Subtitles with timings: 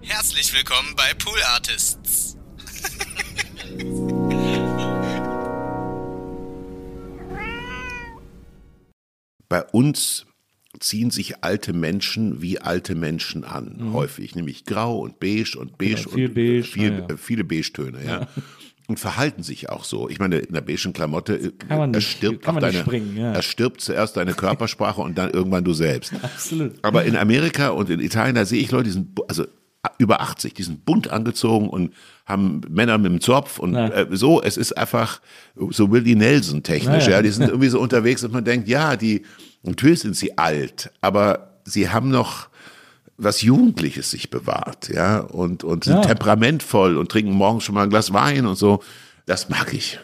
[0.00, 2.36] Herzlich willkommen bei Pool Artists.
[9.48, 10.26] Bei uns
[10.78, 15.94] ziehen sich alte Menschen wie alte Menschen an, häufig, nämlich grau und beige und beige
[15.96, 17.16] Genau, viel und beige, viel, ja, ja.
[17.16, 18.28] viele Beige-Töne, ja.
[18.86, 20.08] Und verhalten sich auch so.
[20.08, 23.32] Ich meine, in der beigen Klamotte äh, Kann erstirbt kann deine, springen, ja.
[23.32, 26.12] erstirbt zuerst deine Körpersprache und dann irgendwann du selbst.
[26.22, 26.72] Absolut.
[26.82, 29.46] Aber in Amerika und in Italien, da sehe ich Leute, die sind also
[29.98, 31.94] über 80, die sind bunt angezogen und
[32.26, 33.88] haben Männer mit dem Zopf und Ja.
[33.88, 35.20] äh, so, es ist einfach
[35.70, 37.22] so Willie Nelson technisch, Ja, ja.
[37.22, 39.24] die sind irgendwie so unterwegs und man denkt, ja, die,
[39.62, 42.48] natürlich sind sie alt, aber sie haben noch
[43.16, 46.00] was Jugendliches sich bewahrt, ja, und, und sind Ja.
[46.02, 48.82] temperamentvoll und trinken morgens schon mal ein Glas Wein und so.
[49.26, 49.98] Das mag ich.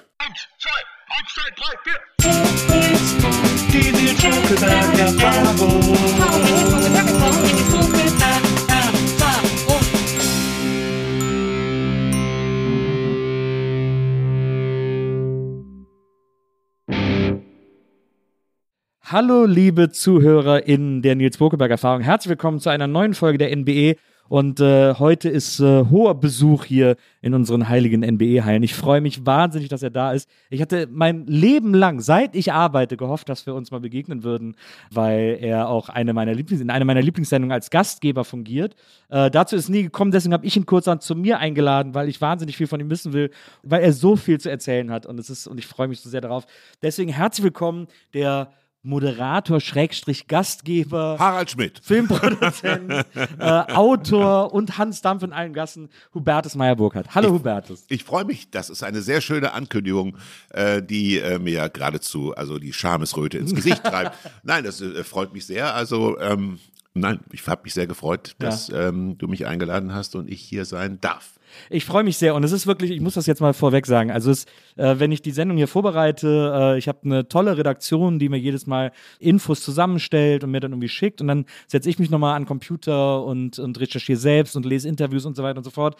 [19.06, 22.00] Hallo, liebe Zuhörer in der Nils Bokeberg Erfahrung.
[22.00, 23.96] Herzlich willkommen zu einer neuen Folge der NBE.
[24.30, 28.62] Und äh, heute ist äh, hoher Besuch hier in unseren heiligen NBE-Hallen.
[28.62, 30.26] Ich freue mich wahnsinnig, dass er da ist.
[30.48, 34.56] Ich hatte mein Leben lang, seit ich arbeite, gehofft, dass wir uns mal begegnen würden,
[34.90, 38.74] weil er auch eine meiner Lieblings in einer meiner Lieblingssendungen als Gastgeber fungiert.
[39.10, 42.22] Äh, dazu ist nie gekommen, deswegen habe ich ihn kurzerhand zu mir eingeladen, weil ich
[42.22, 43.30] wahnsinnig viel von ihm wissen will,
[43.62, 45.04] weil er so viel zu erzählen hat.
[45.04, 46.46] Und es ist, und ich freue mich so sehr darauf.
[46.80, 48.48] Deswegen herzlich willkommen, der
[48.84, 51.80] Moderator, Schrägstrich, Gastgeber, Harald Schmidt.
[51.82, 52.92] Filmproduzent,
[53.38, 57.14] äh, Autor und Hans Dampf in allen Gassen, Hubertus Meyer-Burkhardt.
[57.14, 57.84] Hallo Hubertus.
[57.88, 60.18] Ich freue mich, das ist eine sehr schöne Ankündigung,
[60.50, 64.18] äh, die äh, mir ja geradezu, also die Schamesröte ins Gesicht treibt.
[64.42, 65.74] Nein, das äh, freut mich sehr.
[65.74, 66.58] Also, ähm,
[66.92, 70.66] nein, ich habe mich sehr gefreut, dass ähm, du mich eingeladen hast und ich hier
[70.66, 71.32] sein darf.
[71.70, 74.10] Ich freue mich sehr und es ist wirklich, ich muss das jetzt mal vorweg sagen,
[74.10, 74.44] also es,
[74.76, 78.38] äh, wenn ich die Sendung hier vorbereite, äh, ich habe eine tolle Redaktion, die mir
[78.38, 82.36] jedes Mal Infos zusammenstellt und mir dann irgendwie schickt und dann setze ich mich nochmal
[82.36, 85.70] an den Computer und, und recherchiere selbst und lese Interviews und so weiter und so
[85.70, 85.96] fort.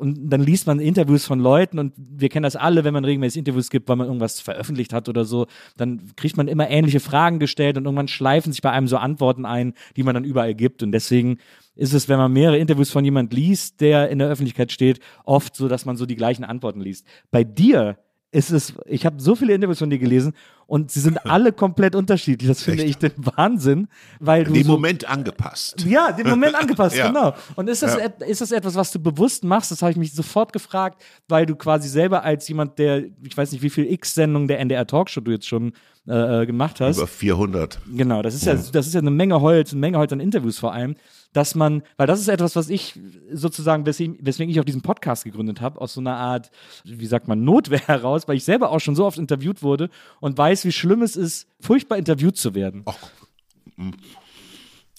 [0.00, 3.40] Und dann liest man Interviews von Leuten und wir kennen das alle, wenn man regelmäßig
[3.40, 5.46] Interviews gibt, weil man irgendwas veröffentlicht hat oder so,
[5.76, 9.44] dann kriegt man immer ähnliche Fragen gestellt und irgendwann schleifen sich bei einem so Antworten
[9.44, 10.82] ein, die man dann überall gibt.
[10.82, 11.36] Und deswegen
[11.76, 15.54] ist es, wenn man mehrere Interviews von jemand liest, der in der Öffentlichkeit steht, oft
[15.54, 17.06] so, dass man so die gleichen Antworten liest.
[17.30, 17.98] Bei dir
[18.32, 20.34] ist es, ich habe so viele Interviews von dir gelesen
[20.68, 22.48] und sie sind alle komplett unterschiedlich.
[22.48, 23.88] Das finde ich den Wahnsinn,
[24.20, 25.84] weil du Den so Moment angepasst.
[25.88, 27.08] ja, den Moment angepasst, Ja.
[27.08, 27.34] genau.
[27.56, 28.04] Und ist das, Ja.
[28.26, 29.72] ist das etwas, was du bewusst machst?
[29.72, 33.50] Das habe ich mich sofort gefragt, weil du quasi selber als jemand, der, ich weiß
[33.50, 35.72] nicht, wie viel X-Sendungen der NDR Talkshow du jetzt schon
[36.06, 36.98] äh, äh, gemacht hast.
[36.98, 37.80] Über 400.
[37.96, 40.58] Genau, das ist ja, das ist ja eine Menge Holz, eine Menge Holz an Interviews
[40.58, 40.94] vor allem,
[41.32, 42.98] dass man, weil das ist etwas, was ich
[43.32, 46.50] sozusagen, weswegen, ich auch diesen Podcast gegründet habe, aus so einer Art,
[46.84, 49.90] wie sagt man, Notwehr heraus, weil ich selber auch schon so oft interviewt wurde
[50.20, 52.84] und weiß, wie schlimm es ist, furchtbar interviewt zu werden.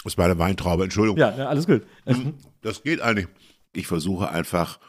[0.04, 1.20] Das ist meine Weintraube, Entschuldigung.
[1.20, 1.84] Ja, ja, alles gut.
[2.62, 3.28] Das geht eigentlich.
[3.74, 4.80] Ich versuche einfach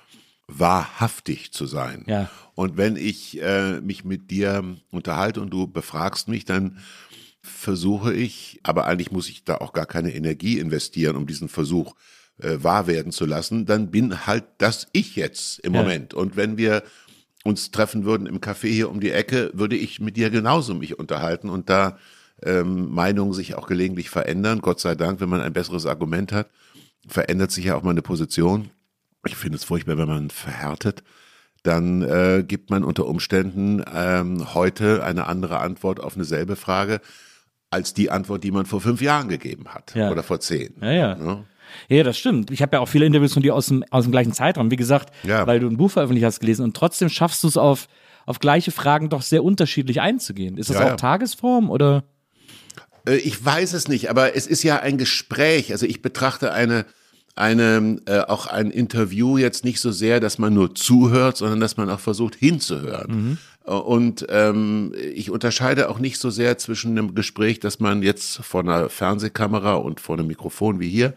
[0.49, 2.05] wahrhaftig zu sein.
[2.07, 2.31] Ja.
[2.55, 6.79] Und wenn ich äh, mich mit dir unterhalte und du befragst mich, dann
[7.43, 11.95] versuche ich, aber eigentlich muss ich da auch gar keine Energie investieren, um diesen Versuch
[12.39, 15.83] äh, wahr werden zu lassen, dann bin halt das ich jetzt im Ja.
[15.83, 16.15] Moment.
[16.15, 16.83] Und wenn wir
[17.45, 20.99] uns treffen würden im Café hier um die Ecke, würde ich mit dir genauso mich
[20.99, 21.99] unterhalten und da
[22.43, 24.61] ähm, Meinungen sich auch gelegentlich verändern.
[24.61, 26.51] Gott sei Dank, wenn man ein besseres Argument hat,
[27.07, 28.71] verändert sich ja auch meine Position.
[29.27, 31.03] Ich finde es furchtbar, wenn man verhärtet.
[31.63, 37.01] Dann äh, gibt man unter Umständen ähm, heute eine andere Antwort auf eine selbe Frage.
[37.73, 40.11] Als die Antwort, die man vor fünf Jahren gegeben hat Ja.
[40.11, 40.75] oder vor zehn.
[40.81, 41.45] Ja, ja.
[41.89, 42.51] Ja, das stimmt.
[42.51, 44.77] Ich habe ja auch viele Interviews von dir aus dem, aus dem gleichen Zeitraum, wie
[44.77, 45.47] gesagt, Ja.
[45.47, 47.89] weil du ein Buch veröffentlicht hast gelesen und trotzdem schaffst du es auf,
[48.27, 50.59] auf gleiche Fragen doch sehr unterschiedlich einzugehen.
[50.59, 50.97] Ist das Ja, auch ja.
[50.97, 52.05] Tagesform oder?
[53.09, 55.73] Äh, Ich weiß es nicht, aber es ist ja ein Gespräch.
[55.73, 56.85] Also ich betrachte eine,
[57.35, 61.79] eine äh, auch ein Interview jetzt nicht so sehr, dass man nur zuhört, sondern dass
[61.79, 63.39] man auch versucht hinzuhören.
[63.39, 68.39] Äh, Und ähm, ich unterscheide auch nicht so sehr zwischen einem Gespräch, das man jetzt
[68.39, 71.15] vor einer Fernsehkamera und vor einem Mikrofon wie hier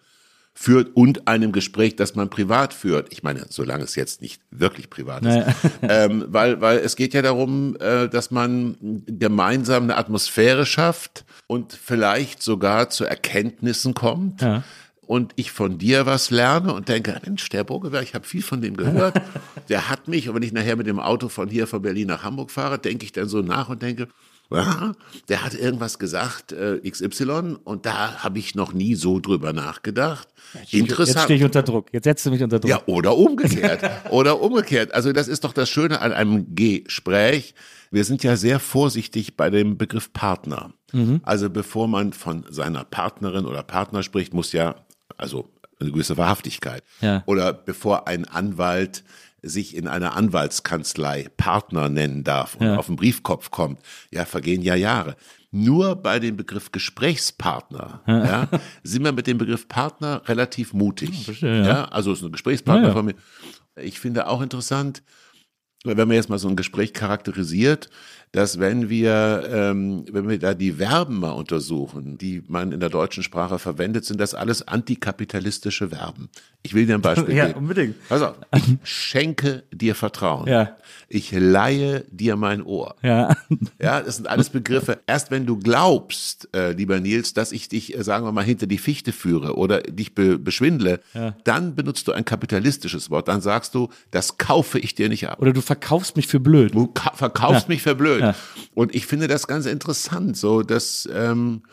[0.58, 3.12] führt und einem Gespräch, das man privat führt.
[3.12, 5.48] Ich meine, solange es jetzt nicht wirklich privat ist.
[5.82, 11.74] ähm, weil, weil es geht ja darum, äh, dass man gemeinsam eine Atmosphäre schafft und
[11.74, 14.42] vielleicht sogar zu Erkenntnissen kommt.
[14.42, 14.64] Ja.
[15.08, 18.62] Und ich von dir was lerne und denke, Mensch, der Burgeberg, ich habe viel von
[18.62, 19.22] dem gehört.
[19.70, 22.24] Der hat mich, und wenn ich nachher mit dem Auto von hier von Berlin nach
[22.24, 24.08] Hamburg fahre, denke ich dann so nach und denke,
[24.52, 24.92] ja,
[25.28, 30.28] der hat irgendwas gesagt, äh, XY, und da habe ich noch nie so drüber nachgedacht.
[30.54, 31.24] Jetzt Interessant.
[31.24, 31.88] stehe ich unter Druck.
[31.92, 32.70] Jetzt setzt du mich unter Druck.
[32.70, 33.90] Ja, oder umgekehrt.
[34.12, 34.94] oder umgekehrt.
[34.94, 37.56] Also das ist doch das Schöne an einem Gespräch.
[37.90, 40.74] Wir sind ja sehr vorsichtig bei dem Begriff Partner.
[41.24, 44.76] Also bevor man von seiner Partnerin oder Partner spricht, muss ja,
[45.18, 45.50] also
[45.80, 46.84] eine gewisse Wahrhaftigkeit.
[47.02, 47.24] Ja.
[47.26, 49.04] Oder bevor ein Anwalt
[49.42, 52.78] sich in einer Anwaltskanzlei Partner nennen darf und Ja.
[52.78, 53.80] auf den Briefkopf kommt,
[54.12, 55.16] ja, vergehen ja Jahre.
[55.52, 58.50] Nur bei dem Begriff Gesprächspartner ja,
[58.84, 61.26] sind wir mit dem Begriff Partner relativ mutig.
[61.26, 61.68] verstehe, ja.
[61.68, 61.86] ja.
[61.86, 63.16] also ist ein Gesprächspartner von mir.
[63.78, 65.04] Ich finde auch interessant,
[65.84, 67.90] wenn man jetzt mal so ein Gespräch charakterisiert,
[68.36, 72.90] dass wenn wir, ähm, wenn wir da die Verben mal untersuchen, die man in der
[72.90, 76.30] deutschen Sprache verwendet, sind das alles antikapitalistische Verben.
[76.64, 77.60] Ich will dir ein Beispiel Ja, geben.
[77.60, 77.96] unbedingt.
[78.10, 78.36] Pass auf.
[78.56, 80.48] Ich schenke dir Vertrauen.
[80.48, 80.76] Ja.
[81.08, 82.96] Ich leihe dir mein Ohr.
[83.04, 83.36] Ja.
[83.80, 85.00] Ja, das sind alles Begriffe.
[85.06, 88.66] Erst wenn du glaubst, äh, lieber Nils, dass ich dich, äh, sagen wir mal, hinter
[88.66, 91.00] die Fichte führe oder dich be beschwindle,
[91.44, 93.28] dann benutzt du ein kapitalistisches Wort.
[93.28, 95.40] Dann sagst du, das kaufe ich dir nicht ab.
[95.42, 96.74] Oder du verkaufst mich für blöd.
[96.74, 97.74] Du ka- verkaufst Ja.
[97.74, 98.22] mich für blöd.
[98.28, 98.36] Ja.
[98.74, 101.64] Und ich finde das ganz interessant, so dass, ähm,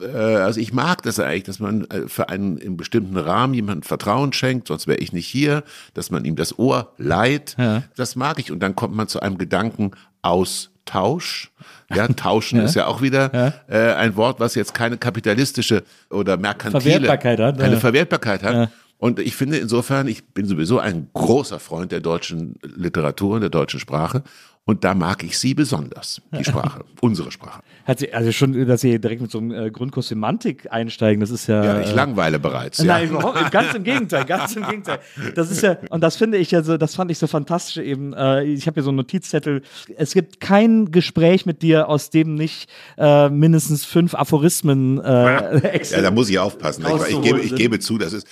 [0.00, 3.82] äh, also ich mag das eigentlich, dass man äh, für einen im bestimmten Rahmen jemandem
[3.82, 5.64] Vertrauen schenkt, sonst wäre ich nicht hier,
[5.94, 7.56] dass man ihm das Ohr leiht.
[7.58, 7.82] Ja.
[7.96, 8.50] Das mag ich.
[8.50, 11.50] Und dann kommt man zu einem Gedanken Austausch.
[11.94, 16.82] Ja, tauschen ist ja auch wieder äh, ein Wort, was jetzt keine kapitalistische oder merkantile
[16.82, 17.80] Verwertbarkeit hat, keine ja.
[17.80, 18.70] Verwertbarkeit hat.
[18.98, 23.50] Und ich finde insofern, ich bin sowieso ein großer Freund der deutschen Literatur und der
[23.50, 24.22] deutschen Sprache.
[24.66, 27.62] Und da mag ich sie besonders, die Sprache, unsere Sprache.
[27.86, 31.30] Hat sie, also schon, dass sie direkt mit so einem äh, Grundkurs Semantik einsteigen, das
[31.30, 31.64] ist ja.
[31.64, 32.82] Ja, ich äh, langweile bereits.
[32.82, 33.10] Nein, ja.
[33.10, 34.98] überhaupt, ganz im Gegenteil, ganz im Gegenteil.
[35.34, 38.12] Das ist ja, und das finde ich ja so, das fand ich so fantastisch eben.
[38.12, 39.62] Äh, ich habe hier so einen Notizzettel.
[39.96, 42.68] Es gibt kein Gespräch mit dir, aus dem nicht
[42.98, 46.84] äh, mindestens fünf Aphorismen äh, Ja, da muss ich aufpassen.
[46.86, 48.26] Ich, ich, gebe, ich gebe zu, das ist.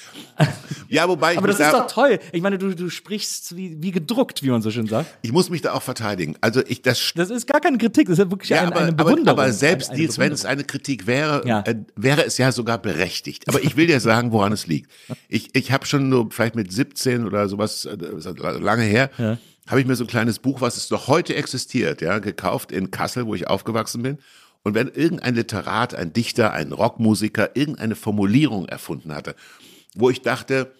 [0.89, 2.19] Ja, wobei ich Aber das ist da, doch toll.
[2.33, 5.07] Ich meine, du, du sprichst wie, wie gedruckt, wie man so schön sagt.
[5.23, 6.37] ich muss mich da auch verteidigen.
[6.41, 8.89] Also ich das Das ist gar keine Kritik, das ist wirklich Ja, ein, aber, eine
[8.89, 9.44] aber, Bewunderung.
[9.44, 11.61] Aber selbst Eine- eine Nils, wenn es eine Kritik wäre, Ja.
[11.61, 13.49] äh, wäre es ja sogar berechtigt.
[13.49, 14.91] Aber ich will dir sagen, woran es liegt.
[15.29, 19.11] Ich, ich habe schon nur vielleicht mit 17 oder sowas, äh, ist lange her,
[19.67, 22.91] habe ich mir so ein kleines Buch, was es noch heute existiert, ja, gekauft in
[22.91, 24.19] Kassel, wo ich aufgewachsen bin.
[24.62, 29.35] Und wenn irgendein Literat, ein Dichter, ein Rockmusiker irgendeine Formulierung erfunden hatte,
[29.94, 30.73] wo ich dachte,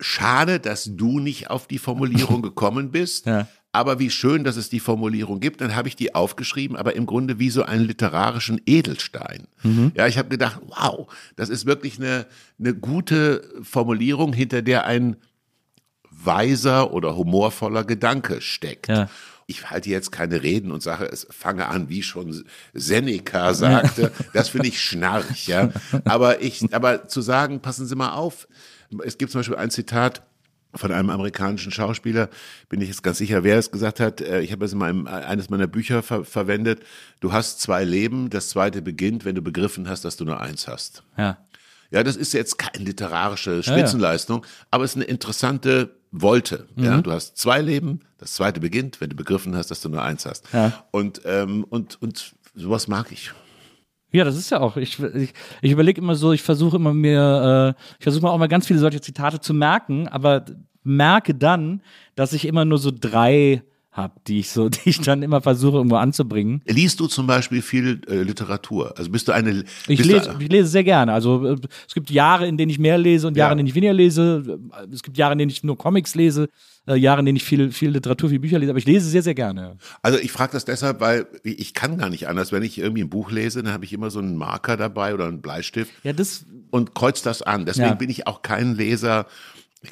[0.00, 3.48] schade, dass du nicht auf die Formulierung gekommen bist, Ja.
[3.72, 5.62] Aber wie schön, dass es die Formulierung gibt.
[5.62, 9.48] Dann habe ich die aufgeschrieben, aber im Grunde wie so einen literarischen Edelstein.
[9.96, 12.26] Ja, ich habe gedacht, wow, das ist wirklich eine,
[12.58, 15.16] eine gute Formulierung, hinter der ein
[16.10, 18.88] weiser oder humorvoller Gedanke steckt.
[18.88, 19.08] Ja.
[19.46, 24.12] Ich halte jetzt keine Reden und sage, es fange an, wie schon Seneca sagte.
[24.32, 25.70] Das finde ich schnarch, ja.
[26.04, 28.46] Aber ich, aber zu sagen, passen Sie mal auf.
[29.04, 30.22] Es gibt zum Beispiel ein Zitat
[30.74, 32.28] von einem amerikanischen Schauspieler,
[32.68, 34.20] bin ich jetzt ganz sicher, wer es gesagt hat.
[34.20, 36.82] äh, Ich habe es in meinem, eines meiner Bücher ver verwendet.
[37.20, 40.66] Du hast zwei Leben, das zweite beginnt, wenn du begriffen hast, dass du nur eins
[40.68, 41.02] hast.
[41.16, 41.38] Ja.
[41.90, 46.66] Ja, das ist jetzt keine literarische Spitzenleistung, aber es ist eine interessante Wolte.
[46.76, 47.02] Ja, Mhm.
[47.02, 50.24] du hast zwei Leben, das zweite beginnt, wenn du begriffen hast, dass du nur eins
[50.24, 50.44] hast.
[50.54, 50.84] Ja.
[50.90, 53.32] Und, ähm, und, und sowas mag ich.
[54.12, 54.76] Ja, das ist ja auch.
[54.76, 58.38] Ich, ich, ich überlege immer so, ich versuche immer mir, äh, ich versuche mir auch
[58.38, 60.44] mal ganz viele solche Zitate zu merken, aber
[60.84, 61.82] merke dann,
[62.14, 65.76] dass ich immer nur so drei habe, die ich so, die ich dann immer versuche
[65.76, 66.62] irgendwo anzubringen.
[66.66, 68.94] Liest du zum Beispiel viel äh, Literatur?
[68.96, 69.64] Also bist du eine.
[69.86, 71.12] Ich bist lese, du, ich lese sehr gerne.
[71.12, 71.56] Also äh,
[71.86, 73.52] es gibt Jahre, in denen ich mehr lese und Jahre, Ja.
[73.52, 74.58] in denen ich weniger lese.
[74.90, 76.48] Es gibt Jahre, in denen ich nur Comics lese,
[76.86, 78.70] äh, Jahre, in denen ich viel, viel Literatur, viel Bücher lese.
[78.70, 79.76] Aber ich lese sehr, sehr gerne.
[80.00, 82.50] also ich frage das deshalb, weil ich kann gar nicht anders.
[82.50, 85.26] Wenn ich irgendwie ein Buch lese, dann habe ich immer so einen Marker dabei oder
[85.26, 87.66] einen Bleistift Ja, das und kreuz das an.
[87.66, 87.94] Deswegen Ja.
[87.94, 89.26] bin ich auch kein Leser.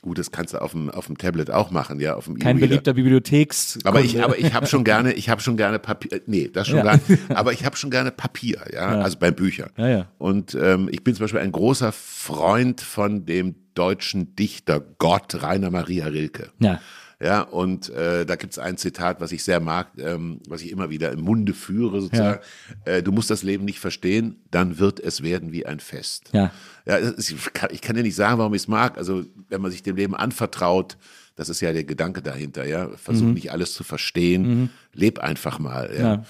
[0.02, 2.56] Gut, das kannst du auf dem, auf dem Tablet auch machen, ja, auf dem kein
[2.56, 2.66] E-Reader.
[2.68, 3.78] beliebter Bibliotheks.
[3.84, 6.68] Aber ich, aber ich habe schon gerne, ich habe schon gerne Papier, äh, nee, das
[6.68, 6.84] schon Ja.
[6.84, 9.70] gar nicht, aber ich habe schon gerne Papier, ja, also bei Büchern.
[9.76, 10.06] Ja, ja.
[10.18, 15.70] Und ähm, ich bin zum Beispiel ein großer Freund von dem deutschen Dichter Gott Rainer
[15.70, 16.50] Maria Rilke.
[16.60, 16.80] Ja.
[17.22, 20.88] Ja, und äh, da gibt's ein Zitat, was ich sehr mag, ähm, was ich immer
[20.88, 22.40] wieder im Munde führe, sozusagen.
[22.86, 26.30] Äh, du musst das Leben nicht verstehen, dann wird es werden wie ein Fest.
[26.32, 26.50] Ja.
[26.86, 28.96] Ja, ich, kann, ich kann dir nicht sagen, warum ich es mag.
[28.96, 30.96] Also, wenn man sich dem Leben anvertraut,
[31.36, 32.88] das ist ja der Gedanke dahinter, ja.
[32.96, 36.02] Versuch nicht alles zu verstehen, leb einfach mal, ja.
[36.02, 36.24] Ja.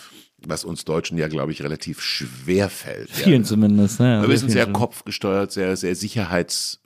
[0.47, 3.11] Was uns Deutschen ja, glaube ich, relativ schwer fällt.
[3.11, 3.47] Vielen ja.
[3.47, 4.01] zumindest.
[4.01, 4.25] Ne?
[4.27, 6.80] Wir sind sehr kopfgesteuert, sehr, sehr sicherheitsorientiert.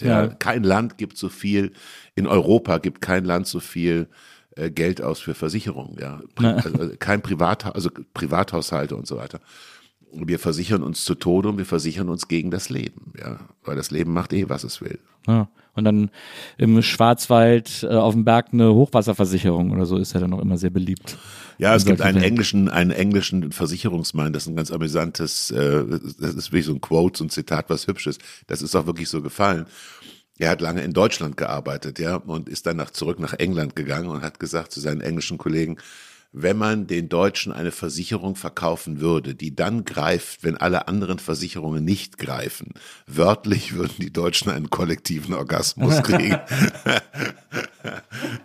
[0.00, 0.24] Ja.
[0.24, 0.28] Ja.
[0.28, 1.72] Kein Land gibt so viel,
[2.14, 4.08] in Europa gibt kein Land so viel
[4.56, 5.98] äh, Geld aus für Versicherungen.
[6.00, 6.20] Ja.
[6.36, 9.40] Also, also kein Privat, also Privathaushalte und so weiter.
[10.16, 13.12] Wir versichern uns zu Tode und wir versichern uns gegen das Leben.
[13.18, 13.40] Ja.
[13.64, 14.98] Weil das Leben macht eh, was es will.
[15.26, 15.48] Ja.
[15.74, 16.10] Und dann
[16.56, 20.56] im Schwarzwald äh, auf dem Berg eine Hochwasserversicherung oder so ist ja dann auch immer
[20.56, 21.18] sehr beliebt.
[21.58, 25.84] Ja, es gibt einen englischen, einen englischen Versicherungsmann, das ist ein ganz amüsantes, äh,
[26.18, 28.18] das ist wirklich so ein Quote, so ein Zitat, was hübsches.
[28.46, 29.66] Das ist auch wirklich so gefallen.
[30.38, 34.08] Er hat lange in Deutschland gearbeitet, ja, und ist dann nach, zurück nach England gegangen
[34.08, 35.76] und hat gesagt zu seinen englischen Kollegen,
[36.36, 41.84] wenn man den Deutschen eine Versicherung verkaufen würde, die dann greift, wenn alle anderen Versicherungen
[41.84, 42.72] nicht greifen,
[43.06, 46.40] wörtlich würden die Deutschen einen kollektiven Orgasmus kriegen.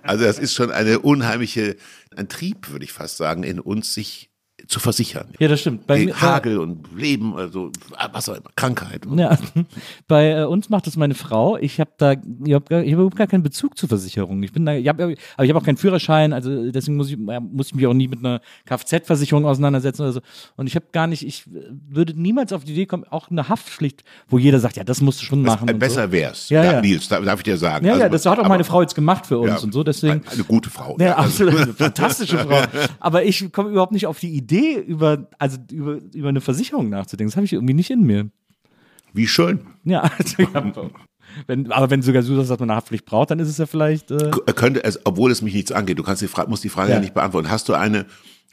[0.03, 1.77] Also das ist schon eine unheimliche,
[2.15, 4.28] ein Trieb, würde ich fast sagen, in uns, sich
[4.69, 5.27] zu versichern.
[5.39, 5.87] Ja, das stimmt.
[5.87, 7.71] Bei Gegen mir- Hagel und Leben, also
[8.13, 9.05] was auch immer, Krankheit.
[9.15, 9.35] Ja,
[10.07, 11.57] bei äh, uns macht das meine Frau.
[11.57, 14.41] Ich habe da, ich habe hab überhaupt gar keinen Bezug zur Versicherung.
[14.43, 17.17] Ich bin da, ich hab, aber ich habe auch keinen Führerschein, also deswegen muss ich,
[17.27, 20.21] ja, muss ich mich auch nie mit einer Kfz-Versicherung auseinandersetzen oder so.
[20.55, 23.49] Und ich habe gar nicht, ich äh, würde niemals auf die Idee kommen, auch eine
[23.49, 25.67] Haftpflicht, wo jeder sagt, ja, das musst du schon machen.
[25.67, 26.11] äh, und besser so.
[26.11, 26.49] wär's.
[26.49, 26.81] Ja, Da- ja.
[26.81, 27.85] Nils, da- darf ich dir sagen.
[27.87, 29.73] Ja, Also, ja, das hat auch aber- meine Frau jetzt gemacht für uns ja, und
[29.73, 30.21] so, deswegen.
[30.23, 30.95] Eine, eine gute Frau.
[30.99, 31.59] Ja, also- absolut.
[31.63, 32.61] Eine fantastische Frau.
[32.99, 37.29] Aber ich komme überhaupt nicht auf die Idee, über, also über, über eine Versicherung nachzudenken.
[37.31, 38.29] Das habe ich irgendwie nicht in mir.
[39.13, 39.61] Wie schön.
[39.83, 40.73] Ja, also, ja
[41.47, 43.65] wenn, aber wenn sogar du sagst, dass man eine Haftpflicht braucht, dann ist es ja
[43.65, 44.09] vielleicht.
[44.11, 46.69] Äh, K- Könnte es, obwohl es mich nichts angeht, du kannst die Frage, musst die
[46.69, 46.95] Frage ja.
[46.95, 47.01] Ja.
[47.01, 47.49] nicht beantworten.
[47.51, 48.05] Hast du eine,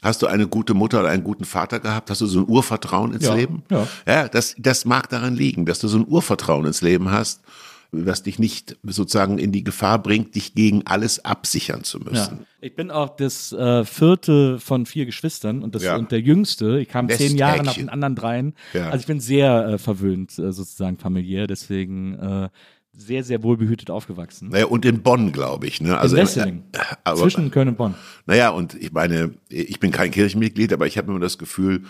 [0.03, 2.09] hast du eine gute Mutter oder einen guten Vater gehabt?
[2.11, 3.63] Hast du so ein Urvertrauen ins Ja, Leben?
[3.71, 3.87] ja.
[4.07, 7.41] Ja, das, das mag daran liegen, dass du so ein Urvertrauen ins Leben hast,
[7.91, 12.39] was dich nicht sozusagen in die Gefahr bringt, dich gegen alles absichern zu müssen.
[12.39, 12.45] ja.
[12.59, 15.95] Ich bin auch das äh, vierte von vier Geschwistern und, das, Ja.
[15.95, 16.79] und der jüngste.
[16.79, 18.53] Ich kam zehn Jahre nach den anderen dreien.
[18.73, 18.87] Ja.
[18.89, 22.49] Also ich bin sehr äh, verwöhnt, äh, sozusagen familiär, deswegen äh,
[22.93, 24.49] sehr, sehr wohlbehütet aufgewachsen.
[24.49, 25.81] Naja, und in Bonn, glaube ich.
[25.81, 25.97] Ne?
[25.97, 26.63] Also, in Wesseling.
[26.71, 27.93] äh, aber, zwischen Köln und Bonn.
[28.25, 31.83] Naja, und ich meine, ich bin kein Kirchenmitglied, aber ich habe immer das Gefühl,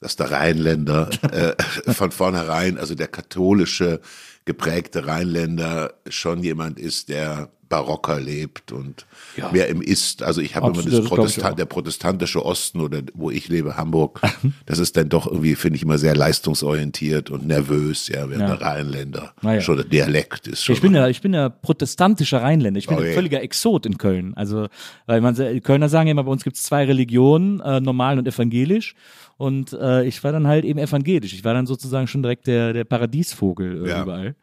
[0.00, 4.00] dass der Rheinländer äh, von vornherein, also der katholische
[4.48, 9.06] geprägte Rheinländer schon jemand ist, der barocker lebt und
[9.52, 10.22] mehr im Ist.
[10.22, 14.20] Also ich habe immer das Protestant, der protestantische Osten oder wo ich lebe, Hamburg,
[14.66, 18.56] das ist dann doch irgendwie, finde ich, immer sehr leistungsorientiert und nervös, ja, während Ja.
[18.56, 19.60] der Rheinländer Naja.
[19.60, 20.74] schon der Dialekt ist schon.
[20.74, 22.78] Ich bin ja, ich bin ja protestantischer Rheinländer.
[22.78, 24.34] Ich bin Oh ein völliger Exot in Köln.
[24.34, 24.68] Also,
[25.06, 28.26] weil man, Kölner sagen ja immer, bei uns gibt es zwei Religionen, äh, normal und
[28.26, 28.94] evangelisch.
[29.36, 31.32] Und äh, ich war dann halt eben evangelisch.
[31.32, 34.02] Ich war dann sozusagen schon direkt der, der Paradiesvogel äh, Ja.
[34.02, 34.34] überall.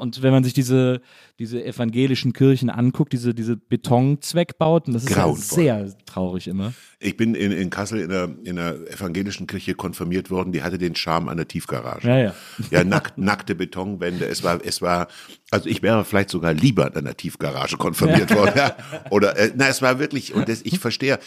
[0.00, 1.00] Und wenn man sich diese,
[1.38, 5.58] diese evangelischen Kirchen anguckt, diese, diese Betonzweckbauten, das ist ja Grauenvoll.
[5.64, 6.72] sehr traurig immer.
[6.98, 10.78] Ich bin in, in Kassel in der, in der evangelischen Kirche konfirmiert worden, die hatte
[10.78, 12.08] den Charme einer Tiefgarage.
[12.08, 12.34] Ja, ja.
[12.70, 14.24] Ja, nack, nackte Betonwände.
[14.26, 15.08] Es war, es war,
[15.50, 18.54] also ich wäre vielleicht sogar lieber in einer Tiefgarage konfirmiert worden.
[18.56, 18.76] Ja.
[19.10, 21.18] Oder, äh, na, es war wirklich, und das, ich verstehe,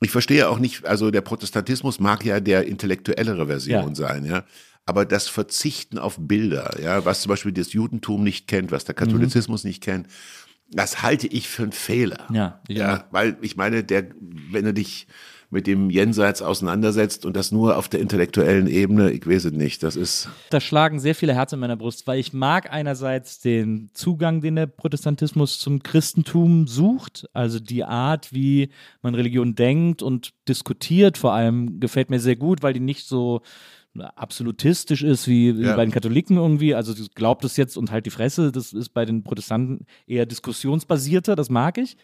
[0.00, 3.94] ich verstehe auch nicht, also der Protestantismus mag ja der intellektuellere Version Ja.
[3.94, 4.44] sein, ja.
[4.86, 8.94] Aber das Verzichten auf Bilder, ja, was zum Beispiel das Judentum nicht kennt, was der
[8.94, 10.06] Katholizismus nicht kennt,
[10.70, 12.26] das halte ich für einen Fehler.
[12.32, 14.06] Ja, ja, weil ich meine, der,
[14.50, 15.06] wenn du dich
[15.50, 19.82] mit dem Jenseits auseinandersetzt und das nur auf der intellektuellen Ebene, ich weiß es nicht,
[19.82, 23.90] das ist, Da schlagen sehr viele Herzen in meiner Brust, weil ich mag einerseits den
[23.92, 28.70] Zugang, den der Protestantismus zum Christentum sucht, also die Art, wie
[29.02, 33.42] man Religion denkt und diskutiert, vor allem gefällt mir sehr gut, weil die nicht so
[34.00, 35.76] absolutistisch ist wie, Ja.
[35.76, 39.04] bei den Katholiken irgendwie, also glaubt es jetzt und halt die Fresse, das ist bei
[39.04, 41.96] den Protestanten eher diskussionsbasierter, das mag ich.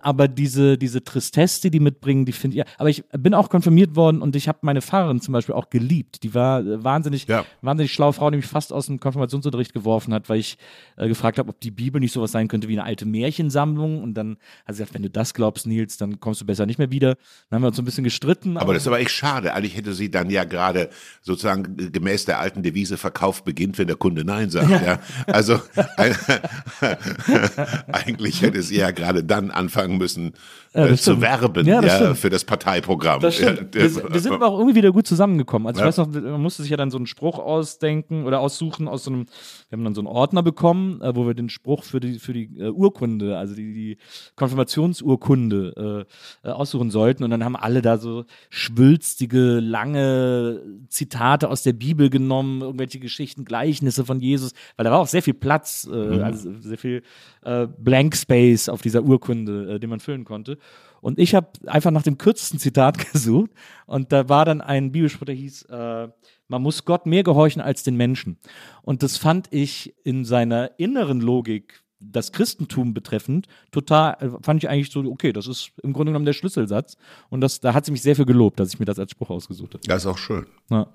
[0.00, 3.96] Aber diese, diese Tristesse, die die mitbringen, die finde ich, aber ich bin auch konfirmiert
[3.96, 6.22] worden und ich habe meine Pfarrerin zum Beispiel auch geliebt.
[6.22, 7.44] Die war äh, wahnsinnig, Ja.
[7.62, 10.56] wahnsinnig schlaue Frau, die mich fast aus dem Konfirmationsunterricht geworfen hat, weil ich
[10.96, 14.02] äh, gefragt habe, ob die Bibel nicht sowas sein könnte wie eine alte Märchensammlung.
[14.02, 16.78] Und dann hat sie gesagt, wenn du das glaubst, Nils, dann kommst du besser nicht
[16.78, 17.16] mehr wieder.
[17.50, 18.56] Dann haben wir uns so ein bisschen gestritten.
[18.56, 19.54] Aber das ist aber echt schade.
[19.54, 20.90] Eigentlich hätte sie dann ja gerade
[21.22, 24.68] sozusagen gemäß der alten Devise Verkauf beginnt, wenn der Kunde Nein sagt.
[24.70, 25.00] Ja.
[25.26, 25.58] Also
[27.92, 30.34] eigentlich hätte sie ja gerade dann anfangen müssen
[30.74, 33.20] Ja, äh, zu werben Ja, ja, für das Parteiprogramm.
[33.20, 33.74] Das stimmt.
[33.74, 35.66] Wir, wir sind aber auch irgendwie wieder gut zusammengekommen.
[35.66, 38.88] Also ich weiß noch, man musste sich ja dann so einen Spruch ausdenken oder aussuchen
[38.88, 39.26] aus so einem,
[39.68, 42.32] wir haben dann so einen Ordner bekommen, äh, wo wir den Spruch für die, für
[42.32, 43.98] die äh, Urkunde, also die, die
[44.36, 46.06] Konfirmationsurkunde
[46.44, 47.24] äh, äh, aussuchen sollten.
[47.24, 53.44] Und dann haben alle da so schwülstige, lange Zitate aus der Bibel genommen, irgendwelche Geschichten,
[53.44, 57.02] Gleichnisse von Jesus, weil da war auch sehr viel Platz, äh, also sehr viel
[57.42, 60.58] äh, Blank Space auf dieser Urkunde, äh, den man füllen konnte.
[61.00, 63.50] Und ich habe einfach nach dem kürzesten Zitat gesucht
[63.86, 66.08] und da war dann ein Bibelspruch, der hieß, äh,
[66.48, 68.38] man muss Gott mehr gehorchen als den Menschen.
[68.82, 74.68] Und das fand ich in seiner inneren Logik, das Christentum betreffend, total, äh, fand ich
[74.68, 76.96] eigentlich so, okay, das ist im Grunde genommen der Schlüsselsatz.
[77.28, 79.30] Und das, da hat sie mich sehr für gelobt, dass ich mir das als Spruch
[79.30, 79.82] ausgesucht habe.
[79.86, 80.46] Das ist auch schön.
[80.70, 80.86] Ja.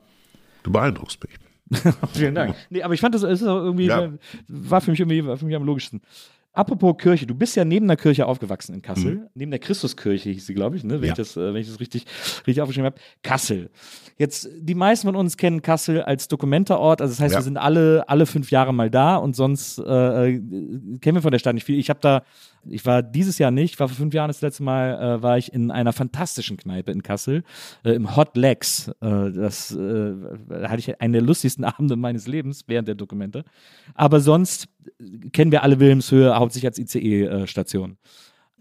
[0.64, 1.34] Du beeindruckst mich.
[2.14, 2.56] Vielen Dank.
[2.70, 4.12] Nee, aber ich fand das, ist irgendwie, Ja.
[4.48, 6.02] war für mich irgendwie war für mich am logischsten.
[6.56, 10.46] Apropos Kirche, du bist ja neben der Kirche aufgewachsen in Kassel, neben der Christuskirche hieß
[10.46, 10.94] sie, glaube ich, ne?
[10.94, 11.06] wenn, Mhm.
[11.06, 11.12] Ja.
[11.14, 12.06] ich das, äh, wenn ich das richtig,
[12.46, 12.98] richtig aufgeschrieben habe.
[13.24, 13.72] Kassel.
[14.20, 17.40] Jetzt, die meisten von uns kennen Kassel als Dokumentarort, also das heißt, Ja.
[17.40, 20.40] wir sind alle, alle fünf Jahre mal da und sonst äh, äh,
[21.02, 21.80] kennen wir von der Stadt nicht viel.
[21.80, 22.22] Ich habe da,
[22.66, 25.54] ich war dieses Jahr nicht, war vor fünf Jahren das letzte Mal, äh, war ich
[25.54, 27.44] in einer fantastischen Kneipe in Kassel,
[27.84, 28.90] äh, im Hot Legs.
[29.02, 30.14] Äh, das äh,
[30.64, 33.44] hatte ich einen der lustigsten Abende meines Lebens während der Dokumente.
[33.94, 34.68] Aber sonst
[35.32, 37.98] kennen wir alle Wilhelmshöhe hauptsächlich als ICE-Station.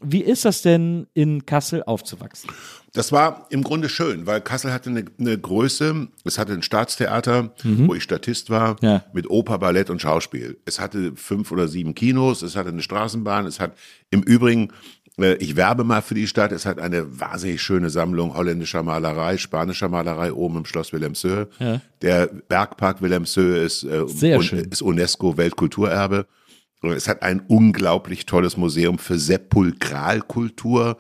[0.02, 2.50] Wie ist das denn in Kassel aufzuwachsen?
[2.94, 6.08] Das war im Grunde schön, weil Kassel hatte eine, eine Größe.
[6.24, 8.76] Es hatte ein Staatstheater, wo ich Statist war, Mhm.
[8.88, 9.04] Ja.
[9.14, 10.58] mit Oper, Ballett und Schauspiel.
[10.66, 13.72] Es hatte fünf oder sieben Kinos, es hatte eine Straßenbahn, es hat
[14.10, 14.68] im Übrigen,
[15.18, 19.38] äh, ich werbe mal für die Stadt, es hat eine wahnsinnig schöne Sammlung holländischer Malerei,
[19.38, 21.48] spanischer Malerei oben im Schloss Wilhelmshöhe.
[21.60, 21.80] Ja.
[22.02, 26.18] Der Bergpark Wilhelmshöhe ist, äh, un- ist UNESCO Weltkulturerbe.
[26.18, 26.26] Und
[26.82, 30.96] Es hat ein unglaublich tolles Museum für Sepulkralkultur,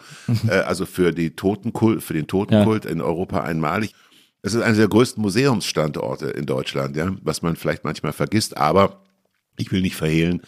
[0.48, 3.94] äh, also für, die Totenkult, für den Totenkult in Europa einmalig.
[4.42, 9.02] Es ist einer der größten Museumsstandorte in Deutschland, ja, was man vielleicht manchmal vergisst, aber
[9.56, 10.42] ich will nicht verhehlen,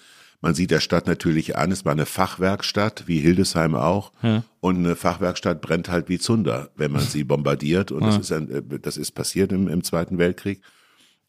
[0.44, 4.12] man sieht der Stadt natürlich an, es war eine Fachwerkstatt, wie Hildesheim auch.
[4.60, 7.90] Und eine Fachwerkstatt brennt halt wie Zunder, wenn man sie bombardiert.
[7.90, 10.60] Und das, ist ein, äh, das ist passiert im, im Zweiten Weltkrieg.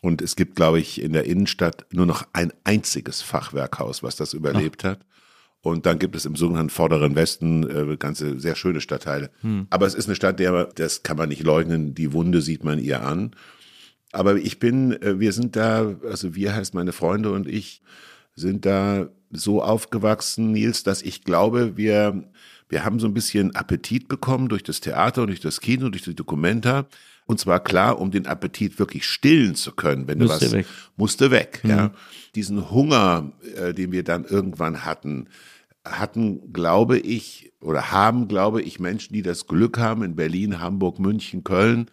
[0.06, 4.36] Und es gibt, glaube ich, in der Innenstadt nur noch ein einziges Fachwerkhaus, was das
[4.36, 5.00] überlebt hat.
[5.62, 9.32] Und dann gibt es im sogenannten Vorderen Westen äh, ganze sehr schöne Stadtteile.
[9.72, 12.78] Aber es ist eine Stadt, der, das kann man nicht leugnen, die Wunde sieht man
[12.78, 13.32] ihr an.
[14.12, 17.82] Aber ich bin, äh, wir sind da, also wir heißt meine Freunde und ich,
[18.36, 22.26] sind da so aufgewachsen, Nils, dass ich glaube, wir,
[22.70, 26.04] wir haben so ein bisschen Appetit bekommen durch das Theater und durch das Kino, durch
[26.04, 26.86] die Dokumenta.
[27.28, 30.66] Und zwar klar, um den Appetit wirklich stillen zu können, wenn du Musste was weg.
[30.96, 31.62] musste weg.
[31.64, 31.92] Ja,
[32.36, 35.30] diesen Hunger, äh, den wir dann irgendwann hatten,
[35.84, 41.00] hatten, glaube ich, oder haben, glaube ich, Menschen, die das Glück haben, in Berlin, Hamburg,
[41.00, 41.90] München, Köln,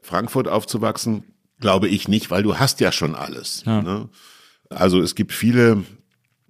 [0.00, 1.24] Frankfurt aufzuwachsen,
[1.60, 3.64] glaube ich nicht, weil du hast ja schon alles.
[3.82, 4.08] Ne?
[4.70, 5.84] Also es gibt viele,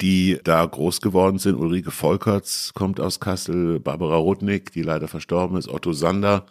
[0.01, 1.57] die da groß geworden sind.
[1.57, 6.47] Ulrike Volkerts kommt aus Kassel, Barbara Rudnick, die leider verstorben ist, Otto Sander,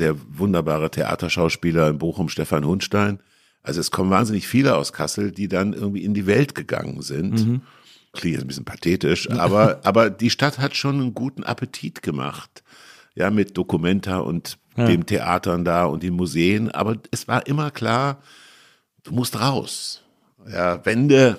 [0.00, 3.20] der wunderbare Theaterschauspieler in Bochum, Stefan Hundstein.
[3.62, 7.60] Also es kommen wahnsinnig viele aus Kassel, die dann irgendwie in die Welt gegangen sind.
[8.12, 12.64] Klingt jetzt ein bisschen pathetisch, aber, aber die Stadt hat schon einen guten Appetit gemacht.
[13.14, 16.70] Ja, mit Documenta und dem Theatern da und den Museen.
[16.70, 18.22] Aber es war immer klar,
[19.02, 20.02] du musst raus.
[20.50, 21.38] Ja, wenn du,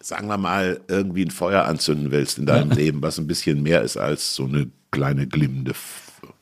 [0.00, 3.82] sagen wir mal, irgendwie ein Feuer anzünden willst in deinem Leben, was ein bisschen mehr
[3.82, 5.74] ist als so eine kleine glimmende.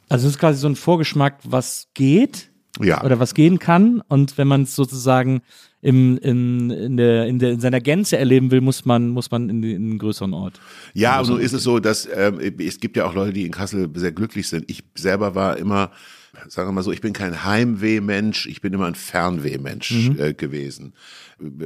[0.09, 3.03] Also es ist quasi so ein Vorgeschmack, was geht ja.
[3.03, 4.03] oder was gehen kann.
[4.09, 5.43] Und wenn man es sozusagen
[5.81, 9.49] im, in, in, der, in, der, in seiner Gänze erleben will, muss man, muss man
[9.51, 10.61] in, in einen größeren Ort.
[10.95, 13.91] Ja, nun ist es so, dass ähm, es gibt ja auch Leute, die in Kassel
[13.95, 14.71] sehr glücklich sind.
[14.71, 15.91] Ich selber war immer
[16.49, 20.21] sagen wir mal so, ich bin kein Heimwehmensch, ich bin immer ein Fernwehmensch Mhm.
[20.21, 20.95] äh, gewesen.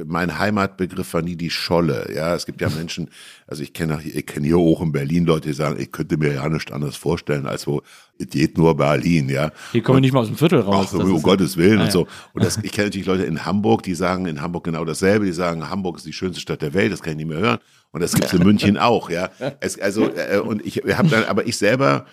[0.05, 2.11] Mein Heimatbegriff war nie die Scholle.
[2.13, 3.09] Ja, es gibt ja Menschen,
[3.47, 6.33] also ich kenne ich kenne hier auch in Berlin Leute, die sagen, ich könnte mir
[6.33, 7.81] ja nichts anderes vorstellen, als wo,
[8.17, 9.51] es geht nur Berlin, ja.
[9.71, 10.87] Hier kommen wir nicht mal aus dem Viertel raus.
[10.89, 12.07] Ach, so, um Gottes Willen Ah, und so.
[12.33, 15.25] Und das, ich kenne natürlich Leute in Hamburg, die sagen in Hamburg genau dasselbe.
[15.25, 17.59] Die sagen, Hamburg ist die schönste Stadt der Welt, das kann ich nicht mehr hören.
[17.91, 19.29] Und das gibt's in München auch, ja.
[19.59, 22.05] Es, also, äh, und ich habe dann, aber ich selber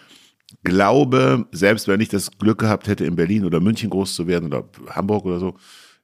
[0.64, 4.46] glaube, selbst wenn ich das Glück gehabt hätte, in Berlin oder München groß zu werden
[4.46, 5.54] oder Hamburg oder so,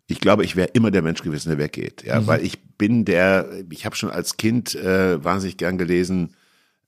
[0.06, 2.02] ich glaube, ich wäre immer der Mensch gewesen, der weggeht.
[2.04, 6.34] Ja, weil ich bin der, ich habe schon als Kind äh, wahnsinnig gern gelesen,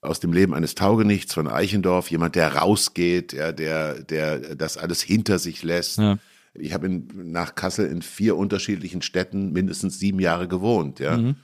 [0.00, 5.00] aus dem Leben eines Taugenichts von Eichendorff, jemand, der rausgeht, ja, der, der das alles
[5.00, 5.98] hinter sich lässt.
[5.98, 6.18] Ja.
[6.52, 11.34] Ich habe in, nach Kassel in vier unterschiedlichen Städten mindestens sieben Jahre gewohnt, ja.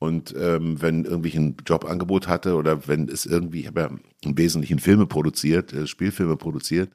[0.00, 3.90] Und ähm, wenn irgendwie ein Jobangebot hatte oder wenn es irgendwie, ich habe ja
[4.22, 6.90] im Wesentlichen Filme produziert, äh, Spielfilme produziert,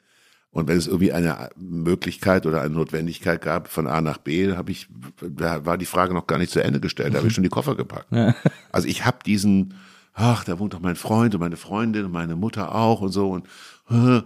[0.53, 4.71] und wenn es irgendwie eine Möglichkeit oder eine Notwendigkeit gab von A nach B, habe
[4.71, 4.87] ich,
[5.19, 7.49] da war die Frage noch gar nicht zu Ende gestellt, da habe ich schon die
[7.49, 8.13] Koffer gepackt.
[8.71, 9.73] Also ich habe diesen,
[10.13, 13.31] ach, da wohnt doch mein Freund und meine Freundin und meine Mutter auch und so
[13.31, 13.47] und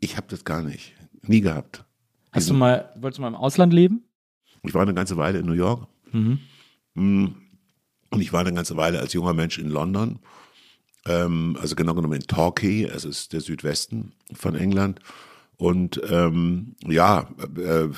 [0.00, 1.82] ich, habe das gar nicht, nie gehabt.
[2.30, 4.04] Hast du mal, wolltest du mal im Ausland leben?
[4.62, 5.88] Ich war eine ganze Weile in New York.
[6.12, 6.40] Mhm.
[6.94, 7.26] Mm.
[8.10, 10.20] Und ich war eine ganze Weile als junger Mensch in London.
[11.06, 15.00] Ähm, also genau genommen in Torquay, es ist der Südwesten von England.
[15.56, 17.88] Und ähm, ja, äh,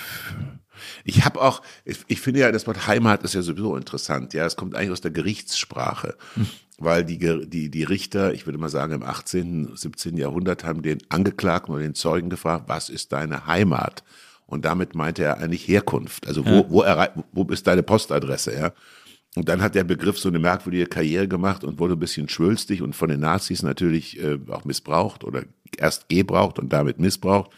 [1.04, 4.34] ich habe auch, ich, ich finde ja, das Wort Heimat ist ja sowieso interessant.
[4.34, 6.16] Ja, es kommt eigentlich aus der Gerichtssprache,
[6.78, 10.16] weil die, die, die Richter, ich würde mal sagen, im 18., 17.
[10.18, 14.04] Jahrhundert haben den Angeklagten oder den Zeugen gefragt, was ist deine Heimat?
[14.46, 16.26] Und damit meinte er eigentlich Herkunft.
[16.28, 18.54] Also wo, wo, errei- wo ist deine Postadresse?
[18.54, 18.72] Ja.
[19.36, 22.82] Und dann hat der Begriff so eine merkwürdige Karriere gemacht und wurde ein bisschen schwülstig
[22.82, 25.42] und von den Nazis natürlich äh, auch missbraucht oder
[25.78, 27.50] erst gebraucht und damit missbraucht.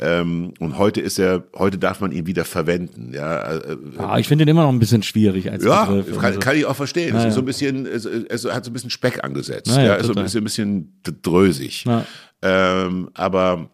[0.00, 3.12] Ähm, und heute ist er, heute darf man ihn wieder verwenden.
[3.12, 6.18] Ja, äh, Ah, ich finde den immer noch ein bisschen schwierig als ja Begriff.
[6.18, 7.14] kann, kann ich auch verstehen.
[7.14, 9.68] Es Ja, ist so ein bisschen, es, es hat so ein bisschen Speck angesetzt.
[9.68, 11.84] Ja, ja, so ein bisschen, ein bisschen drösig.
[12.40, 13.68] Ähm, aber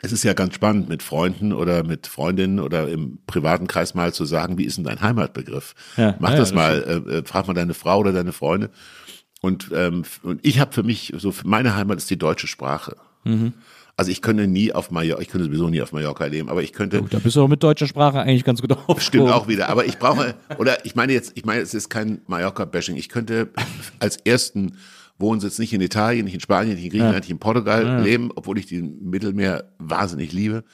[0.00, 4.12] es ist ja ganz spannend, mit Freunden oder mit Freundinnen oder im privaten Kreis mal
[4.12, 5.74] zu sagen, wie ist denn dein Heimatbegriff?
[5.96, 8.70] Ja, Mach ja, das das mal, äh, äh, frag mal deine Frau oder deine Freunde.
[9.40, 12.96] Und, ähm, und ich habe für mich, so für meine Heimat ist die deutsche Sprache.
[13.24, 13.54] Mhm.
[13.96, 16.72] Also ich könnte nie auf Mallorca, ich könnte sowieso nie auf Mallorca leben, aber ich
[16.72, 19.00] könnte, da bist du auch mit deutscher Sprache eigentlich ganz gut aufgehoben.
[19.00, 19.68] Stimmt auch wieder.
[19.68, 22.94] Aber ich brauche, oder ich meine jetzt, ich meine, es ist kein Mallorca-Bashing.
[22.94, 23.48] Ich könnte
[23.98, 24.76] als ersten
[25.18, 28.58] Wohnsitz nicht in Italien, nicht in Spanien, nicht in Griechenland, nicht in Portugal leben, obwohl
[28.58, 30.64] ich den Mittelmeer wahnsinnig liebe,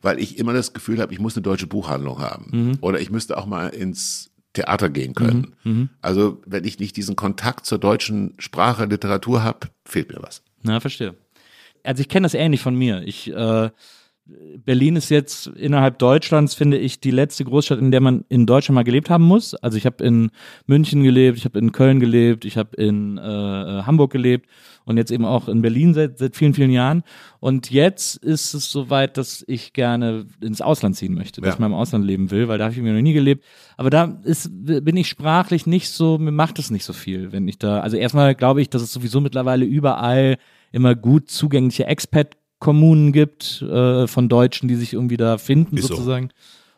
[0.00, 2.78] weil ich immer das Gefühl habe, ich muss eine deutsche Buchhandlung haben.
[2.80, 5.54] Oder ich müsste auch mal ins Theater gehen können.
[6.00, 10.42] Also wenn ich nicht diesen Kontakt zur deutschen Sprache, Literatur habe, fehlt mir was.
[10.62, 11.14] Na, verstehe.
[11.84, 13.02] Also ich kenne das ähnlich von mir.
[13.02, 13.70] Ich, äh,
[14.64, 18.74] Berlin ist jetzt innerhalb Deutschlands, finde ich, die letzte Großstadt, in der man in Deutschland
[18.74, 19.54] mal gelebt haben muss.
[19.54, 20.30] Also ich habe in
[20.66, 24.46] München gelebt, ich habe in Köln gelebt, ich habe in äh, äh, Hamburg gelebt
[24.84, 27.02] und jetzt eben auch in Berlin seit, seit vielen, vielen Jahren.
[27.40, 31.54] Und jetzt ist es soweit, dass ich gerne ins Ausland ziehen möchte, dass Ja.
[31.54, 33.44] ich mal im Ausland leben will, weil da habe ich mir noch nie gelebt.
[33.76, 37.48] Aber da ist, bin ich sprachlich nicht so, mir macht es nicht so viel, wenn
[37.48, 40.36] ich da, also erstmal glaube ich, dass es sowieso mittlerweile überall
[40.72, 41.86] immer gut zugängliche
[42.62, 45.94] Expat-Kommunen gibt äh, von Deutschen, die sich irgendwie da finden Ist so.
[45.94, 46.30] sozusagen.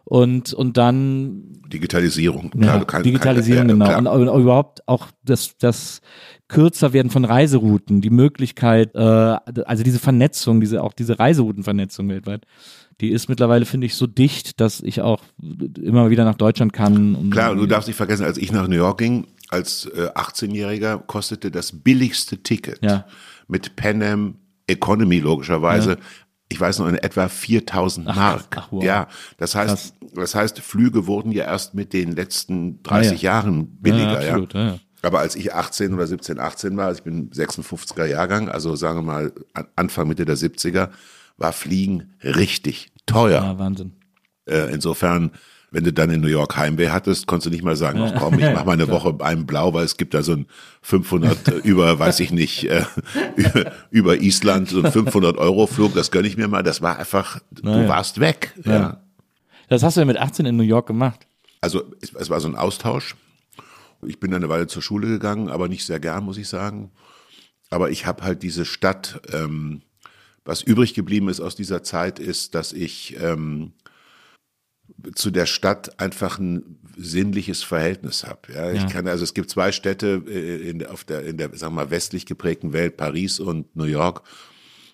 [0.07, 2.51] Und, und dann Digitalisierung.
[2.57, 4.11] ja, Klar, du kannst- Digitalisierung, kann- ja, genau.
[4.11, 4.21] klar.
[4.21, 6.03] Und, und überhaupt auch das, das
[6.49, 12.45] kürzer werden von Reiserouten, die Möglichkeit, äh, also diese Vernetzung, diese auch diese Reiseroutenvernetzung weltweit,
[13.01, 15.23] die ist mittlerweile, finde ich, so dicht, dass ich auch
[15.83, 17.15] immer wieder nach Deutschland kann.
[17.15, 20.09] Um Klar, und du darfst nicht vergessen, als ich nach New York ging, als äh,
[20.15, 23.07] 18-Jähriger, kostete das billigste Ticket Ja.
[23.49, 24.35] mit Pan Am
[24.67, 25.99] Economy logischerweise.
[26.49, 28.45] Ich weiß noch, in etwa 4000 Ach, Mark.
[28.57, 28.85] ach, wow.
[28.85, 33.41] Ja, das heißt, das heißt, Flüge wurden ja erst mit den letzten 30 Ja, ja.
[33.41, 34.23] Jahren billiger.
[34.23, 34.79] Ja, absolut, ja, ja.
[35.03, 38.99] Aber als ich 18 oder 17, 18 war, also ich bin 56er Jahrgang, also sagen
[39.01, 40.91] wir mal an- Anfang, Mitte der 70er,
[41.37, 43.43] war Fliegen richtig teuer.
[43.43, 43.93] Ja, Wahnsinn.
[44.47, 45.33] Äh, insofern,
[45.75, 48.39] wenn du dann in New York Heimweh hattest, konntest du nicht mal sagen, ach komm,
[48.39, 50.47] ich mach mal eine Woche beim Blau, weil es gibt da so ein
[50.83, 52.85] 500 äh, über, weiß ich nicht, äh,
[53.35, 56.63] über, über Island, so ein 500 Euro Flug, das gönn ich mir mal.
[56.63, 57.89] Das war einfach, du Naja.
[57.89, 58.53] warst weg.
[58.65, 59.03] Ja.
[59.69, 61.27] Das hast du ja mit 18 in New York gemacht.
[61.61, 63.17] Also es, es war so ein Austausch.
[64.07, 66.93] Ich bin dann eine Weile zur Schule gegangen, aber nicht sehr gern, muss ich sagen.
[67.71, 69.83] Aber ich habe halt diese Stadt, ähm,
[70.45, 73.73] was übrig geblieben ist aus dieser Zeit, ist, dass ich ähm,
[75.15, 78.53] zu der Stadt einfach ein sinnliches Verhältnis habe.
[78.55, 78.89] Ja, ich Ja.
[78.89, 81.85] kann also es gibt zwei Städte äh, in der, auf der in der sagen wir
[81.85, 84.23] mal westlich geprägten Welt, Paris und New York,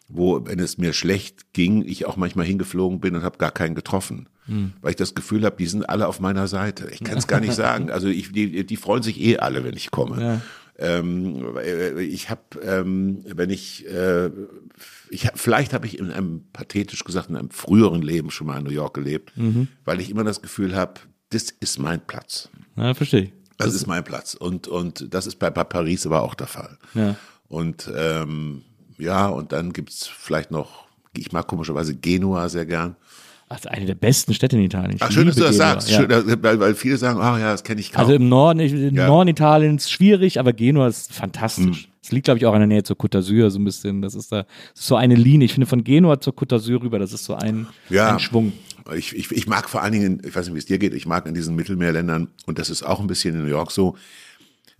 [0.08, 3.74] wo, wenn es mir schlecht ging, ich auch manchmal hingeflogen bin und habe gar keinen
[3.74, 4.28] getroffen.
[4.46, 4.72] Hm.
[4.80, 6.88] Weil ich das Gefühl habe, die sind alle auf meiner Seite.
[6.90, 7.90] Ich kann es gar nicht sagen.
[7.90, 10.20] Also ich, die, die freuen sich eh alle, wenn ich komme.
[10.22, 10.40] Ja.
[10.80, 14.30] Ähm, äh, ich habe, ähm, wenn ich, äh,
[15.10, 18.58] ich hab, vielleicht habe ich in einem, pathetisch gesagt, in einem früheren Leben schon mal
[18.58, 19.68] in New York gelebt, Mhm.
[19.84, 20.94] weil ich immer das Gefühl habe,
[21.28, 22.48] das ist mein Platz.
[22.76, 23.32] Ja, verstehe ich.
[23.58, 24.32] Das ist mein Platz.
[24.34, 26.78] Und, und das ist bei, bei Paris aber auch der Fall.
[26.94, 27.14] Ja.
[27.48, 28.62] Und ähm,
[28.96, 32.96] ja, und dann gibt's vielleicht noch, ich mag komischerweise Genua sehr gern.
[33.52, 34.94] Also eine der besten Städte in Italien.
[34.96, 35.90] Ich Ach, schön, dass du das Genua, sagst.
[35.90, 35.96] ja.
[36.08, 38.00] Schön, weil, weil viele sagen, ah ja, das kenne ich kaum.
[38.02, 39.08] Also im Norden, im Ja.
[39.08, 41.16] Norden Italiens schwierig, aber Genua ist Hm.
[41.16, 41.88] fantastisch.
[42.02, 44.02] Es liegt, glaube ich, auch in der Nähe zur Côte d'Azur so ein bisschen.
[44.02, 45.46] Das ist da das ist so eine Linie.
[45.46, 48.12] Ich finde von Genua zur Côte d'Azur rüber, das ist so ein, Ja.
[48.12, 48.52] ein Schwung.
[48.96, 51.06] Ich, ich, ich mag vor allen Dingen, ich weiß nicht, wie es dir geht, ich
[51.06, 53.96] mag in diesen Mittelmeerländern, und das ist auch ein bisschen in New York so,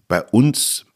[0.09, 0.87] bei uns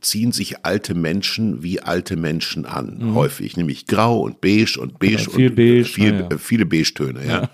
[0.00, 5.12] ziehen sich alte Menschen wie alte Menschen an, häufig, nämlich grau und beige und beige
[5.12, 5.18] Mhm.
[5.18, 6.28] Ja, viel und beige, viel, ja, ja.
[6.30, 7.50] äh, viele Beige-Töne, ja.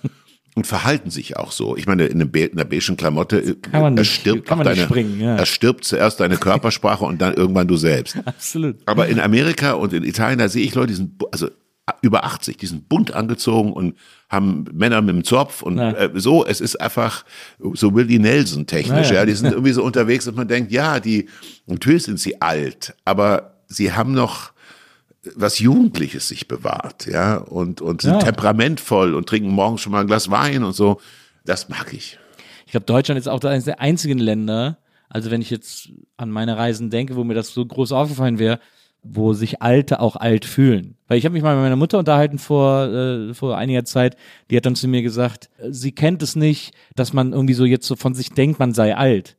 [0.55, 1.77] Und verhalten sich auch so.
[1.77, 3.57] Ich meine, in, Be einer beigen Klamotte äh,
[3.97, 5.37] erstirbt nicht deine, springen, ja.
[5.37, 8.17] erstirbt zuerst deine Körpersprache und dann irgendwann du selbst.
[8.25, 8.77] Absolut.
[8.87, 11.49] Aber in Amerika und in Italien, da sehe ich Leute, die sind, also
[12.03, 13.97] über 80, die sind bunt angezogen und
[14.29, 15.93] haben Männer mit dem Zopf und Ja.
[15.93, 17.25] äh, so, es ist einfach
[17.75, 19.27] so Willie Nelson technisch, Ja, ja, ja.
[19.27, 21.29] die sind irgendwie so unterwegs und man denkt, ja, die,
[21.67, 24.53] natürlich sind sie alt, aber sie haben noch
[25.35, 30.07] was Jugendliches sich bewahrt, ja, und, und sind temperamentvoll und trinken morgens schon mal ein
[30.07, 31.01] Glas Wein und so.
[31.45, 32.19] Das mag ich.
[32.67, 36.57] Ich glaube, Deutschland ist auch eines der einzigen Länder, also wenn ich jetzt an meine
[36.57, 38.61] Reisen denke, wo mir das so groß aufgefallen wäre,
[39.03, 40.97] wo sich Alte auch alt fühlen.
[41.07, 44.17] Weil ich habe mich mal mit meiner Mutter unterhalten vor, äh, vor einiger Zeit,
[44.51, 47.65] die hat dann zu mir gesagt, äh, sie kennt es nicht, dass man irgendwie so
[47.65, 49.37] jetzt so von sich denkt, man sei alt.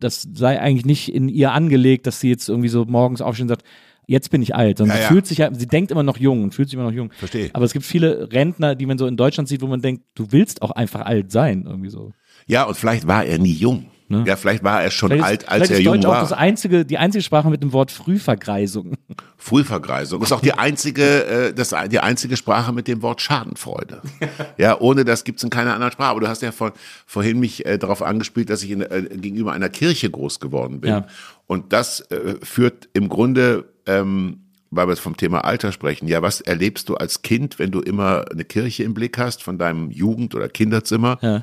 [0.00, 3.50] Das sei eigentlich nicht in ihr angelegt, dass sie jetzt irgendwie so morgens aufstehen und
[3.50, 3.64] sagt,
[4.06, 4.78] jetzt bin ich alt.
[4.78, 5.08] Sondern Ja, sie ja.
[5.08, 7.12] fühlt sich, sie denkt immer noch jung und fühlt sich immer noch jung.
[7.12, 7.50] Verstehe.
[7.52, 10.32] Aber es gibt viele Rentner, die man so in Deutschland sieht, wo man denkt, du
[10.32, 12.12] willst auch einfach alt sein, irgendwie so.
[12.46, 13.86] Ja, und vielleicht war er nie jung.
[14.26, 15.22] Ja, vielleicht war er schon Ne?
[15.22, 16.16] Vielleicht alt, ist, als er ist jung Deutsch war.
[16.18, 18.94] auch das einzige, die einzige Sprache mit dem Wort Frühvergreisung.
[19.36, 24.00] Frühvergreisung ist auch die einzige, äh, das, die einzige Sprache mit dem Wort Schadenfreude.
[24.56, 26.10] ja, ohne das gibt's in keiner anderen Sprache.
[26.10, 26.72] Aber du hast ja vor,
[27.06, 30.90] vorhin mich äh, darauf angespielt, dass ich in, äh, gegenüber einer Kirche groß geworden bin.
[30.90, 31.06] Ja.
[31.46, 36.22] Und das äh, führt im Grunde, ähm, weil wir jetzt vom Thema Alter sprechen, ja,
[36.22, 39.90] was erlebst du als Kind, wenn du immer eine Kirche im Blick hast von deinem
[39.90, 41.18] Jugend- oder Kinderzimmer?
[41.20, 41.42] Ja.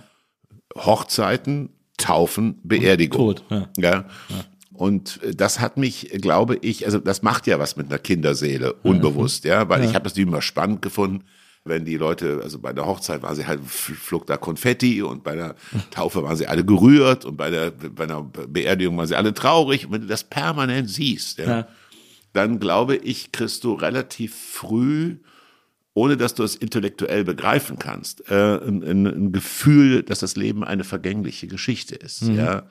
[0.75, 3.35] Hochzeiten, Taufen, Beerdigung.
[3.35, 3.67] Tod, ja.
[3.77, 4.05] Ja.
[4.73, 8.73] Und äh, das hat mich, glaube ich, also das macht ja was mit einer Kinderseele,
[8.83, 11.23] unbewusst, ja, weil ich habe das immer spannend gefunden,
[11.65, 15.35] wenn die Leute, also bei der Hochzeit waren sie halt, flog da Konfetti und bei
[15.35, 15.55] der
[15.91, 19.85] Taufe waren sie alle gerührt und bei der, bei einer Beerdigung waren sie alle traurig.
[19.85, 21.67] Und wenn du das permanent siehst, ja, Ja.
[22.33, 25.17] dann glaube ich, kriegst du relativ früh
[25.99, 30.85] ohne dass du es intellektuell begreifen kannst, äh, ein, ein, Gefühl, dass das Leben eine
[30.85, 32.21] vergängliche Geschichte ist.
[32.21, 32.63] Ja,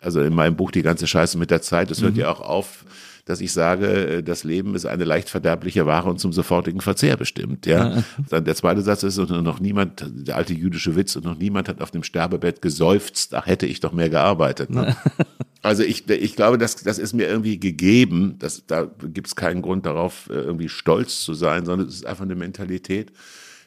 [0.00, 1.92] also in meinem Buch die ganze Scheiße mit der Zeit.
[1.92, 2.84] Das hört ja auch auf,
[3.24, 7.16] dass ich sage, äh, das Leben ist eine leicht verderbliche Ware und zum sofortigen Verzehr
[7.16, 7.66] bestimmt.
[7.66, 11.38] Ja, dann der zweite Satz ist und noch niemand, der alte jüdische Witz und noch
[11.38, 13.32] niemand hat auf dem Sterbebett geseufzt.
[13.32, 14.70] Ach, hätte ich doch mehr gearbeitet.
[14.70, 14.96] Ne?
[15.62, 18.36] Also ich, ich glaube, das, das ist mir irgendwie gegeben.
[18.38, 22.06] Das, da gibt es keinen Grund darauf, äh, irgendwie stolz zu sein, sondern es ist
[22.06, 23.12] einfach eine Mentalität,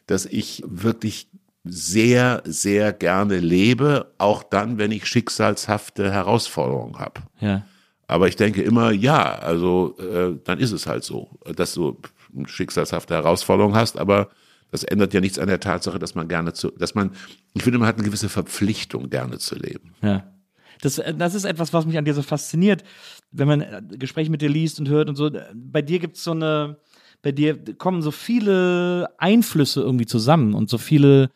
[0.05, 1.29] dass ich wirklich
[1.63, 7.21] sehr, sehr gerne lebe, auch dann, wenn ich schicksalshafte Herausforderungen habe.
[7.39, 7.65] Ja.
[8.07, 11.99] Aber ich denke immer, ja, also äh, dann ist es halt so, dass du
[12.35, 14.29] eine schicksalshafte Herausforderung hast, aber
[14.69, 17.11] das ändert ja nichts an der Tatsache, dass man gerne zu, dass man,
[17.53, 19.95] ich finde, man hat eine gewisse Verpflichtung, gerne zu leben.
[20.01, 20.34] Ja.
[20.81, 22.83] Das, äh, das ist etwas, was mich an dir so fasziniert,
[23.31, 25.27] wenn man äh, Gespräche mit dir liest und hört und so.
[25.27, 26.77] äh, Bei dir gibt es so eine,
[27.21, 31.29] bei dir kommen so viele Einflüsse irgendwie zusammen und so viele,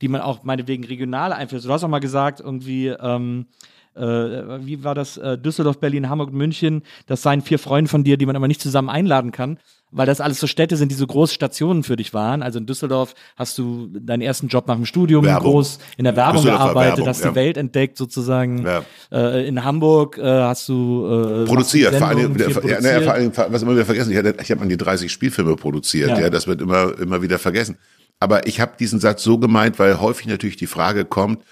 [0.00, 1.66] die man auch meinetwegen regionale Einflüsse.
[1.66, 3.46] Du hast auch mal gesagt, irgendwie, ähm,
[3.94, 5.20] äh, wie war das?
[5.44, 6.82] Düsseldorf, Berlin, Hamburg, München.
[7.06, 9.58] Das seien vier Freunde von dir, die man aber nicht zusammen einladen kann,
[9.92, 12.42] weil das alles so Städte sind, die so große Stationen für dich waren.
[12.42, 15.52] Also in Düsseldorf hast du deinen ersten Job nach dem Studium Werbung.
[15.52, 17.30] groß in der Werbung gearbeitet, Werbung, hast ja.
[17.30, 18.64] die Welt entdeckt sozusagen.
[18.64, 18.82] Ja.
[19.12, 23.12] Äh, in Hamburg äh, hast du äh, produziert, vor allem, Sendungen, viel ja, naja, vor
[23.12, 26.20] allem, was immer wieder vergessen, ich, hatte, ich habe an die 30 Spielfilme produziert, Ja.
[26.20, 26.30] ja.
[26.30, 27.76] das wird immer, immer wieder vergessen.
[28.18, 31.42] Aber ich habe diesen Satz so gemeint, weil häufig natürlich die Frage kommt,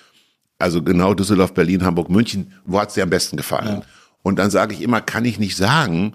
[0.58, 3.82] also genau Düsseldorf, Berlin, Hamburg, München, wo hat's dir am besten gefallen?
[4.22, 6.14] Und dann sage ich immer, kann ich nicht sagen,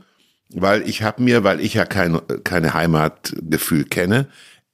[0.49, 4.27] weil ich habe mir, weil ich ja kein keine Heimatgefühl kenne,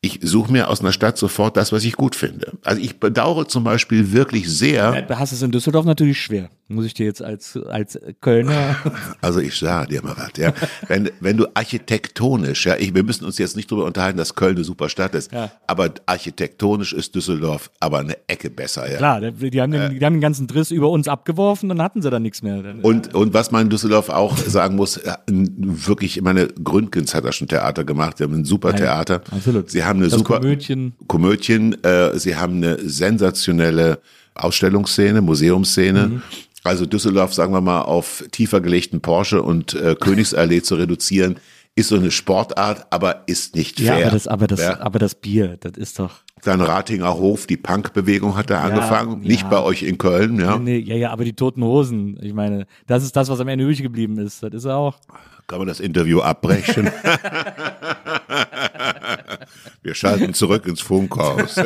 [0.03, 2.53] ich suche mir aus einer Stadt sofort das, was ich gut finde.
[2.63, 5.03] Also ich bedauere zum Beispiel wirklich sehr.
[5.03, 6.49] Du hast es in Düsseldorf natürlich schwer.
[6.69, 8.77] Muss ich dir jetzt als, als Kölner.
[9.21, 10.53] Also ich sage dir mal was, ja.
[10.87, 14.55] Wenn, wenn du architektonisch, ja, ich, wir müssen uns jetzt nicht darüber unterhalten, dass Köln
[14.55, 15.51] eine super Stadt ist, Ja.
[15.67, 18.97] aber architektonisch ist Düsseldorf aber eine Ecke besser, ja.
[18.97, 22.01] Klar, die die haben, den, die haben den ganzen Driss über uns abgeworfen, dann hatten
[22.01, 22.63] sie dann nichts mehr.
[22.81, 27.25] Und, und was man in Düsseldorf auch sagen muss, äh, wirklich, ich meine, Gründgens hat
[27.25, 29.21] da schon Theater gemacht, sie haben ein super Theater.
[29.31, 29.69] absolut.
[29.69, 30.93] Sie haben eine Das super Komödien.
[31.07, 33.99] Komödien, äh, sie haben eine sensationelle
[34.35, 36.07] Ausstellungsszene, Museumsszene.
[36.07, 36.21] Mhm.
[36.63, 41.37] Also Düsseldorf, sagen wir mal, auf tiefer gelegten Porsche und äh, Königsallee zu reduzieren,
[41.75, 44.05] ist so eine Sportart, aber ist nicht Ja, fair.
[44.07, 44.79] aber das, aber das, Ja.
[44.81, 46.11] aber das Bier, das ist doch.
[46.43, 49.49] Dann Ratinger Hof, die Punkbewegung hat da angefangen, nicht ja.
[49.49, 50.57] bei euch in Köln, ja.
[50.57, 53.63] Nee, ja, ja, aber die toten Hosen, ich meine, das ist das, was am Ende
[53.63, 54.43] übrig geblieben ist.
[54.43, 54.97] Das ist er auch.
[55.47, 56.89] Kann man das Interview abbrechen?
[59.81, 61.59] Wir schalten zurück ins Funkhaus.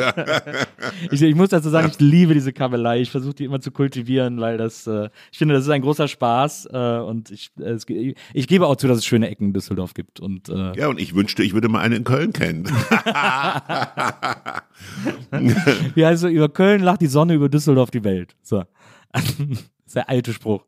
[1.10, 3.00] Ich, ich muss dazu sagen, ich liebe diese Kabelei.
[3.00, 6.08] Ich versuche die immer zu kultivieren, weil das, äh, ich finde, das ist ein großer
[6.08, 6.68] Spaß.
[6.72, 9.94] Äh, und ich, äh, es, ich gebe auch zu, dass es schöne Ecken in Düsseldorf
[9.94, 10.20] gibt.
[10.20, 12.64] Und äh, ja, und ich wünschte, ich würde mal einen in Köln kennen.
[15.94, 18.36] wie heißt es, über Köln lacht die Sonne, über Düsseldorf die Welt.
[18.42, 18.64] So.
[19.12, 19.24] das
[19.86, 20.64] ist der alte Spruch.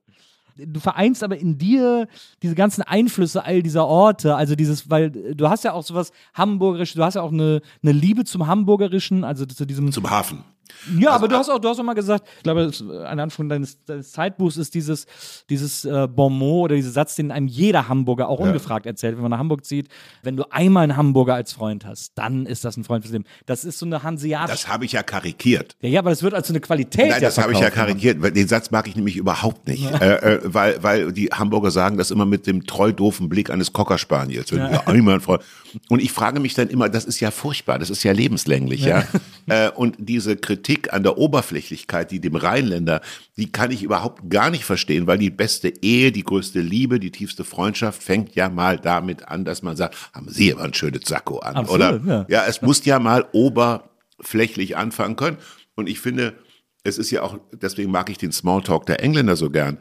[0.67, 2.09] Du vereinst aber in dir
[2.43, 6.13] diese ganzen Einflüsse all dieser Orte, also dieses, weil äh, du hast ja auch sowas
[6.35, 10.45] Hamburgerisches, du hast ja auch eine, eine Liebe zum Hamburgerischen, also zu diesem Zum Hafen.
[10.99, 12.71] Ja, aber du hast auch, du hast auch mal gesagt, ich glaube,
[13.07, 15.07] ein Anfang deines, deines Zeitbuchs ist dieses,
[15.49, 19.31] dieses äh, Bonmot oder dieser Satz, den einem jeder Hamburger auch ungefragt erzählt, wenn man
[19.31, 19.89] nach Hamburg zieht.
[20.23, 23.25] Wenn du einmal einen Hamburger als Freund hast, dann ist das ein Freund fürs Leben.
[23.47, 24.65] Das ist so eine hanseatische.
[24.65, 25.77] Das habe ich ja karikiert.
[25.81, 27.11] ja, ja, aber das wird als so eine Qualität.
[27.11, 27.89] Nein, ja das habe ich ja verkauft.
[27.89, 28.23] karikiert.
[28.23, 29.85] weil Den Satz mag ich nämlich überhaupt nicht.
[30.01, 33.73] Äh, äh, weil, weil die Hamburger sagen das immer mit dem treu doofen Blick eines
[33.73, 34.53] Cockerspaniels.
[34.53, 34.87] Wenn ja.
[34.87, 35.43] einmal ein Freund-
[35.89, 39.05] Und ich frage mich dann immer, das ist ja furchtbar, das ist ja lebenslänglich, ja.
[39.47, 40.58] Äh, und diese Kritik
[40.93, 43.01] an der Oberflächlichkeit, die dem Rheinländer,
[43.37, 47.11] die kann ich überhaupt gar nicht verstehen, weil die beste Ehe, die größte Liebe, die
[47.11, 51.03] tiefste Freundschaft fängt ja mal damit an, dass man sagt, haben Sie aber ein schönes
[51.07, 52.03] Sakko an, Absolut, oder?
[52.07, 52.27] ja.
[52.29, 55.39] ja, es muss ja mal oberflächlich anfangen können.
[55.75, 56.35] Und ich finde,
[56.85, 59.79] es ist ja auch, deswegen mag ich den Smalltalk der Engländer so gern.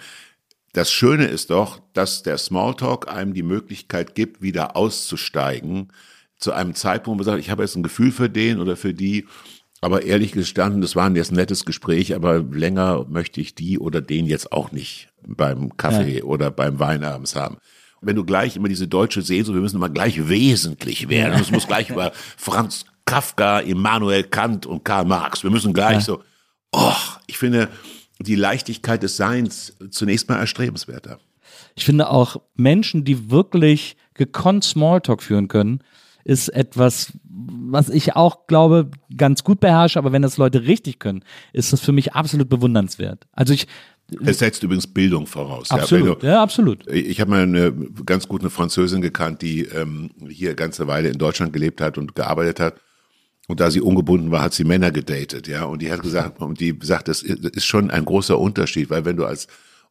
[0.74, 5.92] Das Schöne ist doch, dass der Smalltalk einem die Möglichkeit gibt, wieder auszusteigen
[6.38, 8.94] zu einem Zeitpunkt, wo man sagt, ich habe jetzt ein Gefühl für den oder für
[8.94, 9.26] die,
[9.82, 14.02] aber ehrlich gestanden, das war ein jetzt nettes Gespräch, aber länger möchte ich die oder
[14.02, 17.58] den jetzt auch nicht beim Kaffee oder beim Wein abends haben.
[18.02, 21.68] Wenn du gleich immer diese deutsche Sehnsucht, wir müssen immer gleich wesentlich werden, es muss
[21.68, 26.22] gleich über Franz Kafka, Immanuel Kant und Karl Marx, wir müssen gleich so,
[26.72, 26.94] oh,
[27.26, 27.70] ich finde
[28.20, 31.20] die Leichtigkeit des Seins zunächst mal erstrebenswerter.
[31.76, 35.82] Ich finde auch Menschen, die wirklich gekonnt Smalltalk führen können,
[36.28, 41.24] ist etwas, was ich auch glaube, ganz gut beherrsche, aber wenn das Leute richtig können,
[41.54, 43.26] ist das für mich absolut bewundernswert.
[43.32, 43.66] Also ich,
[44.26, 45.72] Es setzt übrigens Bildung voraus.
[45.72, 46.86] absolut, Ja, du, ja, absolut.
[46.92, 47.72] Ich habe mal eine
[48.06, 51.98] ganz gut eine Französin gekannt, die ähm, hier eine ganze Weile in Deutschland gelebt hat
[51.98, 52.76] und gearbeitet hat.
[53.48, 55.64] Und da sie ungebunden war, hat sie Männer gedatet, ja.
[55.64, 59.16] Und die hat gesagt, und die sagt, das ist schon ein großer Unterschied, weil wenn
[59.16, 59.48] du als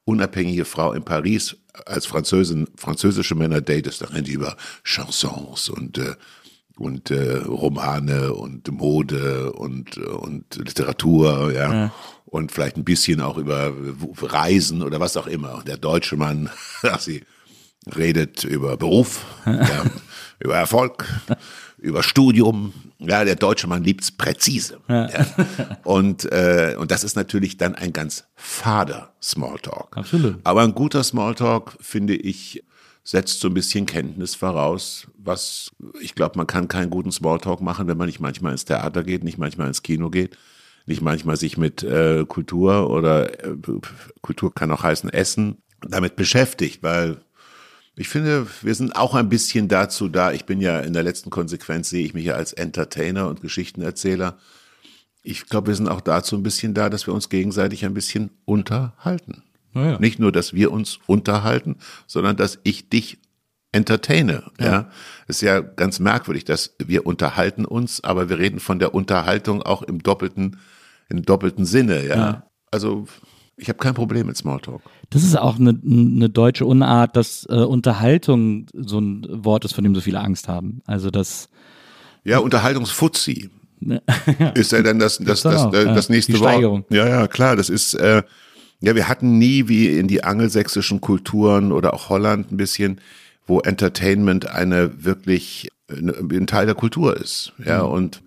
[0.07, 5.99] unabhängige Frau in Paris als Französin französische Männer datest, dann reden die über Chansons und
[5.99, 6.14] äh,
[6.79, 11.92] und äh, Romane und Mode und äh, und Literatur, ja.
[12.27, 13.73] Und vielleicht ein bisschen auch über
[14.21, 15.62] Reisen oder was auch immer.
[15.66, 16.51] Der deutsche Mann,
[16.99, 17.23] sie
[17.95, 19.85] redet über Beruf, ja,
[20.40, 21.07] über Erfolg,
[21.79, 22.73] über Studium.
[22.98, 24.80] Ja, der deutsche Mann liebt's präzise.
[24.88, 25.09] Ja.
[25.85, 29.96] Und, äh, und das ist natürlich dann ein ganz fader Smalltalk.
[29.96, 30.37] Absolut.
[30.44, 32.64] Aber ein guter Smalltalk, finde ich,
[33.04, 37.87] setzt so ein bisschen Kenntnis voraus, was ich glaube, man kann keinen guten Smalltalk machen,
[37.87, 40.37] wenn man nicht manchmal ins Theater geht, nicht manchmal ins Kino geht,
[40.87, 43.56] nicht manchmal sich mit äh, Kultur oder äh,
[44.22, 47.18] Kultur kann auch heißen Essen damit beschäftigt, weil
[47.96, 50.32] ich finde, wir sind auch ein bisschen dazu da.
[50.32, 54.37] Ich bin ja in der letzten Konsequenz sehe ich mich ja als Entertainer und Geschichtenerzähler.
[55.22, 58.30] Ich glaube, wir sind auch dazu ein bisschen da, dass wir uns gegenseitig ein bisschen
[58.44, 59.42] unterhalten.
[59.74, 59.98] ja.
[59.98, 63.18] Nicht nur, dass wir uns unterhalten, sondern dass ich dich
[63.72, 64.44] entertaine.
[64.61, 64.90] Ja.
[65.26, 69.82] Ist ja ganz merkwürdig, dass wir unterhalten uns, aber wir reden von der Unterhaltung auch
[69.82, 70.59] im doppelten,
[71.09, 72.06] im doppelten Sinne.
[72.06, 72.16] Ja.
[72.16, 72.46] Ja.
[72.70, 73.06] Also
[73.57, 74.83] ich habe kein Problem mit Smalltalk.
[75.11, 79.85] Das ist auch eine, eine deutsche Unart, dass äh, Unterhaltung so ein Wort ist, von
[79.85, 80.83] dem so viele Angst haben.
[80.87, 81.49] Also das,
[82.25, 83.51] Ja, Unterhaltungsfuzzi.
[84.55, 85.95] Ist ja dann das, das, das, das, ja.
[85.95, 86.87] das nächste Die Wort.
[86.90, 87.57] Ja, ja, klar.
[87.57, 88.23] Das ist, äh,
[88.81, 93.01] ja, wir hatten nie wie in die angelsächsischen Kulturen oder auch Holland ein bisschen,
[93.47, 97.53] wo Entertainment eine wirklich ein Teil der Kultur ist.
[97.64, 97.92] Ja, Mhm.
[97.92, 98.23] und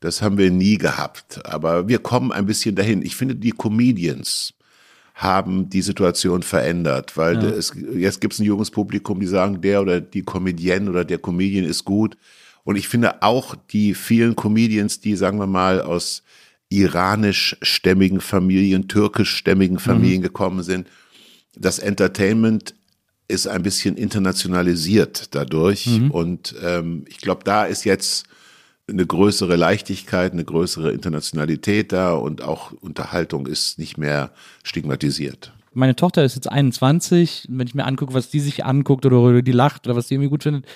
[0.00, 1.44] das haben wir nie gehabt.
[1.44, 3.02] Aber wir kommen ein bisschen dahin.
[3.02, 4.53] Ich finde, die Comedians
[5.14, 9.80] haben die Situation verändert, weil es, jetzt gibt es ein junges Publikum, die sagen, der
[9.80, 12.16] oder die Comedienne oder der Comedian ist gut.
[12.64, 16.24] Und ich finde auch die vielen Comedians, die, sagen wir mal, aus
[16.68, 20.88] iranischstämmigen Familien, türkischstämmigen Familien gekommen sind,
[21.56, 22.74] das Entertainment
[23.28, 25.86] ist ein bisschen internationalisiert dadurch.
[26.10, 28.26] Und ähm, ich glaube, da ist jetzt
[28.88, 34.30] eine größere Leichtigkeit, eine größere Internationalität da und auch Unterhaltung ist nicht mehr
[34.62, 35.52] stigmatisiert.
[35.72, 37.48] Meine Tochter ist jetzt 21.
[37.50, 40.14] Wenn ich mir angucke, was die sich anguckt oder worüber die lacht oder was die
[40.14, 40.66] irgendwie gut findet,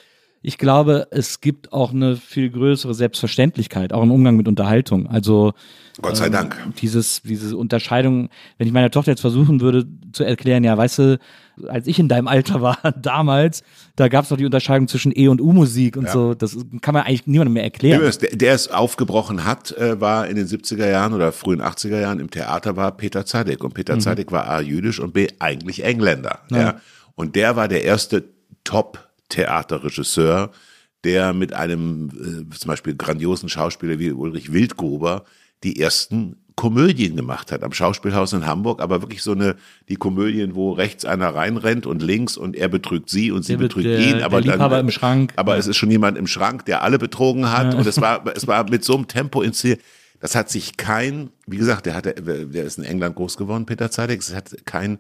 [0.40, 5.08] ich glaube, es gibt auch eine viel größere Selbstverständlichkeit, auch im Umgang mit Unterhaltung.
[5.08, 5.52] Also
[6.00, 6.56] Gott sei Dank.
[6.80, 11.18] dieses, diese Unterscheidung, wenn ich meiner Tochter jetzt versuchen würde zu erklären, ja, weißt du,
[11.66, 13.62] als ich in deinem Alter war, damals,
[13.96, 17.04] da gab es doch die Unterscheidung zwischen E- und U-Musik und so, das kann man
[17.04, 18.00] eigentlich niemandem mehr erklären.
[18.20, 22.20] Der, der es aufgebrochen hat, äh, war in den 70er Jahren oder frühen 80er Jahren
[22.20, 23.64] im Theater war Peter Zadek.
[23.64, 26.40] Und Peter Zadek war A, jüdisch und B, eigentlich Engländer.
[26.50, 26.80] Ja.
[27.14, 28.24] Und der war der erste
[28.64, 30.50] Top-Theaterregisseur,
[31.04, 32.10] der mit einem
[32.50, 35.24] äh, zum Beispiel grandiosen Schauspieler wie Ulrich Wildgruber
[35.64, 39.54] die ersten Komödien gemacht hat am Schauspielhaus in Hamburg, aber wirklich so eine,
[39.88, 43.58] die Komödien, wo rechts einer reinrennt und links und er betrügt sie und sie Der
[43.58, 45.32] betrügt der- ihn, aber der dann, im Schrank.
[45.36, 48.48] aber es ist schon jemand im Schrank, der alle betrogen hat und es war, es
[48.48, 49.80] war mit so einem Tempo inszeniert.
[50.18, 53.88] Das hat sich kein, wie gesagt, der hatte, der ist in England groß geworden, Peter
[53.92, 54.98] Zadek, es hat kein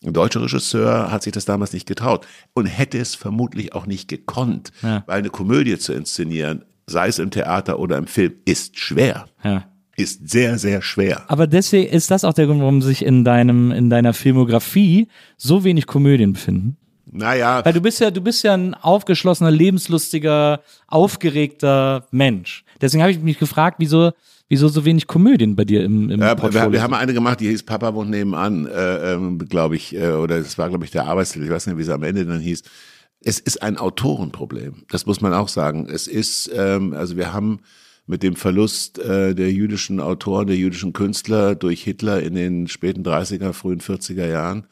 [0.00, 4.72] deutscher Regisseur hat sich das damals nicht getraut und hätte es vermutlich auch nicht gekonnt,
[4.82, 5.02] Ja.
[5.06, 9.26] weil eine Komödie zu inszenieren, sei es im Theater oder im Film, ist schwer.
[9.42, 9.64] Ja.
[9.96, 11.24] Ist sehr, sehr schwer.
[11.28, 15.62] Aber deswegen ist das auch der Grund, warum sich in deinem, in deiner Filmografie so
[15.62, 16.76] wenig Komödien befinden.
[17.16, 22.64] Naja, Weil du bist ja, du bist ja ein aufgeschlossener, lebenslustiger, aufgeregter Mensch.
[22.80, 24.10] Deswegen habe ich mich gefragt, wieso,
[24.48, 27.38] wieso so wenig Komödien bei dir im, im Ja, Portfolio wir, wir haben eine gemacht,
[27.38, 30.90] die hieß Papa wohnt nebenan, äh, ähm, glaube ich, äh, oder es war, glaube ich,
[30.90, 32.62] der Arbeitstitel, ich weiß nicht, wie es am Ende dann hieß.
[33.20, 35.88] Es ist ein Autorenproblem, das muss man auch sagen.
[35.88, 37.60] Es ist, ähm, also wir haben
[38.06, 43.02] mit dem Verlust äh, der jüdischen Autoren, der jüdischen Künstler durch Hitler in den späten
[43.02, 44.66] 30er, frühen 40er Jahren,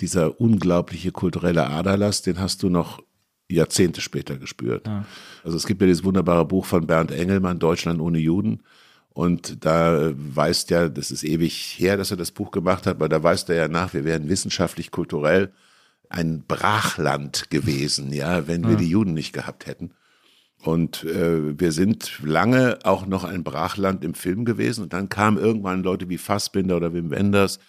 [0.00, 3.02] dieser unglaubliche kulturelle Aderlass, den hast du noch
[3.50, 4.86] Jahrzehnte später gespürt.
[5.42, 8.62] Also es gibt ja dieses wunderbare Buch von Bernd Engelmann, Deutschland ohne Juden.
[9.08, 13.08] Und da weist ja, das ist ewig her, dass er das Buch gemacht hat, aber
[13.08, 15.52] da weist er ja nach, wir wären wissenschaftlich, kulturell
[16.08, 19.90] ein Brachland gewesen, ja, wenn wir die Juden nicht gehabt hätten.
[20.62, 24.82] Und äh, wir sind lange auch noch ein Brachland im Film gewesen.
[24.82, 27.60] Und dann kamen irgendwann Leute wie Fassbinder oder Wim Wenders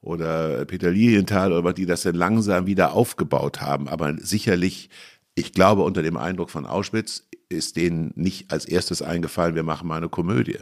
[0.00, 3.88] oder Peter Lilienthal oder was, die das dann langsam wieder aufgebaut haben.
[3.88, 4.90] Aber sicherlich,
[5.34, 9.86] ich glaube, unter dem Eindruck von Auschwitz ist denen nicht als erstes eingefallen, wir machen
[9.86, 10.58] mal eine Komödie.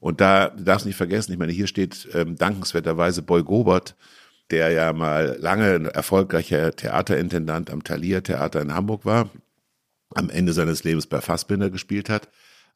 [0.00, 3.96] Und da du darfst nicht vergessen, ich meine, hier steht ähm, dankenswerterweise Boy Gobert,
[4.50, 9.28] der ja mal lange ein erfolgreicher Theaterintendant am Thalia Theater in Hamburg war,
[10.14, 12.28] am Ende seines Lebens bei Fassbinder gespielt hat,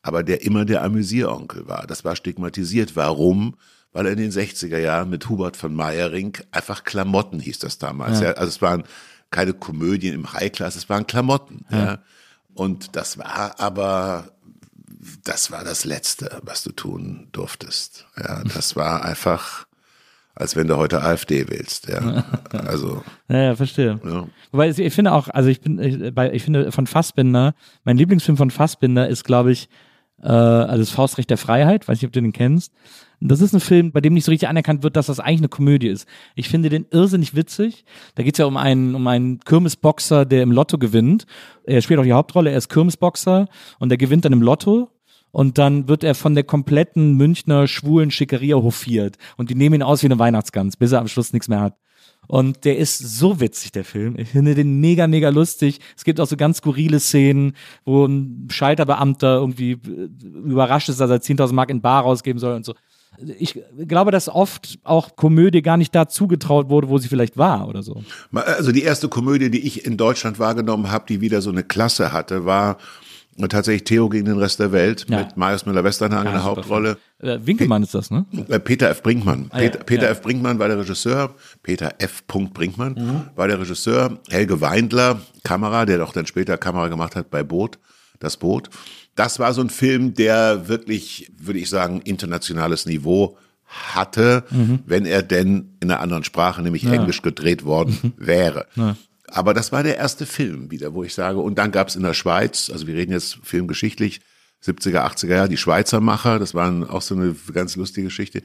[0.03, 1.87] aber der immer der Amüsieronkel war.
[1.87, 2.97] Das war stigmatisiert.
[2.97, 3.57] Warum?
[3.93, 8.21] Weil er in den 60er Jahren mit Hubert von Meyering einfach Klamotten hieß das damals.
[8.21, 8.33] Ja.
[8.33, 8.85] Also es waren
[9.31, 11.65] keine Komödien im High-Class, es waren Klamotten.
[11.71, 11.99] Ja.
[12.55, 14.31] Und das war aber,
[15.25, 18.07] das war das Letzte, was du tun durftest.
[18.17, 19.67] Ja, das war einfach,
[20.35, 21.89] als wenn du heute AfD willst.
[21.89, 22.25] Ja,
[22.67, 24.01] also, Ja, ja, verstehe.
[24.05, 24.27] ja.
[24.51, 26.01] Wobei ich finde auch, also ich bin, ich,
[26.33, 27.55] ich finde von Fassbinder,
[27.85, 29.69] mein Lieblingsfilm von Fassbinder ist, glaube ich,
[30.23, 32.73] äh, also das Faustrecht der Freiheit, weiß nicht, ob du den kennst.
[33.21, 35.49] Das ist ein Film, bei dem nicht so richtig anerkannt wird, dass das eigentlich eine
[35.49, 36.09] Komödie ist.
[36.35, 37.85] Ich finde den irrsinnig witzig.
[38.17, 41.27] Da geht es ja um einen, um einen Kirmesboxer, der im Lotto gewinnt.
[41.65, 43.47] Er spielt auch die Hauptrolle, er ist Kirmesboxer
[43.79, 44.91] und der gewinnt dann im Lotto.
[45.33, 49.17] Und dann wird er von der kompletten Münchner schwulen Schickeria hofiert.
[49.37, 51.75] Und die nehmen ihn aus wie eine Weihnachtsgans, bis er am Schluss nichts mehr hat.
[52.29, 54.15] Und der ist so witzig, der Film.
[54.17, 55.81] Ich finde den mega, mega lustig.
[55.97, 57.55] Es gibt auch so ganz skurrile Szenen,
[57.85, 62.55] wo ein Scheiterbeamter irgendwie äh, überrascht ist, dass er 10.000 Mark in Bar rausgeben soll
[62.55, 62.75] und so.
[63.39, 67.69] Ich glaube, dass oft auch Komödie gar nicht da zugetraut wurde, wo sie vielleicht war
[67.69, 68.03] oder so.
[68.33, 72.13] Also die erste Komödie, die ich in Deutschland wahrgenommen habe, die wieder so eine Klasse
[72.13, 72.79] hatte, war
[73.49, 75.19] tatsächlich Theo gegen den Rest der Welt Ja.
[75.21, 76.99] mit Marius Müller-Westernhagen in der Hauptrolle.
[77.19, 78.27] Äh, Winkelmann ist das, ne?
[78.49, 79.03] Äh, Peter F.
[79.03, 79.47] Brinkmann.
[79.51, 80.11] Ah, ja, Peter, Peter ja.
[80.11, 80.23] F.
[80.23, 81.35] Brinkmann war der Regisseur.
[81.63, 82.27] Peter F.
[82.27, 83.23] Brinkmann Mhm.
[83.37, 84.19] war der Regisseur.
[84.29, 87.79] Helge Weindler, Kamera, der doch dann später Kamera gemacht hat bei Boot,
[88.21, 88.69] das Boot.
[89.15, 94.81] Das war so ein Film, der wirklich, würde ich sagen, internationales Niveau hatte, Mhm.
[94.87, 98.67] wenn er denn in einer anderen Sprache, nämlich Englisch, gedreht worden wäre.
[99.33, 102.03] Aber das war der erste Film wieder, wo ich sage, und dann gab es in
[102.03, 104.21] der Schweiz, also wir reden jetzt filmgeschichtlich,
[104.63, 108.43] 70er, 80er Jahre, die Schweizer Macher, das waren auch so eine ganz lustige Geschichte.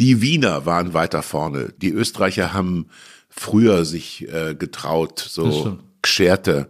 [0.00, 1.72] Die Wiener waren weiter vorne.
[1.80, 2.86] Die Österreicher haben
[3.28, 6.68] früher sich äh, getraut, so gescherte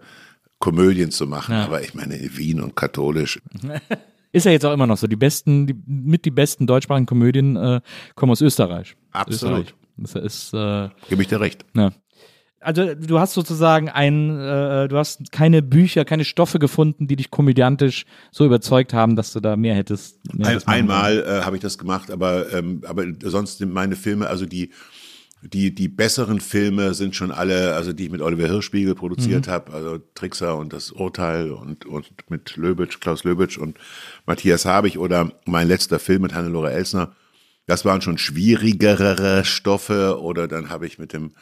[0.59, 1.55] Komödien zu machen.
[1.55, 1.65] Ja.
[1.65, 3.41] Aber ich meine, Wien und katholisch.
[4.33, 5.07] Ist ja jetzt auch immer noch so.
[5.07, 7.81] Die besten, die, mit die besten deutschsprachigen Komödien äh,
[8.15, 8.97] kommen aus Österreich.
[9.11, 9.69] Absolut.
[9.69, 9.75] Österreich.
[9.99, 11.67] Das ist, äh, Gebe ich dir recht.
[11.77, 11.93] ja.
[12.63, 17.31] Also du hast sozusagen ein, äh, du hast keine Bücher, keine Stoffe gefunden, die dich
[17.31, 20.19] komödiantisch so überzeugt haben, dass du da mehr hättest.
[20.35, 24.29] Mehr Ein, einmal äh, habe ich das gemacht, aber, ähm, aber sonst sind meine Filme,
[24.29, 24.71] also die,
[25.43, 29.73] die, die besseren Filme sind schon alle, also die ich mit Oliver Hirschspiegel produziert habe,
[29.73, 33.77] also Trickser und das Urteil und, und mit Löbitsch, Klaus Löbitsch und
[34.25, 37.15] Matthias Habich oder mein letzter Film mit Hannelore Elsner.
[37.67, 41.33] Das waren schon schwierigere Stoffe oder dann habe ich mit dem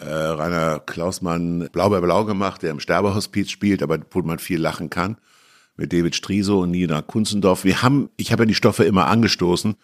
[0.00, 4.60] äh, Rainer Klausmann Blau bei Blau gemacht, der im Sterbehospiz spielt, aber wo man viel
[4.60, 5.18] lachen kann.
[5.76, 7.64] Mit David Striso und Nina Kunzendorf.
[7.64, 9.74] Wir haben, ich habe ja die Stoffe immer angestoßen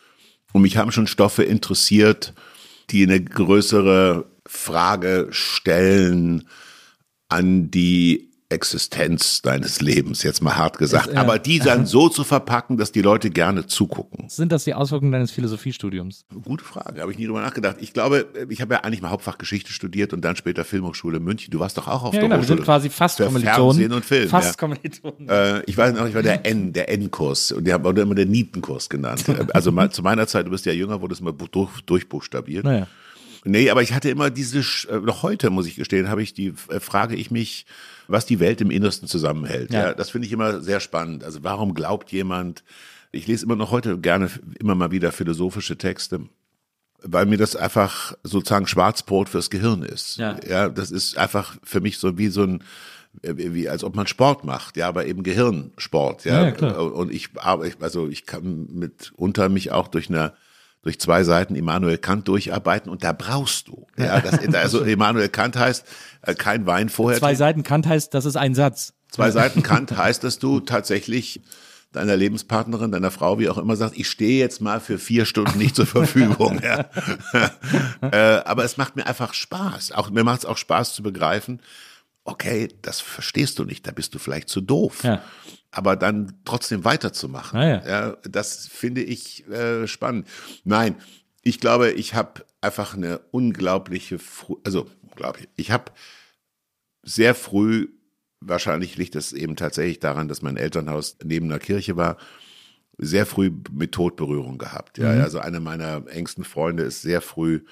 [0.53, 2.35] und mich haben schon Stoffe interessiert,
[2.91, 6.49] die eine größere Frage stellen
[7.29, 11.07] an die Existenz deines Lebens, jetzt mal hart gesagt.
[11.07, 11.21] Ist, ja.
[11.21, 14.29] Aber die dann so zu verpacken, dass die Leute gerne zugucken.
[14.29, 16.25] Sind das die Auswirkungen deines Philosophiestudiums?
[16.45, 17.77] Gute Frage, habe ich nie drüber nachgedacht.
[17.81, 21.51] Ich glaube, ich habe ja eigentlich mal Hauptfach Geschichte studiert und dann später Filmhochschule München.
[21.53, 22.59] Du warst doch auch auf Ja, der genau, wir Hochschule.
[22.59, 23.57] sind quasi fast für Kommilitonen.
[23.57, 24.29] Fernsehen und Film.
[24.29, 24.57] Fast ja.
[24.57, 25.29] Kommilitonen.
[25.29, 27.53] Äh, ich weiß noch, ich war der N, der N-Kurs.
[27.53, 29.25] Und die haben wurde immer der Nietenkurs genannt.
[29.53, 32.65] Also mal, zu meiner Zeit, du bist ja jünger, wurde es mal durch, durchbuchstabiert.
[32.65, 32.87] Naja.
[33.45, 36.53] Nee, aber ich hatte immer diese, äh, noch heute muss ich gestehen, habe ich die,
[36.69, 37.65] äh, frage ich mich,
[38.11, 39.73] was die Welt im Innersten zusammenhält.
[39.73, 39.95] Ja, Ja.
[39.95, 41.25] das finde ich immer sehr spannend.
[41.25, 42.65] Also warum glaubt jemand,
[43.13, 46.21] ich lese immer noch heute gerne immer mal wieder philosophische Texte,
[47.03, 50.19] weil mir das einfach sozusagen Schwarzbrot fürs Gehirn ist.
[50.19, 50.37] Ja.
[50.49, 52.63] ja das ist einfach für mich so wie so ein,
[53.23, 56.41] wie als ob man Sport macht, ja, aber eben Gehirnsport, ja.
[56.41, 56.95] Ja, ja, klar.
[56.95, 60.35] Und ich arbeite, also ich kann mitunter mich auch durch eine
[60.83, 63.87] durch zwei Seiten Immanuel Kant durcharbeiten und da brauchst du.
[63.99, 65.85] Ja, das, also Immanuel Kant heißt
[66.23, 67.19] äh, kein Wein vorher.
[67.19, 67.39] Zwei trinken.
[67.39, 68.95] Seiten Kant heißt, das ist ein Satz.
[69.11, 71.43] Zwei Seiten Kant heißt, dass du tatsächlich
[71.93, 75.59] deiner Lebenspartnerin, deiner Frau, wie auch immer, sagst, ich stehe jetzt mal für vier Stunden
[75.59, 76.61] nicht zur Verfügung.
[76.63, 76.89] ja.
[78.01, 79.93] äh, aber es macht mir einfach Spaß.
[79.93, 81.61] Auch mir macht es auch Spaß zu begreifen,
[82.25, 85.05] okay, das verstehst du nicht, da bist du vielleicht zu doof.
[85.05, 85.23] Ja.
[85.71, 87.59] Aber dann trotzdem weiterzumachen.
[87.59, 87.89] Ah, ja.
[87.89, 90.27] ja, das finde ich äh, spannend.
[90.65, 90.97] Nein,
[91.43, 94.19] ich glaube, ich habe einfach eine unglaubliche,
[94.65, 95.93] also unglaublich, ich habe
[97.03, 97.89] sehr früh,
[98.41, 102.17] wahrscheinlich liegt es eben tatsächlich daran, dass mein Elternhaus neben einer Kirche war,
[102.99, 104.99] sehr früh mit Tod Berührung gehabt.
[104.99, 107.63] Ja, also einer meiner engsten Freunde ist sehr früh,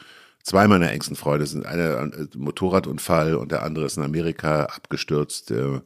[0.48, 5.50] zwei meiner engsten Freunde sind einer ein Motorradunfall und der andere ist in Amerika abgestürzt
[5.50, 5.80] äh,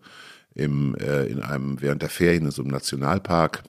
[0.54, 3.64] im, äh, in einem während der Ferien in so einem Nationalpark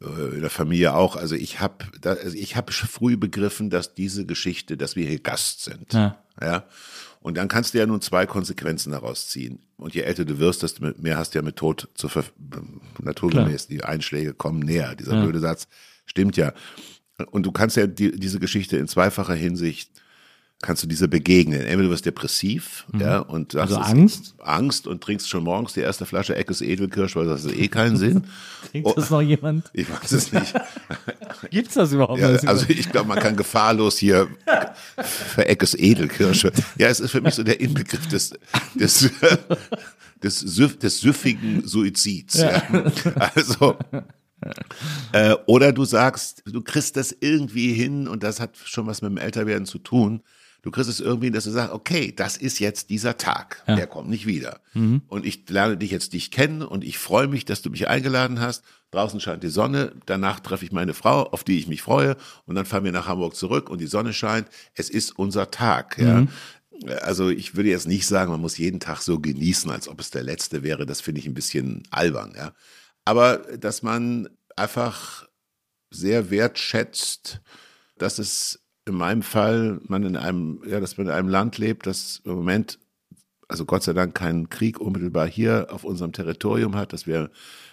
[0.00, 1.14] äh, in der Familie auch.
[1.14, 5.62] Also ich habe, also ich habe früh begriffen, dass diese Geschichte, dass wir hier Gast
[5.62, 5.92] sind.
[5.92, 6.18] Ja.
[6.40, 6.64] ja.
[7.20, 9.60] Und dann kannst du ja nun zwei Konsequenzen daraus ziehen.
[9.76, 12.24] Und je älter du wirst, desto mehr hast du ja mit Tod zu ver
[13.00, 13.68] naturgemäß.
[13.68, 14.96] Die Einschläge kommen näher.
[14.96, 15.68] Dieser blöde Satz
[16.04, 16.52] stimmt ja.
[17.30, 19.90] Und du kannst ja die, diese Geschichte in zweifacher Hinsicht
[20.62, 21.60] kannst du diese begegnen.
[21.60, 24.34] Entweder du wirst depressiv, ja, und sagst, Also es- Angst?
[24.38, 27.96] Angst und trinkst schon morgens die erste Flasche Eckes Edelkirsch, weil das hat eh keinen
[27.98, 28.24] Sinn.
[28.70, 29.70] Trinkt das noch jemand?
[29.74, 30.54] Ich weiß es nicht.
[31.50, 32.20] Gibt's das überhaupt?
[32.20, 34.28] Ja, also ich glaube, man kann gefahrlos hier
[34.98, 36.52] für Eckes Edelkirsche.
[36.78, 38.32] Ja, es ist für mich so der Inbegriff des,
[38.74, 39.10] des,
[40.22, 42.38] des, süff, des süffigen Suizids.
[42.38, 42.62] Ja.
[43.18, 43.76] Also,
[45.12, 49.10] äh, oder du sagst, du kriegst das irgendwie hin und das hat schon was mit
[49.10, 50.22] dem Älterwerden zu tun.
[50.62, 54.08] Du kriegst es irgendwie, dass du sagst, okay, das ist jetzt dieser Tag, der kommt
[54.08, 54.60] nicht wieder.
[55.08, 58.40] Und ich lerne dich jetzt dich kennen und ich freue mich, dass du mich eingeladen
[58.40, 58.64] hast.
[58.90, 62.16] Draußen scheint die Sonne, danach treffe ich meine Frau, auf die ich mich freue
[62.46, 64.48] und dann fahren wir nach Hamburg zurück und die Sonne scheint.
[64.74, 66.26] Es ist unser Tag, ja.
[67.00, 70.10] Also ich würde jetzt nicht sagen, man muss jeden Tag so genießen, als ob es
[70.10, 70.84] der letzte wäre.
[70.84, 72.52] Das finde ich ein bisschen albern, ja.
[73.06, 75.26] Aber dass man einfach
[75.90, 77.40] sehr wertschätzt,
[77.96, 81.86] dass es in meinem Fall man in einem, ja, dass man in einem Land lebt,
[81.86, 82.78] das im Moment,
[83.48, 87.30] also Gott sei Dank keinen Krieg unmittelbar hier auf unserem Territorium hat, dass wir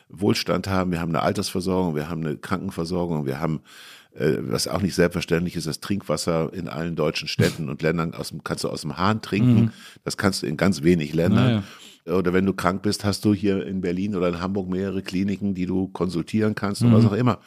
[0.07, 3.61] Wohlstand haben, wir haben eine Altersversorgung, wir haben eine Krankenversorgung, wir haben,
[4.13, 8.29] äh, was auch nicht selbstverständlich ist, das Trinkwasser in allen deutschen Städten und Ländern aus
[8.29, 9.73] dem, kannst du aus dem Hahn trinken.
[10.03, 11.63] Das kannst du in ganz wenig Ländern.
[12.05, 15.53] Oder wenn du krank bist, hast du hier in Berlin oder in Hamburg mehrere Kliniken,
[15.55, 17.39] die du konsultieren kannst und was auch immer.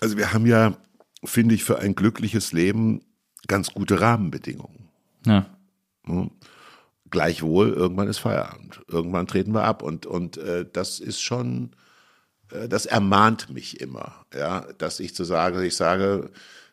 [0.00, 0.76] Also wir haben ja,
[1.24, 3.02] finde ich, für ein glückliches Leben
[3.46, 4.88] ganz gute Rahmenbedingungen.
[5.26, 5.46] Ja.
[6.06, 6.30] Hm.
[7.10, 8.80] Gleichwohl, irgendwann ist Feierabend.
[8.88, 9.82] Irgendwann treten wir ab.
[9.82, 11.72] Und, und äh, das ist schon,
[12.50, 16.30] äh, das ermahnt mich immer, ja, dass ich zu sagen, ich sage,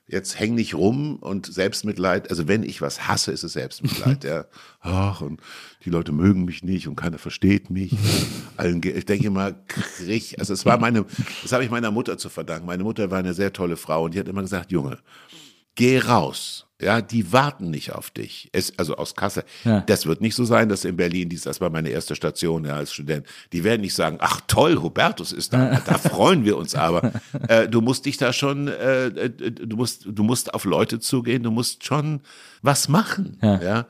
[0.10, 4.46] jetzt häng nicht rum und Selbstmitleid, also wenn ich was hasse, ist es Selbstmitleid, ja.
[4.82, 5.42] Ach, und
[5.86, 7.96] die Leute mögen mich nicht und keiner versteht mich.
[8.58, 11.06] Allen, ich denke immer, krieg, also es war meine,
[11.42, 12.66] das habe ich meiner Mutter zu verdanken.
[12.66, 15.00] Meine Mutter war eine sehr tolle Frau und die hat immer gesagt, Junge,
[15.76, 16.69] geh raus.
[16.82, 18.50] Ja, die warten nicht auf dich.
[18.54, 19.44] Es, also aus Kassel.
[19.66, 19.82] Ja.
[19.82, 22.76] Das wird nicht so sein, dass in Berlin, dies, das war meine erste Station ja,
[22.76, 26.76] als Student, die werden nicht sagen, ach toll, Hubertus ist da, da freuen wir uns
[26.76, 27.12] aber.
[27.50, 31.44] Äh, du musst dich da schon, äh, äh, du musst, du musst auf Leute zugehen,
[31.44, 32.22] du musst schon
[32.62, 33.38] was machen.
[33.42, 33.62] Ja.
[33.62, 33.88] ja?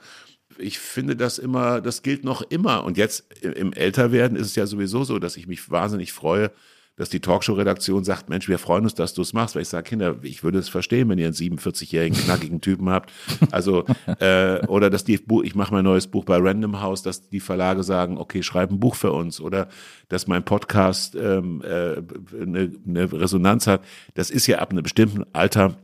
[0.58, 2.84] Ich finde das immer, das gilt noch immer.
[2.84, 6.52] Und jetzt im- im Älterwerden ist es ja sowieso so, dass ich mich wahnsinnig freue,
[7.00, 9.88] dass die Talkshow-Redaktion sagt, Mensch, wir freuen uns, dass du es machst, weil ich sage,
[9.88, 13.14] Kinder, ich würde es verstehen, wenn ihr einen 47-jährigen knackigen Typen habt.
[13.52, 13.86] Also,
[14.20, 17.40] äh, oder dass die Buch, ich mache mein neues Buch bei Random House, dass die
[17.40, 19.40] Verlage sagen, okay, schreib ein Buch für uns.
[19.40, 19.70] Oder
[20.10, 22.02] dass mein Podcast ähm, äh,
[22.38, 23.82] eine, eine Resonanz hat.
[24.16, 25.78] Das ist ja ab einem bestimmten Alter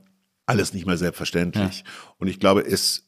[0.46, 1.86] alles nicht mehr selbstverständlich.
[2.18, 3.08] Und ich glaube, es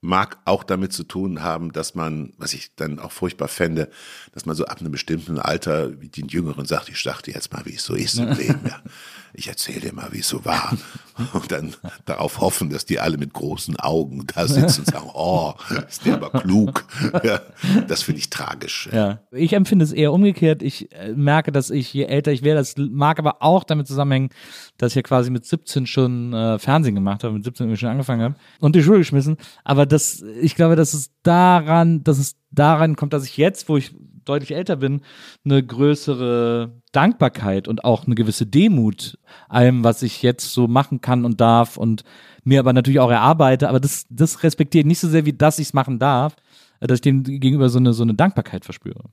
[0.00, 3.90] mag auch damit zu tun haben, dass man, was ich dann auch furchtbar fände,
[4.32, 7.64] dass man so ab einem bestimmten Alter, wie den Jüngeren sagt, ich dir jetzt mal,
[7.66, 8.60] wie es so ist im Leben.
[8.64, 8.80] Ja.
[9.34, 10.76] Ich erzähle dir mal, wie es so war.
[11.32, 11.74] Und dann
[12.04, 15.52] darauf hoffen, dass die alle mit großen Augen da sitzen und sagen, oh,
[15.88, 16.84] ist der aber klug.
[17.24, 17.40] Ja,
[17.88, 18.88] das finde ich tragisch.
[18.92, 19.20] Ja.
[19.32, 20.62] Ich empfinde es eher umgekehrt.
[20.62, 24.30] Ich äh, merke, dass ich, je älter ich werde, das mag aber auch damit zusammenhängen,
[24.76, 27.90] dass ich ja quasi mit 17 schon äh, Fernsehen gemacht habe, mit 17 irgendwie schon
[27.90, 29.36] angefangen habe und die Schule geschmissen.
[29.64, 33.76] Aber das, ich glaube, dass es daran, dass es daran kommt, dass ich jetzt, wo
[33.76, 33.94] ich
[34.28, 35.00] deutlich älter bin,
[35.44, 39.18] eine größere Dankbarkeit und auch eine gewisse Demut
[39.48, 42.04] allem, was ich jetzt so machen kann und darf und
[42.44, 43.68] mir aber natürlich auch erarbeite.
[43.68, 46.36] Aber das, das respektiere ich nicht so sehr, wie dass ich es machen darf,
[46.80, 49.04] äh, dass ich dem gegenüber so eine, so eine Dankbarkeit verspüre.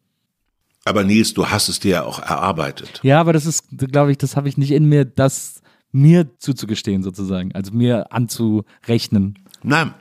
[0.86, 3.00] Aber Nils, du hast es dir ja auch erarbeitet.
[3.04, 5.62] Ja, aber das ist, glaube ich, das habe ich nicht in mir, das
[5.92, 9.40] mir zuzugestehen sozusagen, also mir anzurechnen.
[9.64, 9.94] Nein,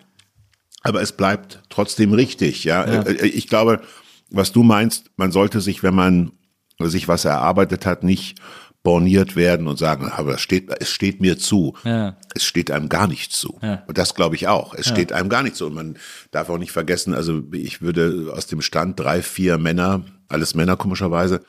[0.82, 2.64] aber es bleibt trotzdem richtig.
[2.64, 3.80] Ja, Äh, ich glaube,
[4.36, 6.32] was du meinst, man sollte sich, wenn man
[6.80, 8.40] sich was erarbeitet hat, nicht
[8.82, 11.74] borniert werden und sagen, aber es steht, es steht mir zu.
[11.84, 12.18] Ja.
[12.34, 13.58] Es steht einem gar nicht zu.
[13.62, 13.82] Ja.
[13.86, 14.74] Und das glaube ich auch.
[14.74, 15.66] Es steht einem gar nicht zu.
[15.66, 15.96] Und man
[16.30, 20.76] darf auch nicht vergessen, also ich würde aus dem Stand drei, vier Männer, alles Männer
[20.76, 21.42] komischerweise,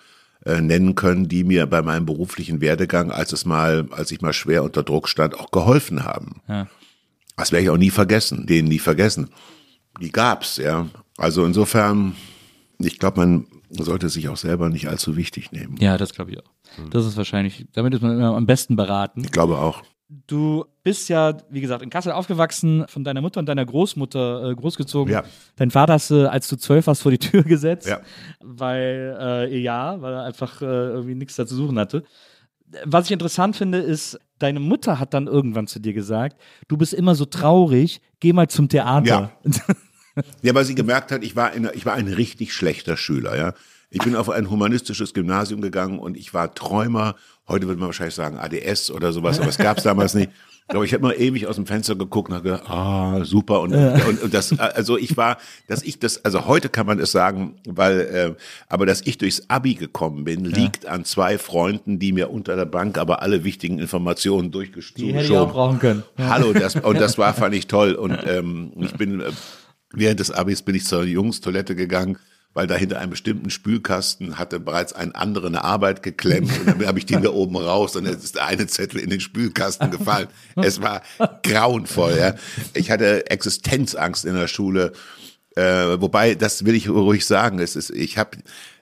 [0.45, 4.31] äh, nennen können, die mir bei meinem beruflichen Werdegang, als es mal, als ich mal
[4.31, 6.41] schwer unter Druck stand, auch geholfen haben.
[6.47, 6.67] Ja.
[7.35, 9.29] Das werde ich auch nie vergessen, den nie vergessen.
[9.99, 10.87] Die gab's, ja.
[11.17, 12.15] Also insofern,
[12.79, 15.75] ich glaube, man sollte sich auch selber nicht allzu wichtig nehmen.
[15.79, 16.51] Ja, das glaube ich auch.
[16.91, 19.21] Das ist wahrscheinlich, damit ist man immer am besten beraten.
[19.23, 19.81] Ich glaube auch.
[20.27, 24.55] Du bist ja, wie gesagt, in Kassel aufgewachsen, von deiner Mutter und deiner Großmutter äh,
[24.55, 25.11] großgezogen.
[25.11, 25.23] Ja.
[25.55, 28.01] Dein Vater hast du, als du zwölf warst, vor die Tür gesetzt, Ja.
[28.39, 32.03] weil, äh, ja, weil er einfach äh, irgendwie nichts da zu suchen hatte.
[32.85, 36.93] Was ich interessant finde, ist, deine Mutter hat dann irgendwann zu dir gesagt, du bist
[36.93, 39.05] immer so traurig, geh mal zum Theater.
[39.07, 39.31] Ja,
[40.41, 43.53] weil sie gemerkt hat, ich war, in, ich war ein richtig schlechter Schüler, ja.
[43.91, 47.15] Ich bin auf ein humanistisches Gymnasium gegangen und ich war Träumer.
[47.47, 50.31] Heute würde man wahrscheinlich sagen ADS oder sowas, aber es gab es damals nicht.
[50.67, 53.61] Aber ich habe mal ewig aus dem Fenster geguckt und habe gedacht, ah, super.
[53.61, 55.37] Und, und, und das, also ich war,
[55.67, 58.35] dass ich das, also heute kann man es sagen, weil, äh,
[58.67, 62.65] aber dass ich durchs Abi gekommen bin, liegt an zwei Freunden, die mir unter der
[62.65, 66.03] Bank aber alle wichtigen Informationen durchgestoßen Die hätte ich auch brauchen können.
[66.17, 67.93] Hallo, das, und das war, fand ich toll.
[67.93, 69.31] Und ähm, ich bin, äh,
[69.95, 72.17] während des Abis bin ich zur Jungstoilette gegangen,
[72.53, 76.87] weil da hinter einem bestimmten Spülkasten hatte bereits ein anderer eine Arbeit geklemmt und dann
[76.87, 79.91] habe ich den da oben raus und dann ist der eine Zettel in den Spülkasten
[79.91, 80.27] gefallen.
[80.55, 81.03] Es war
[81.43, 82.17] grauenvoll.
[82.17, 82.35] Ja.
[82.73, 84.93] Ich hatte Existenzangst in der Schule.
[85.55, 88.37] Äh, wobei, das will ich ruhig sagen, es ist, ich habe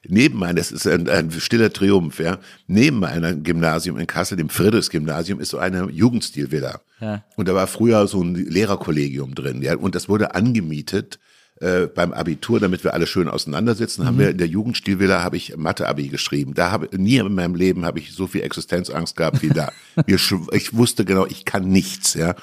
[0.08, 4.50] neben meinem, das ist ein, ein stiller Triumph, ja, neben meinem Gymnasium in Kassel, dem
[4.50, 6.82] Friedrichs-Gymnasium, ist so eine Jugendstilvilla.
[7.00, 7.24] Ja.
[7.36, 11.20] Und da war früher so ein Lehrerkollegium drin, ja, und das wurde angemietet
[11.60, 15.56] äh, beim Abitur, damit wir alle schön auseinandersitzen, haben wir in der Jugendstilvilla habe ich
[15.56, 16.54] Mathe-Abi geschrieben.
[16.56, 19.72] Da habe nie in meinem Leben habe ich so viel Existenzangst gehabt wie da.
[20.08, 22.36] Ich wusste genau, ich kann nichts, ja.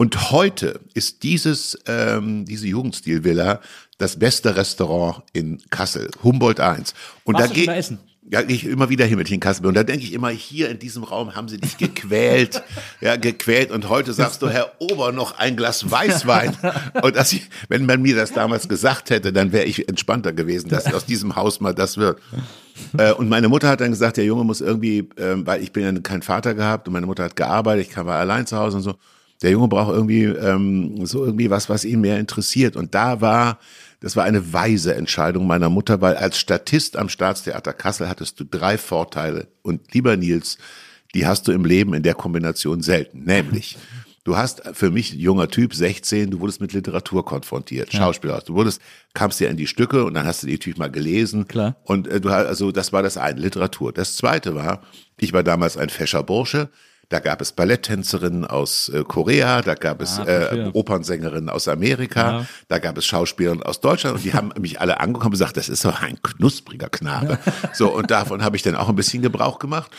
[0.00, 3.60] Und heute ist dieses, ähm, diese Jugendstilvilla
[3.98, 6.94] das beste Restaurant in Kassel, Humboldt 1.
[7.24, 7.98] Und Warst da du schon geh- da essen?
[8.32, 9.66] Ja, gehe ich immer wieder hin, ich in Kassel.
[9.66, 12.62] Und da denke ich immer, hier in diesem Raum haben sie dich gequält,
[13.02, 13.70] ja, gequält.
[13.70, 16.56] Und heute sagst du, Herr Ober, noch ein Glas Weißwein.
[17.02, 20.70] Und dass ich, wenn man mir das damals gesagt hätte, dann wäre ich entspannter gewesen,
[20.70, 22.18] dass aus diesem Haus mal das wird.
[22.96, 25.82] Äh, Und meine Mutter hat dann gesagt, der Junge muss irgendwie, ähm, weil ich bin
[25.82, 28.78] ja keinen Vater gehabt und meine Mutter hat gearbeitet, ich kam war allein zu Hause
[28.78, 28.94] und so.
[29.42, 32.76] Der Junge braucht irgendwie ähm, so irgendwie was, was ihn mehr interessiert.
[32.76, 33.58] Und da war,
[34.00, 38.44] das war eine weise Entscheidung meiner Mutter, weil als Statist am Staatstheater Kassel hattest du
[38.44, 39.48] drei Vorteile.
[39.62, 40.58] Und lieber Nils,
[41.14, 43.24] die hast du im Leben in der Kombination selten.
[43.24, 43.78] Nämlich,
[44.24, 48.42] du hast für mich junger Typ, 16, du wurdest mit Literatur konfrontiert, Schauspieler.
[48.46, 48.80] Du wurdest,
[49.14, 51.48] kamst dir in die Stücke und dann hast du die natürlich mal gelesen.
[51.48, 51.76] Klar.
[51.84, 53.92] Und äh, du hast, also das war das eine, Literatur.
[53.92, 54.82] Das zweite war,
[55.18, 56.68] ich war damals ein fescher Bursche.
[57.10, 60.70] Da gab es Balletttänzerinnen aus äh, Korea, da gab es Ah, äh.
[60.72, 65.26] Opernsängerinnen aus Amerika, da gab es Schauspielerinnen aus Deutschland und die haben mich alle angekommen
[65.26, 67.38] und gesagt, das ist doch ein knuspriger Knabe.
[67.72, 69.90] So, und davon habe ich dann auch ein bisschen Gebrauch gemacht.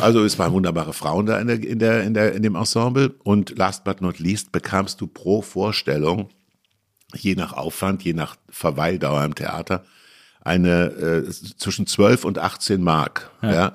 [0.00, 3.14] Also es waren wunderbare Frauen da in, der, in, der, in, der, in dem Ensemble.
[3.22, 6.28] Und last but not least bekamst du pro Vorstellung,
[7.14, 9.84] je nach Aufwand, je nach Verweildauer im Theater,
[10.42, 10.86] eine
[11.26, 13.30] äh, zwischen 12 und 18 Mark.
[13.42, 13.72] Ja.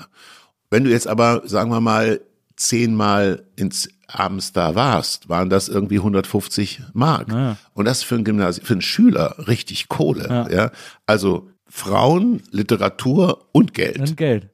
[0.69, 2.19] Wenn du jetzt aber, sagen wir mal,
[2.55, 7.27] zehnmal ins abends da warst, waren das irgendwie 150 Mark.
[7.73, 10.47] Und das für ein Gymnasium, für einen Schüler richtig Kohle.
[10.51, 10.71] Ja.
[11.07, 13.99] Also Frauen, Literatur und Geld.
[13.99, 14.49] Und Geld.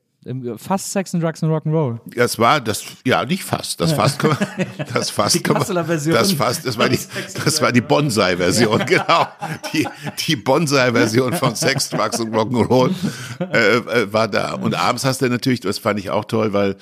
[0.57, 1.99] Fast Sex and Drugs and Rock'n'Roll.
[2.13, 3.79] Das war das, ja, nicht fast.
[3.79, 6.13] Das fast, kann man, das fast, Die kann man- Version.
[6.13, 6.99] das fast, das war die,
[7.43, 9.27] das war die Bonsai-Version, genau.
[9.73, 9.87] Die,
[10.27, 12.91] die Bonsai-Version von Sex, Drugs und Rock'n'Roll
[13.39, 14.53] äh, äh, war da.
[14.53, 16.75] Und abends hast du natürlich, das fand ich auch toll, weil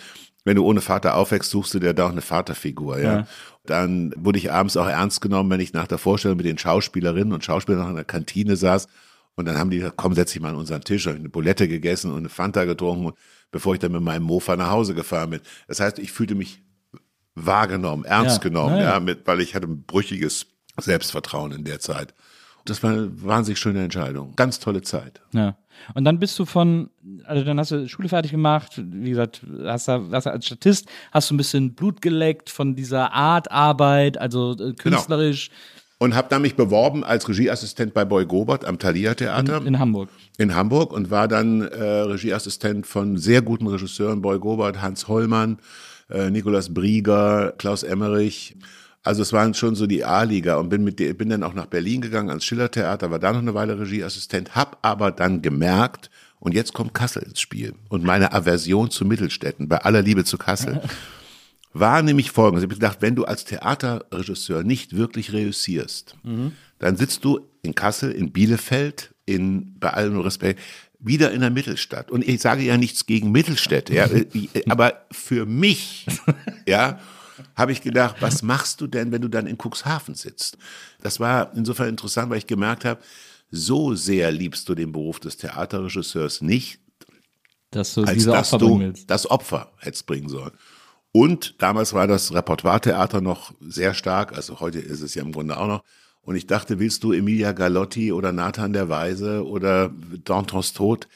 [0.47, 3.13] wenn du ohne Vater aufwächst, suchst du dir da auch eine Vaterfigur, ja.
[3.13, 3.27] Ja.
[3.65, 7.33] Dann wurde ich abends auch ernst genommen, wenn ich nach der Vorstellung mit den Schauspielerinnen
[7.33, 8.87] und Schauspielern noch in der Kantine saß.
[9.35, 11.05] Und dann haben die gesagt, komm, setz dich mal an unseren Tisch.
[11.05, 13.11] Hab ich eine Bulette gegessen und eine Fanta getrunken,
[13.51, 15.41] bevor ich dann mit meinem Mofa nach Hause gefahren bin.
[15.67, 16.63] Das heißt, ich fühlte mich
[17.35, 20.47] wahrgenommen, ernst Ja, genommen, ja, mit, weil ich hatte ein brüchiges
[20.79, 22.13] Selbstvertrauen in der Zeit.
[22.63, 24.33] Das war eine wahnsinnig schöne Entscheidung.
[24.37, 25.21] Ganz tolle Zeit.
[25.33, 25.57] Ja.
[25.95, 26.89] Und dann bist du von,
[27.25, 30.87] also dann hast du Schule fertig gemacht, wie gesagt, hast da, hast da als Statist,
[31.11, 34.69] hast du ein bisschen Blut geleckt von dieser Art Arbeit, also Genau.
[34.69, 35.49] äh, künstlerisch
[35.99, 39.61] Und habe dann mich beworben als Regieassistent bei Boy Gobert am Thalia Theater.
[39.65, 40.09] in Hamburg.
[40.37, 45.57] in Hamburg und war dann äh, Regieassistent von sehr guten Regisseuren, Boy Gobert, Hans Hollmann,
[46.09, 48.55] äh, Nikolaus Brieger, Klaus Emmerich.
[49.07, 52.01] Also es waren schon so die A-Liga und bin mit bin dann auch nach Berlin
[52.01, 56.73] gegangen ans Schillertheater, war da noch eine Weile Regieassistent, hab aber dann gemerkt, und jetzt
[56.73, 60.81] kommt Kassel ins Spiel und meine Aversion zu Mittelstädten, bei aller Liebe zu Kassel,
[61.73, 62.63] war nämlich folgendes.
[62.63, 66.17] Ich habe gedacht, wenn du als Theaterregisseur nicht wirklich reüssierst,
[66.79, 70.59] dann sitzt du in Kassel, in Bielefeld, in, bei allem Respekt,
[70.99, 72.11] wieder in der Mittelstadt.
[72.11, 74.25] Und ich sage ja nichts gegen Mittelstädte, ja, äh,
[74.67, 76.07] aber für mich,
[76.67, 76.99] ja,
[77.55, 80.57] habe ich gedacht, was machst du denn, wenn du dann in Cuxhaven sitzt?
[81.01, 83.01] Das war insofern interessant, weil ich gemerkt habe,
[83.49, 86.79] so sehr liebst du den Beruf des Theaterregisseurs nicht,
[87.71, 90.51] Dass du als dass Opfer du das Opfer hättest bringen sollen.
[91.11, 95.57] Und damals war das Repertoire-Theater noch sehr stark, also heute ist es ja im Grunde
[95.57, 95.83] auch noch.
[96.21, 99.89] Und ich dachte, willst du Emilia Galotti oder Nathan der Weise oder
[100.25, 101.07] Dantons Tod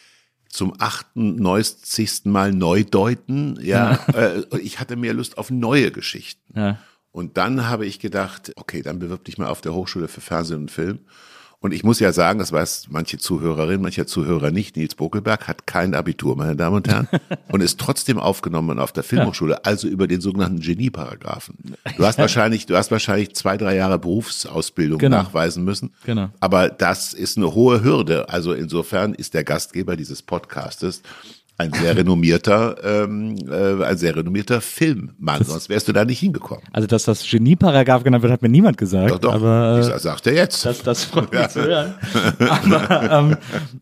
[0.52, 2.26] zum 98.
[2.26, 3.58] Mal neu deuten?
[3.62, 6.60] Ja, äh, ich hatte mehr Lust auf neue Geschichten.
[6.60, 6.80] Ja.
[7.12, 10.62] Und dann habe ich gedacht, okay, dann bewirb dich mal auf der Hochschule für Fernsehen
[10.62, 11.00] und Film.
[11.64, 15.68] Und ich muss ja sagen, das weiß manche Zuhörerinnen, mancher Zuhörer nicht, Nils Bokelberg hat
[15.68, 17.08] kein Abitur, meine Damen und Herren,
[17.52, 21.76] und ist trotzdem aufgenommen auf der Filmhochschule, also über den sogenannten Genie-Paragraphen.
[21.98, 25.18] Du hast wahrscheinlich, du hast wahrscheinlich zwei, drei Jahre Berufsausbildung Genau.
[25.18, 25.92] nachweisen müssen.
[26.04, 26.30] Genau.
[26.40, 28.28] Aber das ist eine hohe Hürde.
[28.30, 31.04] Also insofern ist der Gastgeber dieses Podcastes
[31.58, 36.64] ein sehr renommierter, ähm, äh, ein sehr renommierter Filmmann, sonst wärst du da nicht hingekommen.
[36.72, 39.12] Also, dass das Genie-Paragraph genannt wird, hat mir niemand gesagt.
[39.12, 40.66] Doch, doch, Aber, das sagt er jetzt.
[40.66, 41.94] Das, das freut mich zu hören.
[42.40, 43.38] Aber, ähm,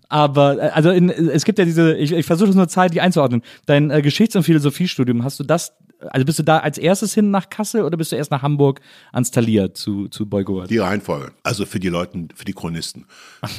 [0.10, 3.42] aber äh, also in, es gibt ja diese, ich, ich versuche das nur zeitlich einzuordnen.
[3.66, 7.30] Dein äh, Geschichts- und Philosophiestudium, hast du das, also bist du da als erstes hin
[7.32, 8.80] nach Kassel oder bist du erst nach Hamburg
[9.12, 10.70] ans Thalia zu, zu Boygowart?
[10.70, 11.32] Die Reihenfolge.
[11.44, 13.06] Also für die Leute, für die Chronisten.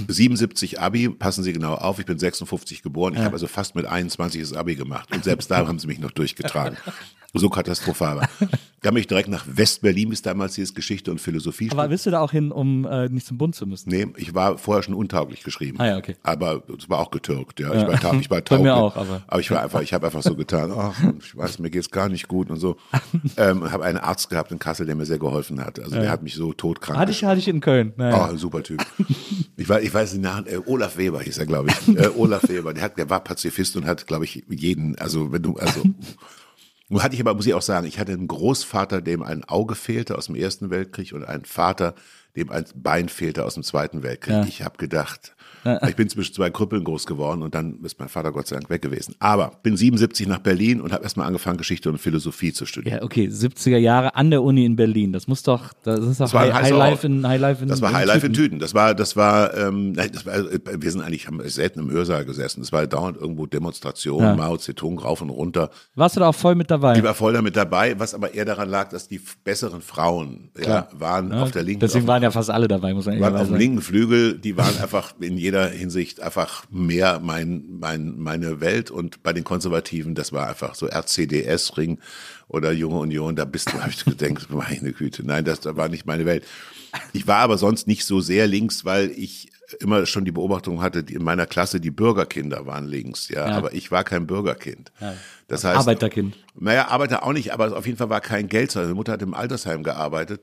[0.08, 3.14] 77 Abi, passen Sie genau auf, ich bin 56 geboren.
[3.14, 5.10] Ich habe also fast mit 21 das Abi gemacht.
[5.14, 6.76] Und selbst da haben sie mich noch durchgetragen.
[7.32, 8.28] So katastrophal war.
[8.82, 11.68] Da habe ich direkt nach West-Berlin, bis damals hieß Geschichte und Philosophie.
[11.70, 13.88] Aber bist du da auch hin, um äh, nicht zum Bund zu müssen?
[13.88, 15.78] Nee, ich war vorher schon untauglich geschrieben.
[15.78, 16.16] Ah ja, okay.
[16.24, 17.72] Aber es war auch getürkt, ja.
[17.72, 18.62] Ich war, taub, ich war Bei taub.
[18.62, 21.60] mir auch, aber- aber ich war einfach, ich habe einfach so getan, ach, ich weiß,
[21.60, 22.76] mir geht's gar nicht gut und so.
[23.36, 25.78] Ähm, habe einen Arzt gehabt in Kassel, der mir sehr geholfen hat.
[25.78, 27.92] Also der hat mich so todkrank Hatte ich, hatte ich in Köln.
[27.96, 28.18] Naja.
[28.18, 28.84] Oh, ein super Typ.
[29.56, 31.96] Ich weiß, ich weiß den Namen, äh, Olaf Weber hieß er, glaube ich.
[31.96, 35.42] Äh, Olaf Weber, der, hat, der war Pazifist und hat, glaube ich, jeden, also wenn
[35.42, 35.82] du, also.
[36.88, 39.74] Nun hatte ich aber, muss ich auch sagen, ich hatte einen Großvater, dem ein Auge
[39.74, 41.94] fehlte aus dem Ersten Weltkrieg und einen Vater,
[42.36, 44.34] dem ein Bein fehlte aus dem Zweiten Weltkrieg.
[44.34, 44.44] Ja.
[44.44, 45.34] Ich habe gedacht,
[45.88, 48.70] ich bin zwischen zwei Krüppeln groß geworden und dann ist mein Vater Gott sei Dank
[48.70, 49.14] weg gewesen.
[49.18, 52.98] Aber bin 77 nach Berlin und habe erstmal angefangen, Geschichte und Philosophie zu studieren.
[52.98, 55.12] Ja, okay, 70er Jahre an der Uni in Berlin.
[55.12, 57.04] Das muss doch, das ist doch Das ein High, Highlife Ort.
[57.04, 58.58] in Highlife in Das war Highlife in Tüten.
[58.58, 62.24] Das war, das war, ähm, das war, äh, wir sind eigentlich, haben selten im Hörsaal
[62.24, 62.62] gesessen.
[62.62, 64.36] Es war dauernd irgendwo Demonstrationen, Ja.
[64.36, 65.70] Mao Zedong rauf und runter.
[65.94, 66.96] Warst du da auch voll mit dabei?
[66.96, 70.88] Ich war voll damit dabei, was aber eher daran lag, dass die besseren Frauen ja,
[70.98, 73.46] waren auf der linken Deswegen waren ja fast alle dabei, muss man waren auf dem
[73.48, 73.58] sagen.
[73.60, 79.24] linken Flügel, die waren einfach in jeder Hinsicht einfach mehr mein, mein, meine Welt und
[79.24, 81.98] bei den Konservativen, das war einfach so RCDS-Ring
[82.46, 85.88] oder Junge Union, da bist du, habe ich gedacht, meine Güte, nein, das da war
[85.88, 86.44] nicht meine Welt.
[87.12, 91.02] Ich war aber sonst nicht so sehr links, weil ich immer schon die Beobachtung hatte,
[91.02, 93.56] die in meiner Klasse die Bürgerkinder waren links, ja, Ja.
[93.56, 94.92] aber ich war kein Bürgerkind.
[95.48, 96.36] Das heißt, Arbeiterkind.
[96.58, 98.74] naja, Arbeiter auch nicht, aber auf jeden Fall war kein Geld.
[98.76, 100.42] Meine Mutter hat im Altersheim gearbeitet.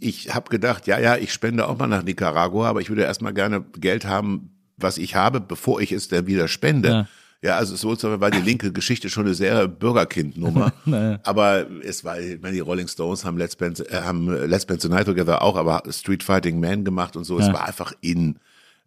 [0.00, 3.32] Ich habe gedacht, ja, ja, ich spende auch mal nach Nicaragua, aber ich würde erstmal
[3.34, 6.88] gerne Geld haben, was ich habe, bevor ich es dann wieder spende.
[6.88, 7.08] Ja.
[7.42, 10.72] Ja, also so war die linke Geschichte schon eine sehr Bürgerkind-Nummer.
[11.22, 14.80] aber es war, ich meine, die Rolling Stones haben Let's Spend, äh, haben Let's Spend
[14.80, 17.38] the Night Together auch, aber Street Fighting Man gemacht und so.
[17.38, 17.52] Es Ja.
[17.52, 18.38] war einfach in,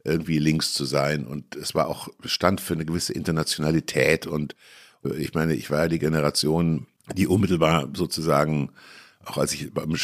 [0.03, 1.25] irgendwie links zu sein.
[1.25, 4.25] Und es war auch, stand für eine gewisse Internationalität.
[4.27, 4.55] Und
[5.05, 8.71] äh, ich meine, ich war ja die Generation, die unmittelbar sozusagen
[9.29, 9.95] auch als ich beim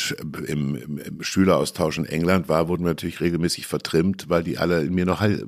[0.46, 4.84] im, im, im Schüleraustausch in England war, wurden wir natürlich regelmäßig vertrimmt, weil die alle
[4.84, 5.46] in mir noch Heil.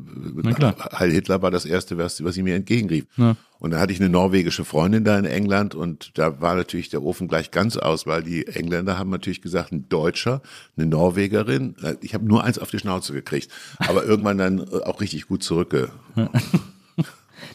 [0.97, 3.05] Heil Hitler war das erste, was, was sie mir entgegenrief.
[3.59, 7.03] Und dann hatte ich eine norwegische Freundin da in England und da war natürlich der
[7.03, 10.41] Ofen gleich ganz aus, weil die Engländer haben natürlich gesagt, ein Deutscher,
[10.75, 11.75] eine Norwegerin.
[12.01, 15.89] Ich habe nur eins auf die Schnauze gekriegt, aber irgendwann dann auch richtig gut zurückge.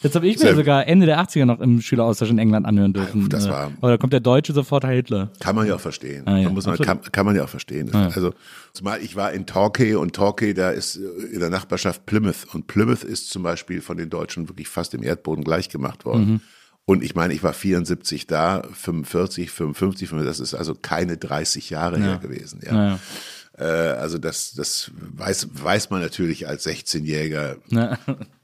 [0.03, 2.93] Das habe ich mir Sehr- sogar Ende der 80er noch im Schüleraustausch in England anhören
[2.93, 3.29] dürfen.
[3.29, 5.31] das Äh, war- Aber da kommt der Deutsche sofort Hitler.
[5.41, 6.23] Kann man ja auch verstehen.
[6.27, 7.93] Ah, ja, man muss man, kann, kann man ja auch verstehen.
[7.95, 8.33] Also
[8.73, 11.01] zumal ich war in Torquay und Torquay, da ist äh,
[11.35, 15.03] in der Nachbarschaft Plymouth und Plymouth ist zum Beispiel von den Deutschen wirklich fast im
[15.03, 16.27] Erdboden gleich gemacht worden.
[16.35, 16.41] Mhm.
[16.85, 21.71] Und ich meine, ich war 74 da, 45, 55, 55, das ist also keine 30
[21.71, 22.61] Jahre her gewesen.
[22.67, 22.99] Ja.
[23.59, 23.93] Ja, ja.
[23.93, 27.99] Äh, also das, das weiß, weiß man natürlich als 16-Jähriger Na,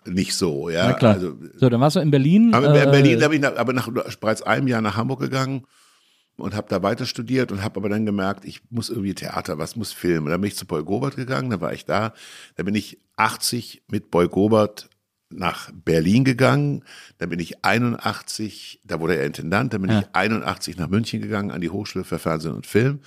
[0.06, 0.68] nicht so.
[0.68, 0.88] Ja.
[0.88, 1.14] na klar.
[1.14, 2.54] Also, so, dann warst du in Berlin.
[2.54, 5.20] aber in äh, Berlin da bin ich nach, aber nach bereits einem Jahr nach Hamburg
[5.20, 5.64] gegangen
[6.36, 9.76] und habe da weiter studiert und habe aber dann gemerkt, ich muss irgendwie Theater, was
[9.76, 10.24] muss Film.
[10.24, 12.14] Und dann bin ich zu Boy Gobert gegangen, da war ich da.
[12.56, 14.88] Da bin ich 80 mit Boy Gobert
[15.30, 16.84] nach Berlin gegangen.
[17.18, 21.50] Dann bin ich 81, da wurde er Intendant, dann bin ich 81 nach München gegangen
[21.50, 23.00] an die Hochschule für Fernsehen und Film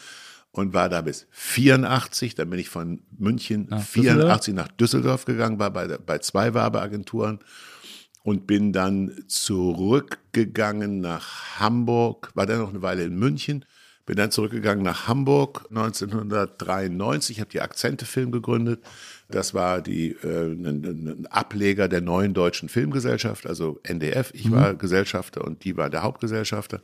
[0.52, 2.36] und war da bis 84.
[2.36, 7.40] Dann bin ich von München Nach 84 nach Düsseldorf gegangen, war bei, bei zwei Werbeagenturen
[8.24, 13.66] und bin dann zurückgegangen nach Hamburg, war dann noch eine Weile in München,
[14.06, 18.84] bin dann zurückgegangen nach Hamburg 1993, habe die Akzente-Film gegründet.
[19.30, 24.32] Das war die, äh, ein, ein Ableger der neuen deutschen Filmgesellschaft, also NDF.
[24.34, 26.82] Ich war Gesellschafter und die war der Hauptgesellschafter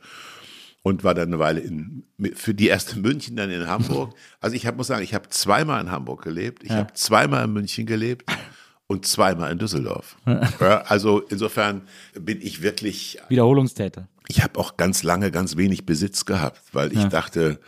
[0.82, 2.04] und war dann eine Weile in,
[2.34, 4.14] für die erste München, dann in Hamburg.
[4.40, 7.52] Also ich hab, muss sagen, ich habe zweimal in Hamburg gelebt, ich habe zweimal in
[7.52, 8.30] München gelebt
[8.86, 10.16] und zweimal in Düsseldorf.
[10.60, 11.82] Ja, also insofern
[12.14, 14.08] bin ich wirklich, Wiederholungstäter.
[14.28, 17.58] ich habe auch ganz lange ganz wenig Besitz gehabt, weil ich dachte,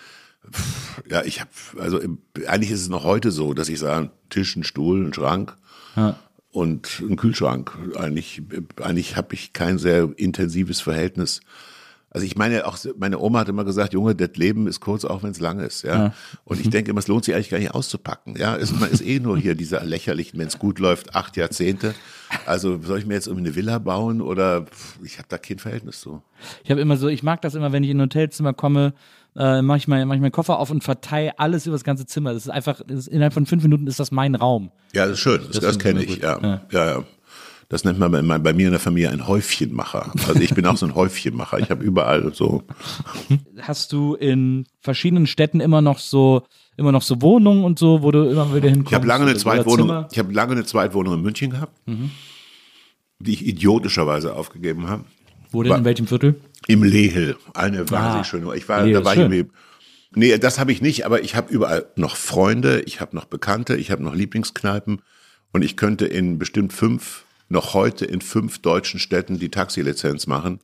[0.50, 2.00] pff, ja, ich habe, also
[2.46, 5.56] eigentlich ist es noch heute so, dass ich sage, Tisch, ein Stuhl, ein Schrank
[6.52, 7.76] und ein Kühlschrank.
[7.96, 8.42] Eigentlich,
[8.80, 11.40] eigentlich habe ich kein sehr intensives Verhältnis.
[12.12, 15.22] Also ich meine auch, meine Oma hat immer gesagt, Junge, das Leben ist kurz, auch
[15.22, 16.12] wenn es lang ist, ja.
[16.44, 18.56] Und ich denke immer, es lohnt sich eigentlich gar nicht auszupacken, ja.
[18.56, 21.94] Es, man ist eh nur hier dieser lächerlichen, wenn es gut läuft, acht Jahrzehnte.
[22.46, 24.66] Also soll ich mir jetzt irgendwie eine Villa bauen oder
[25.04, 26.20] ich habe da kein Verhältnis zu.
[26.64, 28.92] Ich habe immer so, ich mag das immer, wenn ich in ein Hotelzimmer komme,
[29.36, 32.06] äh, mache ich, mein, mach ich meinen Koffer auf und verteile alles über das ganze
[32.06, 32.32] Zimmer.
[32.32, 34.72] Das ist einfach, das ist, innerhalb von fünf Minuten ist das mein Raum.
[34.92, 36.34] Ja, das ist schön, das, das, finde kenne ich ja.
[36.34, 36.42] gut.
[36.44, 36.60] ja.
[36.70, 37.04] ja,
[37.70, 40.12] Das nennt man bei, bei mir in der Familie ein Häufchenmacher.
[40.26, 41.60] Also ich bin auch so ein Häufchenmacher.
[41.60, 42.64] Ich habe überall so
[43.60, 46.42] Hast du in verschiedenen Städten immer noch so,
[46.76, 48.90] immer noch so Wohnungen und so, wo du immer wieder hinkommst?
[48.90, 50.06] Ich habe lange eine oder Zweitwohnung.
[50.10, 51.80] Ich habe lange eine Zweitwohnung in München gehabt,
[53.20, 55.04] die ich idiotischerweise aufgegeben habe.
[55.52, 56.40] Wo denn, in welchem Viertel?
[56.66, 58.56] Im Lehel, eine wahnsinnig Ah, schöne.
[58.56, 59.50] Ich war, Lehel da war ich irgendwie.
[60.14, 63.76] Nee, das habe ich nicht, aber ich habe überall noch Freunde, ich habe noch Bekannte,
[63.76, 65.02] ich habe noch Lieblingskneipen
[65.52, 70.60] und ich könnte in bestimmt fünf, noch heute in fünf deutschen Städten die Taxilizenz machen.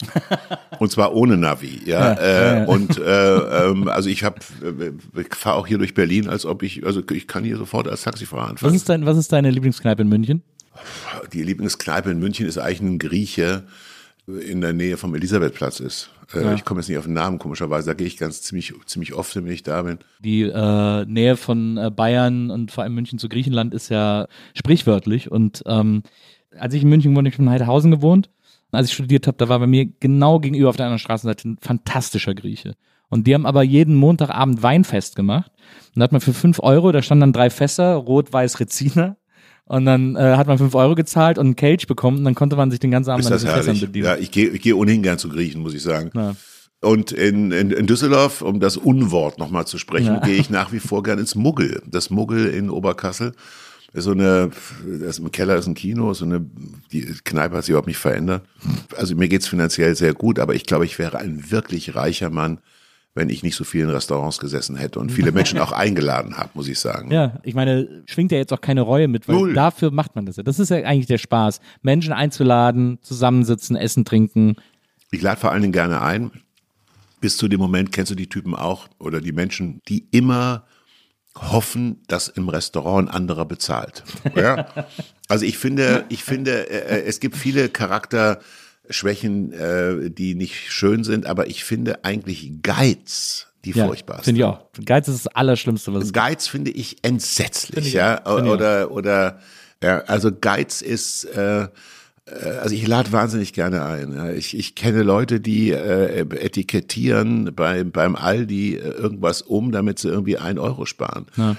[0.79, 2.13] und zwar ohne Navi, ja.
[2.63, 6.47] äh, Und äh, ähm, also ich habe, äh, ich fahre auch hier durch Berlin, als
[6.47, 8.75] ob ich, also ich kann hier sofort als Taxifahrer Was anfangen.
[8.77, 10.43] ist, dein, was ist deine Lieblingskneipe in München?
[11.33, 13.65] Die Lieblingskneipe in München ist eigentlich ein Grieche,
[14.27, 16.11] in der Nähe vom Elisabethplatz ist.
[16.35, 16.55] Äh, Ja.
[16.55, 17.87] Ich komme jetzt nicht auf den Namen, komischerweise.
[17.87, 19.99] Da gehe ich ganz ziemlich, ziemlich oft, wenn ich da bin.
[20.21, 25.31] Die äh, Nähe von äh, Bayern und vor allem München zu Griechenland ist ja sprichwörtlich.
[25.31, 26.03] Und ähm,
[26.59, 28.31] als ich in München wohnte, ich in Heidehausen gewohnt.
[28.73, 31.49] Und als ich studiert habe, da war bei mir genau gegenüber auf der anderen Straßenseite
[31.49, 32.75] ein fantastischer Grieche.
[33.09, 35.53] Und die haben aber jeden Montagabend Weinfest gemacht.
[35.95, 39.17] Und da hat man für fünf Euro, da standen dann drei Fässer, Rot, Weiß, Rezina.
[39.69, 42.55] Und dann äh, hat man fünf Euro gezahlt und einen Cage bekommen und dann konnte
[42.57, 43.81] man sich den ganzen Abend Ist an das diesen Fässern herrlich?
[43.87, 44.05] bedienen.
[44.07, 46.11] Ja, ich gehe ich gehe ohnehin gern zu Griechen, muss ich sagen.
[46.15, 46.35] Ja.
[46.83, 50.21] Und in, in, in Düsseldorf, um das Unwort nochmal zu sprechen, Ja.
[50.21, 51.83] gehe ich nach wie vor gern ins Muggel.
[51.87, 53.33] Das Muggel in Oberkassel
[53.93, 54.51] ist so eine,
[55.01, 56.45] das im Keller ist ein Kino, so eine,
[56.93, 58.43] die Kneipe hat sich überhaupt nicht verändert.
[58.97, 62.59] Also mir geht's finanziell sehr gut, aber ich glaube, ich wäre ein wirklich reicher Mann,
[63.15, 66.51] wenn ich nicht so viel in Restaurants gesessen hätte und viele Menschen auch eingeladen habe,
[66.53, 67.11] muss ich sagen.
[67.11, 69.55] Ja, ich meine, schwingt ja jetzt auch keine Reue mit, weil Null.
[69.55, 70.43] dafür macht man das ja.
[70.43, 71.61] Das ist ja eigentlich der Spaß.
[71.81, 74.57] Menschen einzuladen, zusammensitzen, essen, trinken.
[75.11, 76.31] Ich lade vor allen Dingen gerne ein.
[77.23, 80.67] Bis zu dem Moment kennst du die Typen auch oder die Menschen, die immer
[81.37, 84.03] hoffen, dass im Restaurant ein anderer bezahlt.
[84.35, 84.67] Ja?
[85.29, 91.27] Also ich finde, ich finde, äh, es gibt viele Charakterschwächen, äh, die nicht schön sind,
[91.27, 94.25] aber ich finde eigentlich Geiz die Ja, furchtbarste.
[94.25, 94.61] Finde ich auch.
[94.85, 96.15] Geiz ist das Allerschlimmste, was es gibt.
[96.15, 98.21] Geiz finde ich entsetzlich, Finde ich ja.
[98.21, 99.41] ich Oder, oder,
[99.83, 101.69] ja, also Geiz ist, äh, äh,
[102.27, 104.13] also ich lade wahnsinnig gerne ein.
[104.13, 104.31] Ja.
[104.31, 110.09] Ich, ich kenne Leute, die äh, etikettieren bei, beim Aldi äh, irgendwas um, damit sie
[110.09, 111.27] irgendwie ein Euro sparen.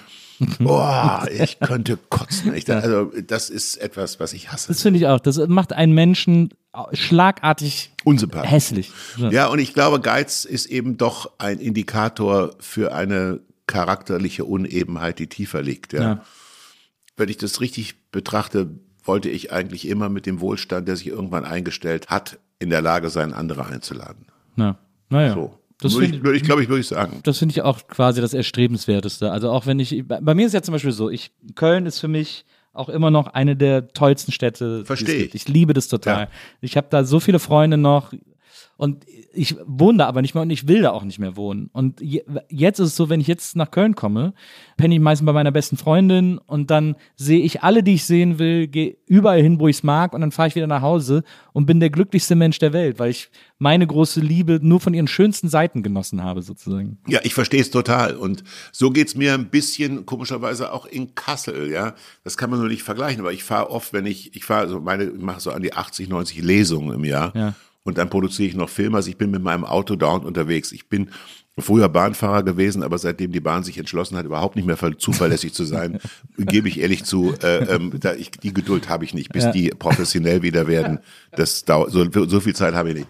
[0.60, 2.54] Boah, ich könnte kotzen.
[2.54, 4.68] Ich, also das ist etwas, was ich hasse.
[4.68, 5.20] Das finde ich auch.
[5.20, 6.50] Das macht einen Menschen
[6.94, 8.52] schlagartig Unsympathisch.
[8.52, 8.92] hässlich.
[9.18, 9.32] Ja.
[9.32, 15.28] Ja, und ich glaube, Geiz ist eben doch ein Indikator für eine charakterliche Unebenheit, die
[15.28, 15.94] tiefer liegt.
[15.94, 16.02] Ja.
[16.02, 16.26] Ja.
[17.16, 18.70] Wenn ich das richtig betrachte,
[19.08, 23.10] wollte ich eigentlich immer mit dem Wohlstand, der sich irgendwann eingestellt hat, in der Lage
[23.10, 24.26] sein, andere einzuladen.
[24.56, 24.78] Na,
[25.10, 25.34] naja.
[25.34, 25.54] So.
[25.80, 27.20] Das würde finde ich, ich glaube ich, würde ich sagen.
[27.24, 29.32] das finde ich auch quasi das Erstrebenswerteste.
[29.32, 32.08] Also auch wenn ich, bei mir ist ja zum Beispiel so, ich, Köln ist für
[32.08, 34.86] mich auch immer noch eine der tollsten Städte.
[34.86, 35.36] Verstehe ich.
[35.36, 36.22] Ich liebe das total.
[36.22, 36.30] Ja.
[36.62, 38.12] Ich habe da so viele Freunde noch
[38.78, 41.70] und ich wohne da aber nicht mehr und ich will da auch nicht mehr wohnen.
[41.74, 44.34] Und je, jetzt ist es so, wenn ich jetzt nach Köln komme,
[44.78, 48.40] penne ich meistens bei meiner besten Freundin und dann sehe ich alle, die ich sehen
[48.40, 51.24] will, gehe überall hin, wo ich es mag und dann fahre ich wieder nach Hause
[51.54, 55.08] und bin der glücklichste Mensch der Welt, weil ich meine große Liebe nur von ihren
[55.08, 57.00] schönsten Seiten genossen habe, sozusagen.
[57.08, 58.16] Ja, ich verstehe es total.
[58.16, 61.96] Und so geht's mir ein bisschen komischerweise auch in Kassel, ja.
[62.24, 64.80] Das kann man nur nicht vergleichen, aber ich fahre oft, wenn ich, ich fahre so
[64.80, 67.36] meine, ich mache so an die 80, 90 Lesungen im Jahr.
[67.36, 67.56] Ja.
[67.88, 68.98] Und dann produziere ich noch Filme.
[68.98, 70.74] Also ich bin mit meinem Auto dauernd unterwegs.
[70.74, 71.10] Ich bin
[71.58, 75.54] früher Bahnfahrer gewesen, aber seitdem die Bahn sich entschlossen hat, überhaupt nicht mehr ver- zuverlässig
[75.54, 76.00] zu sein,
[76.38, 79.52] gebe ich ehrlich zu, äh, ähm, da ich, die Geduld habe ich nicht, bis Ja.
[79.54, 81.00] die professionell wieder werden.
[81.32, 83.08] Das dauert, so, so viel Zeit habe ich nicht.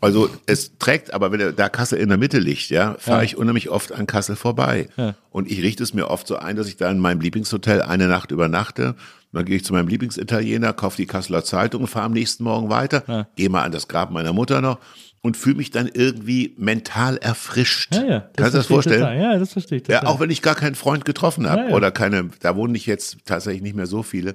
[0.00, 3.36] Also es trägt, aber wenn der, da Kassel in der Mitte liegt, ja, fahre ich
[3.36, 4.88] unheimlich oft an Kassel vorbei.
[5.30, 8.06] Und ich richte es mir oft so ein, dass ich da in meinem Lieblingshotel eine
[8.06, 8.94] Nacht übernachte.
[9.32, 12.68] Dann gehe ich zu meinem Lieblingsitaliener, kaufe die Kasseler Zeitung und fahre am nächsten Morgen
[12.68, 14.78] weiter, gehe mal an das Grab meiner Mutter noch
[15.22, 17.94] und fühle mich dann irgendwie mental erfrischt.
[17.94, 18.20] Ja, ja.
[18.36, 19.00] Kannst du das ich vorstellen?
[19.00, 19.18] Total.
[19.18, 19.88] Ja, das verstehe ich.
[19.88, 20.14] Ja, total.
[20.14, 21.74] auch wenn ich gar keinen Freund getroffen habe Ja, ja.
[21.74, 24.34] oder keine, da wohnen nicht jetzt tatsächlich nicht mehr so viele.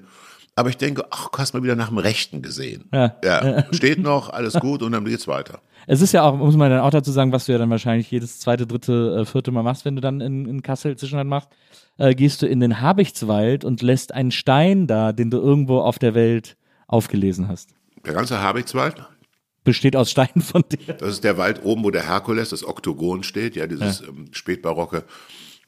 [0.56, 2.86] Aber ich denke, ach, du hast mal wieder nach dem Rechten gesehen.
[2.92, 3.16] Ja.
[3.24, 3.66] ja.
[3.74, 5.60] Steht noch, alles gut und dann geht's weiter.
[5.86, 8.10] Es ist ja auch, muss man dann auch dazu sagen, was du ja dann wahrscheinlich
[8.10, 11.50] jedes zweite, dritte, äh, vierte Mal machst, wenn du dann in, in Kassel Zwischenland machst,
[11.98, 16.00] äh, gehst du in den Habichtswald und lässt einen Stein da, den du irgendwo auf
[16.00, 17.70] der Welt aufgelesen hast.
[18.06, 18.96] Der ganze Habichtswald,
[19.68, 20.94] Besteht aus Steinen von dir.
[20.94, 25.04] das ist der Wald oben, wo der Herkules, das Oktogon steht, ja, dieses ähm, spätbarocke,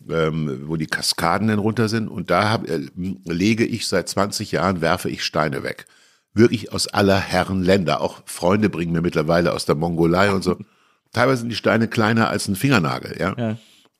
[0.10, 2.08] ähm, wo die Kaskaden dann runter sind.
[2.08, 2.80] Und da hab, äh,
[3.26, 5.86] lege ich seit 20 Jahren, werfe ich Steine weg.
[6.34, 8.00] Wirklich aus aller Herren Länder.
[8.00, 10.56] Auch Freunde bringen mir mittlerweile aus der Mongolei und so.
[11.12, 13.36] Teilweise sind die Steine kleiner als ein Fingernagel, ja.
[13.38, 13.58] Ja.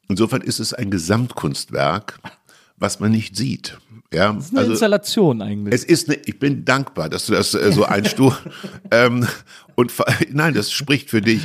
[0.10, 2.20] Insofern ist es ein Gesamtkunstwerk,
[2.78, 3.78] was man nicht sieht.
[4.12, 5.72] Ja, Das ist eine Installation eigentlich.
[5.76, 8.42] es ist eine, ich bin dankbar, dass du das äh, so einstufst.
[8.92, 9.28] ähm,
[9.76, 9.94] und
[10.32, 11.42] nein, das spricht für dich.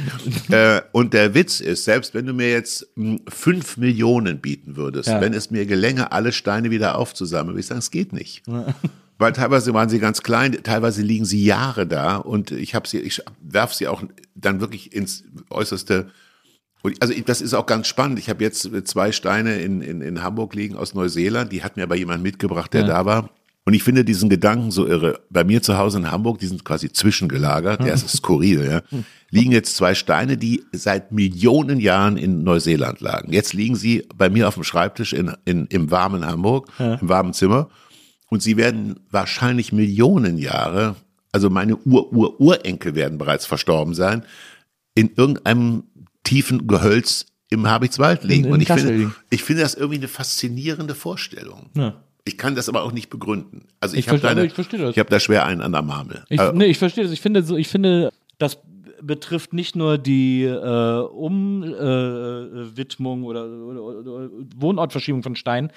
[0.51, 5.09] Äh, und der Witz ist, selbst wenn du mir jetzt mh, fünf Millionen bieten würdest,
[5.11, 5.21] Ja.
[5.21, 8.43] wenn es mir gelänge, alle Steine wieder aufzusammeln, würde ich sagen, es geht nicht.
[9.19, 12.99] Weil teilweise waren sie ganz klein, teilweise liegen sie Jahre da und ich habe sie,
[12.99, 14.03] ich werf sie auch
[14.35, 16.11] dann wirklich ins äußerste.
[16.85, 18.19] Und also das ist auch ganz spannend.
[18.19, 21.51] Ich habe jetzt zwei Steine in, in, in Hamburg liegen aus Neuseeland.
[21.51, 22.87] Die hat mir aber jemand mitgebracht, der Ja.
[22.89, 23.31] da war.
[23.67, 25.21] Und ich finde diesen Gedanken so irre.
[25.31, 27.81] Bei mir zu Hause in Hamburg, die sind quasi zwischengelagert.
[27.81, 28.99] Ja, es ist skurril, ja.
[29.31, 33.33] Liegen jetzt zwei Steine, die seit Millionen Jahren in Neuseeland lagen.
[33.33, 37.33] Jetzt liegen sie bei mir auf dem Schreibtisch in, in, im warmen Hamburg, im warmen
[37.33, 37.71] Zimmer.
[38.29, 40.97] Und sie werden wahrscheinlich Millionen Jahre
[41.35, 44.23] also meine Ur-Ur-Urenkel werden bereits verstorben sein,
[44.95, 45.83] in irgendeinem
[46.25, 48.47] tiefen Gehölz im Habichtswald liegen.
[48.47, 49.15] in Und ich Kassel finde, liegen.
[49.31, 51.71] ich finde das irgendwie eine faszinierende Vorstellung.
[51.77, 52.03] Ja.
[52.25, 53.67] Ich kann das aber auch nicht begründen.
[53.81, 54.93] Also Ich ich, habe da, eine- ich verstehe das.
[54.93, 56.25] ich habe da schwer einen an der Marmel.
[56.31, 57.13] Ich, Äh, nee, ich verstehe das.
[57.13, 58.59] Ich finde, ich finde, das
[59.03, 61.75] betrifft nicht nur die äh, Umwidmung
[62.73, 65.71] äh, Widmung oder, oder, oder Wohnortverschiebung von Steinen.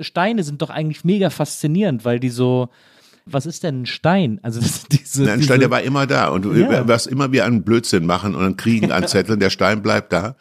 [0.00, 2.68] Steine sind doch eigentlich mega faszinierend, weil die so.
[3.26, 4.40] Was ist denn ein Stein?
[4.42, 6.86] Also diese, Ein diese, Stein, der war immer da und du Ja.
[6.88, 10.36] wirst immer wieder einen Blödsinn machen und dann kriegen anzetteln, der Stein bleibt da.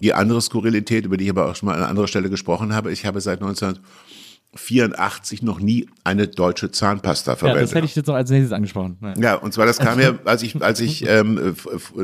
[0.00, 2.92] Die andere Skurrilität, über die ich aber auch schon mal an anderer Stelle gesprochen habe,
[2.92, 7.62] ich habe seit 1984 noch nie eine deutsche Zahnpasta Ja, verwendet.
[7.64, 8.96] das hätte ich jetzt noch als nächstes angesprochen.
[9.02, 9.14] Ja.
[9.18, 11.54] Ja, und zwar das kam mir, als ich, als ich ähm,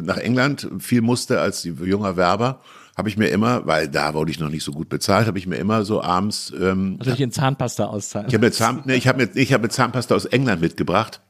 [0.03, 2.61] nach England viel musste als junger Werber,
[2.97, 5.47] habe ich mir immer, weil da wurde ich noch nicht so gut bezahlt, habe ich
[5.47, 8.29] mir immer so abends ähm, Also ich in Zahnpasta auszahlen.
[8.29, 11.21] ich habe mir, Zahn, nee, ich hab mir, ich hab mir Zahnpasta aus England mitgebracht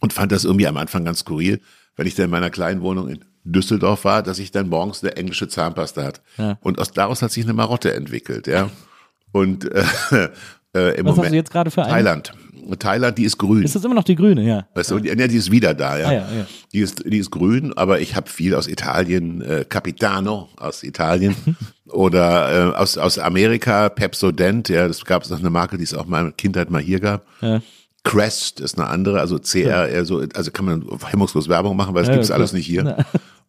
[0.00, 1.60] und fand das irgendwie am Anfang ganz skurril,
[1.96, 5.16] wenn ich dann in meiner kleinen Wohnung in Düsseldorf war, dass ich dann morgens eine
[5.16, 6.22] englische Zahnpasta hat.
[6.38, 6.58] Ja.
[6.60, 8.70] Und aus, daraus hat sich eine Marotte entwickelt, ja.
[9.32, 9.84] Und äh,
[10.74, 11.92] äh, im Was hast Moment du jetzt gerade für eine?
[11.92, 12.32] Thailand.
[12.78, 13.62] Thailand, die ist grün.
[13.62, 14.66] Ist das immer noch die grüne, ja.
[14.74, 16.08] Weißt du, die, ja, die ist wieder da, ja.
[16.08, 16.46] Ah, ja, ja.
[16.72, 21.34] Die, ist, die ist grün, aber ich habe viel aus Italien, äh, Capitano aus Italien
[21.86, 25.94] oder äh, aus, aus Amerika, Pepsodent, ja, das gab es noch eine Marke, die es
[25.94, 27.26] auch mal in Kindheit mal hier gab.
[27.40, 27.60] Ja.
[28.04, 32.02] Crest ist eine andere, also CR, eher so, also kann man hemmungslos Werbung machen, weil
[32.02, 32.38] das Ja, gibt's klar.
[32.38, 32.98] alles nicht hier.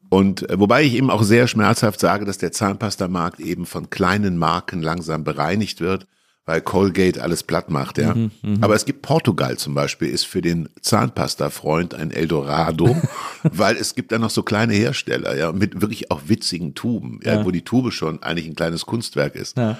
[0.10, 4.38] Und äh, wobei ich eben auch sehr schmerzhaft sage, dass der Zahnpastamarkt eben von kleinen
[4.38, 6.08] Marken langsam bereinigt wird,
[6.46, 8.14] weil Colgate alles platt macht, ja.
[8.14, 12.96] Mhm, Aber es gibt Portugal zum Beispiel, ist für den Zahnpasta-Freund ein Eldorado,
[13.44, 17.44] weil es gibt da noch so kleine Hersteller, ja, mit wirklich auch witzigen Tuben, ja,
[17.46, 19.58] wo die Tube schon eigentlich ein kleines Kunstwerk ist.
[19.58, 19.78] Ja.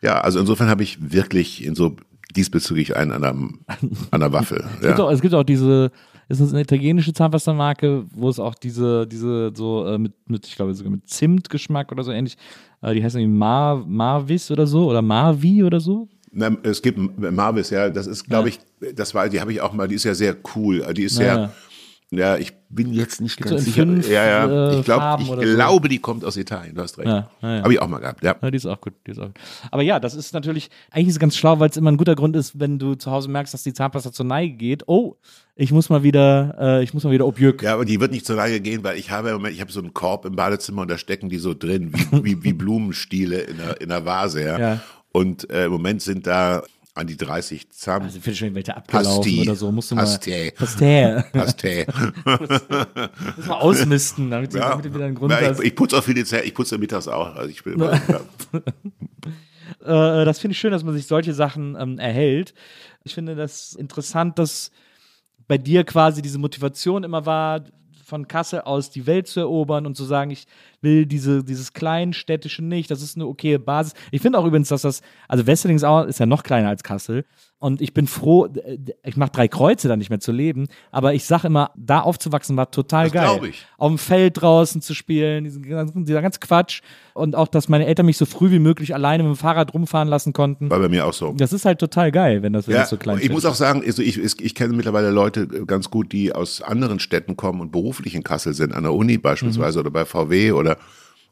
[0.00, 1.94] Ja, also insofern habe ich wirklich in so
[2.34, 3.36] diesbezüglich einen an der,
[4.10, 4.64] an der Waffel.
[4.74, 5.04] Es, gibt Ja.
[5.04, 5.92] auch, es gibt auch diese,
[6.28, 10.56] ist das eine italienische Zahnpasta-Marke, wo es auch diese, diese so äh, mit, mit, ich
[10.56, 12.36] glaube sogar mit Zimtgeschmack oder so ähnlich,
[12.82, 16.08] äh, die heißt irgendwie Mar, Marvis oder so oder Marvi oder so.
[16.32, 18.58] Na, es gibt Marvis, ja, das ist, glaube ich,
[18.94, 21.34] das war, die habe ich auch mal, die ist ja sehr cool, die ist Ja,
[21.34, 21.52] sehr,
[22.12, 23.82] ja, ich bin jetzt nicht so ganz in sicher.
[23.82, 25.54] fünf, ja, ja, äh, ich glaube, Farben ich oder so.
[25.54, 27.08] glaube, die kommt aus Italien, du hast recht.
[27.08, 27.62] Ja, ja, ja.
[27.62, 28.36] Habe ich auch mal gehabt, ja.
[28.40, 28.92] Ja, die ist auch gut.
[29.06, 29.38] Die ist auch gut.
[29.70, 32.14] Aber ja, das ist natürlich, eigentlich ist es ganz schlau, weil es immer ein guter
[32.14, 34.84] Grund ist, wenn du zu Hause merkst, dass die Zahnpasta zur Neige geht.
[34.88, 35.16] Oh,
[35.56, 37.62] ich muss mal wieder, äh, ich muss mal wieder Objück.
[37.62, 39.72] Ja, aber die wird nicht so lange gehen, weil ich habe im Moment, ich habe
[39.72, 43.40] so einen Korb im Badezimmer und da stecken die so drin, wie, wie, wie Blumenstiele
[43.40, 44.58] in der, in der Vase, ja.
[44.58, 44.80] Ja.
[45.12, 46.62] Und äh, im Moment sind da
[46.94, 48.02] an die 30 Zahn.
[48.02, 49.40] Also finde schon welche abgelaufen Pasti.
[49.40, 49.72] oder so.
[49.72, 50.02] Musst du mal.
[50.02, 50.50] Pasti.
[50.56, 51.24] Pastä.
[51.32, 51.86] Pastä.
[53.36, 54.70] Muss mal ausmisten, damit, sie Ja.
[54.70, 57.08] damit du wieder einen Grund Ja, ich, ich putze auch viele Zähne, ich putze mittags
[57.08, 57.34] auch.
[57.34, 58.20] Also ich bin immer, ja.
[60.20, 62.54] äh, das finde ich schön, dass man sich solche Sachen ähm, erhält.
[63.04, 64.70] Ich finde das interessant, dass
[65.48, 67.64] bei dir quasi diese Motivation immer war,
[68.12, 70.46] von Kassel aus die Welt zu erobern und zu sagen, ich
[70.82, 73.94] will diese, dieses kleinstädtische nicht, das ist eine okaye Basis.
[74.10, 77.24] Ich finde auch übrigens, dass das, also Wesseling ist ja noch kleiner als Kassel
[77.62, 81.14] und ich bin froh, äh, ich mache drei Kreuze da nicht mehr zu leben, aber
[81.14, 83.44] ich sage immer, da aufzuwachsen war total Das geil.
[83.48, 83.64] ich.
[83.78, 86.80] Auf dem Feld draußen zu spielen, diesen dieser ganze Quatsch
[87.14, 90.08] und auch, dass meine Eltern mich so früh wie möglich alleine mit dem Fahrrad rumfahren
[90.08, 90.70] lassen konnten.
[90.70, 91.32] War bei mir auch so.
[91.36, 93.50] Das ist halt total geil, wenn das, wenn Ja, das so klein ich muss ist.
[93.50, 97.36] auch sagen, also ich, ich, ich kenne mittlerweile Leute ganz gut, die aus anderen Städten
[97.36, 100.76] kommen und beruflich in Kassel sind, an der Uni beispielsweise oder bei VW oder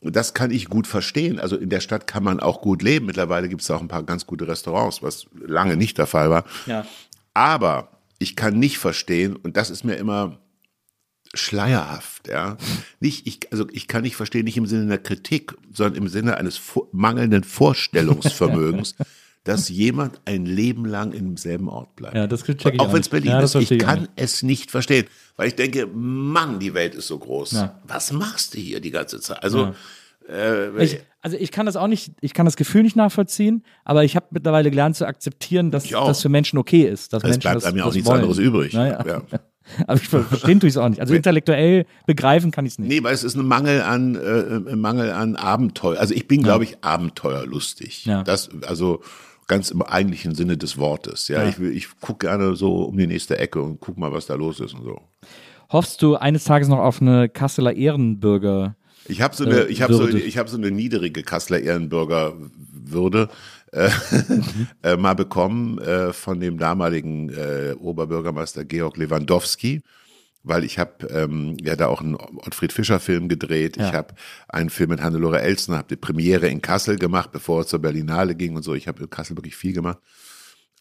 [0.02, 1.38] das kann ich gut verstehen.
[1.38, 3.06] Also in der Stadt kann man auch gut leben.
[3.06, 6.44] Mittlerweile gibt es auch ein paar ganz gute Restaurants, was lange nicht der Fall war.
[6.66, 6.86] Ja.
[7.34, 10.38] Aber ich kann nicht verstehen, und das ist mir immer
[11.34, 12.56] schleierhaft, ja.
[12.98, 16.36] Nicht, ich, also ich kann nicht verstehen, nicht im Sinne einer Kritik, sondern im Sinne
[16.36, 16.60] eines
[16.92, 18.96] mangelnden Vorstellungsvermögens,
[19.44, 22.14] dass jemand ein Leben lang im selben Ort bleibt.
[22.14, 23.08] Ja, das check ich auch wenn es.
[23.08, 23.54] Berlin Ja, ist.
[23.54, 24.10] Ich verstehe ich kann nicht.
[24.16, 27.52] es nicht verstehen, weil ich denke, Mann, die Welt ist so groß.
[27.52, 27.80] Ja.
[27.86, 29.42] Was machst du hier die ganze Zeit?
[29.42, 29.72] Also,
[30.28, 34.04] äh, Ich, also ich kann das auch nicht, ich kann das Gefühl nicht nachvollziehen, aber
[34.04, 37.12] ich habe mittlerweile gelernt zu akzeptieren, dass Ich das für Menschen okay ist.
[37.12, 38.18] Dass es Menschen bleibt das, einem ja auch nichts wollen.
[38.20, 38.74] anderes übrig.
[38.74, 39.04] Naja.
[39.06, 39.22] Ja.
[39.86, 41.00] Aber ich ver- verstehen tue ich es auch nicht.
[41.00, 42.88] Also intellektuell begreifen kann ich es nicht.
[42.88, 45.98] Nee, weil es ist ein Mangel an äh, ein Mangel an Abenteuer.
[46.00, 48.04] Also ich bin, glaube ich, abenteuerlustig.
[48.04, 48.22] Ja.
[48.24, 49.00] Das also
[49.50, 51.26] ganz im eigentlichen Sinne des Wortes.
[51.26, 54.26] Ja, ich will, ich gucke gerne so um die nächste Ecke und guck mal, was
[54.26, 55.00] da los ist und so.
[55.70, 58.76] Hoffst du eines Tages noch auf eine Kasseler Ehrenbürger?
[59.08, 63.28] Ich habe so eine, Äh, ich habe so, ich habe so eine niedrige Kasseler Ehrenbürgerwürde
[63.72, 63.90] äh,
[64.84, 69.82] äh, mal bekommen äh, von dem damaligen äh, Oberbürgermeister Georg Lewandowski,
[70.42, 73.76] weil ich habe ähm, ja da auch einen Ottfried Fischer Film gedreht.
[73.76, 74.14] Ich habe
[74.48, 78.34] einen Film mit Hannelore Elsner, habe die Premiere in Kassel gemacht, bevor es zur Berlinale
[78.34, 78.74] ging und so.
[78.74, 79.98] Ich habe in Kassel wirklich viel gemacht.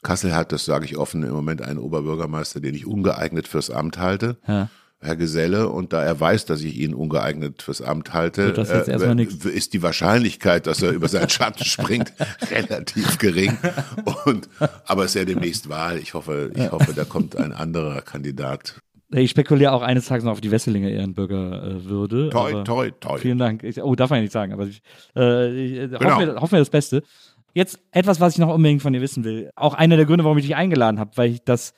[0.02, 3.98] Kassel hat, das sage ich offen, im Moment einen Oberbürgermeister, den ich ungeeignet fürs Amt
[3.98, 4.38] halte.
[4.48, 4.70] Ja.
[5.02, 9.34] Herr Geselle, und da er weiß, dass ich ihn ungeeignet fürs Amt halte, äh, nix.
[9.46, 12.12] ist die Wahrscheinlichkeit, dass er über seinen Schatten springt,
[12.52, 13.58] relativ gering.
[14.26, 14.50] Und,
[14.86, 16.00] aber es ist ja demnächst Wahl.
[16.00, 18.82] Ich hoffe, ich hoffe, da kommt ein anderer Kandidat.
[19.12, 22.30] Ich spekuliere auch eines Tages noch auf die Wesselinger Ehrenbürger äh.
[22.30, 23.18] Toi, toi, toi.
[23.18, 23.64] Vielen Dank.
[23.64, 24.82] Ich, oh, darf man ja nicht sagen, aber ich,
[25.16, 26.12] äh, ich, äh, Genau.
[26.16, 27.02] hoffen, wir, hoffen wir das Beste.
[27.56, 29.50] Jetzt etwas, was ich noch unbedingt von dir wissen will.
[29.56, 31.74] Auch einer der Gründe, warum ich dich eingeladen habe, weil ich das,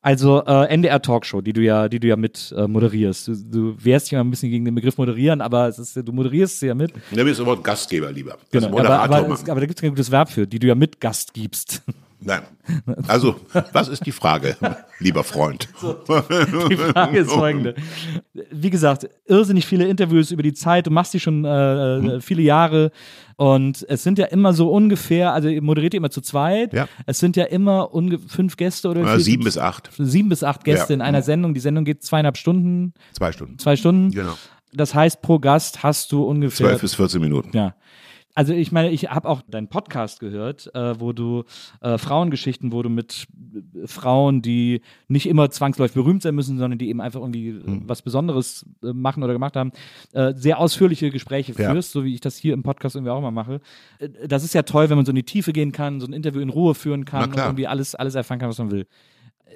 [0.00, 3.26] also äh, NDR Talkshow, die du ja, die du ja mit äh, moderierst.
[3.26, 6.12] Du, du wehrst dich immer ein bisschen gegen den Begriff moderieren, aber es ist, du
[6.12, 6.92] moderierst sie ja mit.
[7.10, 8.38] Mir ist aber ein Gastgeber lieber.
[8.52, 8.78] Das Genau.
[8.78, 11.00] Aber, aber, es, aber da gibt es kein gutes Verb für, die du ja mit
[11.00, 11.82] Gast gibst.
[12.26, 12.42] Nein.
[13.06, 13.36] Also,
[13.72, 14.56] was ist die Frage,
[14.98, 15.68] lieber Freund?
[16.70, 17.74] Die Frage ist folgende.
[18.50, 20.86] Wie gesagt, irrsinnig viele Interviews über die Zeit.
[20.88, 22.10] Du machst die schon äh, Mhm.
[22.10, 22.90] äh, viele Jahre.
[23.36, 26.72] Und es sind ja immer so ungefähr, also ihr moderiert immer zu zweit.
[26.72, 26.88] Ja.
[27.06, 27.90] Es sind ja immer
[28.26, 29.20] fünf Gäste oder viel?
[29.20, 29.90] sieben bis acht.
[29.96, 30.94] sieben bis acht Gäste Ja.
[30.96, 31.54] in einer Sendung.
[31.54, 33.58] Die Sendung geht zweieinhalb Stunden, Zwei Stunden.
[33.58, 34.10] zwei Stunden.
[34.10, 34.34] Genau.
[34.72, 37.56] Das heißt, pro Gast hast du ungefähr Zwölf bis 14 Minuten.
[37.56, 37.74] ja.
[38.36, 41.44] Also ich meine, ich habe auch deinen Podcast gehört, äh, wo du
[41.80, 43.26] äh, Frauengeschichten, wo du mit
[43.82, 47.64] äh, Frauen, die nicht immer zwangsläufig berühmt sein müssen, sondern die eben einfach irgendwie äh,
[47.64, 47.82] Hm.
[47.88, 49.72] was Besonderes äh, machen oder gemacht haben,
[50.34, 51.70] sehr ausführliche Gespräche Ja.
[51.72, 53.60] führst, so wie ich das hier im Podcast irgendwie auch mal mache.
[54.28, 56.40] Das ist ja toll, wenn man so in die Tiefe gehen kann, so ein Interview
[56.40, 58.86] in Ruhe führen kann und irgendwie alles, alles erfahren kann, was man will.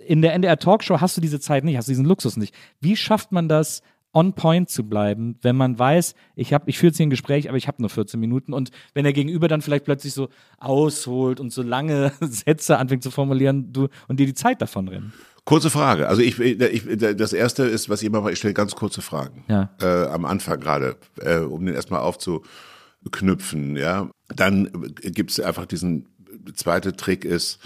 [0.07, 2.55] In der NDR Talkshow hast du diese Zeit nicht, hast du diesen Luxus nicht.
[2.81, 3.83] Wie schafft man das,
[4.13, 7.49] on point zu bleiben, wenn man weiß, ich habe, ich führe jetzt hier ein Gespräch,
[7.49, 10.29] aber ich habe nur 14 Minuten und wenn der Gegenüber dann vielleicht plötzlich so
[10.59, 15.13] ausholt und so lange Sätze anfängt zu formulieren, du und dir die Zeit davon rennt.
[15.45, 16.09] Kurze Frage.
[16.09, 16.59] Also ich, ich
[17.17, 19.45] das erste ist, was ich immer mache, ich stelle ganz kurze Fragen.
[19.49, 19.71] Ja.
[19.81, 24.11] Äh, am Anfang gerade, äh, um den erstmal aufzuknüpfen, ja.
[24.29, 24.71] Dann
[25.03, 26.07] gibt es einfach diesen
[26.55, 27.59] zweite Trick ist,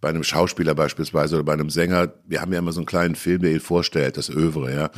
[0.00, 3.14] bei einem Schauspieler beispielsweise oder bei einem Sänger, wir haben ja immer so einen kleinen
[3.14, 4.90] Film, der ihn vorstellt, das Övre, ja,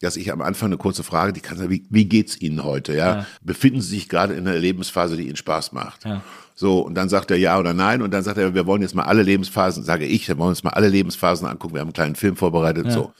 [0.00, 2.92] dass ich am Anfang eine kurze Frage, die kann sein, wie, wie geht's Ihnen heute,
[2.92, 3.16] ja?
[3.16, 3.26] Ja.
[3.42, 6.04] Befinden Sie sich gerade in einer Lebensphase, die Ihnen Spaß macht?
[6.04, 6.22] Ja.
[6.54, 8.94] So, und dann sagt er ja oder nein und dann sagt er, wir wollen jetzt
[8.94, 11.94] mal alle Lebensphasen, sage ich, wir wollen uns mal alle Lebensphasen angucken, wir haben einen
[11.94, 13.12] kleinen Film vorbereitet, so.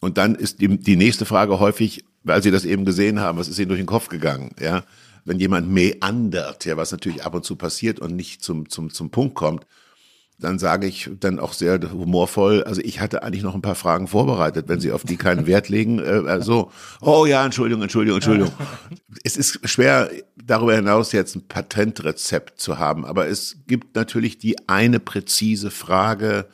[0.00, 3.48] Und dann ist die, die nächste Frage häufig, weil Sie das eben gesehen haben, was
[3.48, 4.84] ist Ihnen durch den Kopf gegangen, ja?
[5.24, 9.10] Wenn jemand meandert, ja, was natürlich ab und zu passiert und nicht zum, zum, zum
[9.10, 9.66] Punkt kommt,
[10.38, 14.06] dann sage ich dann auch sehr humorvoll, also ich hatte eigentlich noch ein paar Fragen
[14.06, 16.70] vorbereitet, wenn Sie auf die keinen Wert legen, äh, so,
[17.00, 18.52] oh ja, Entschuldigung, Entschuldigung, Entschuldigung.
[19.24, 24.68] Es ist schwer, darüber hinaus jetzt ein Patentrezept zu haben, aber es gibt natürlich die
[24.68, 26.46] eine präzise Frage,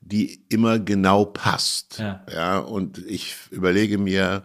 [0.00, 1.98] die immer genau passt.
[1.98, 2.24] Ja.
[2.32, 4.44] ja und ich überlege mir,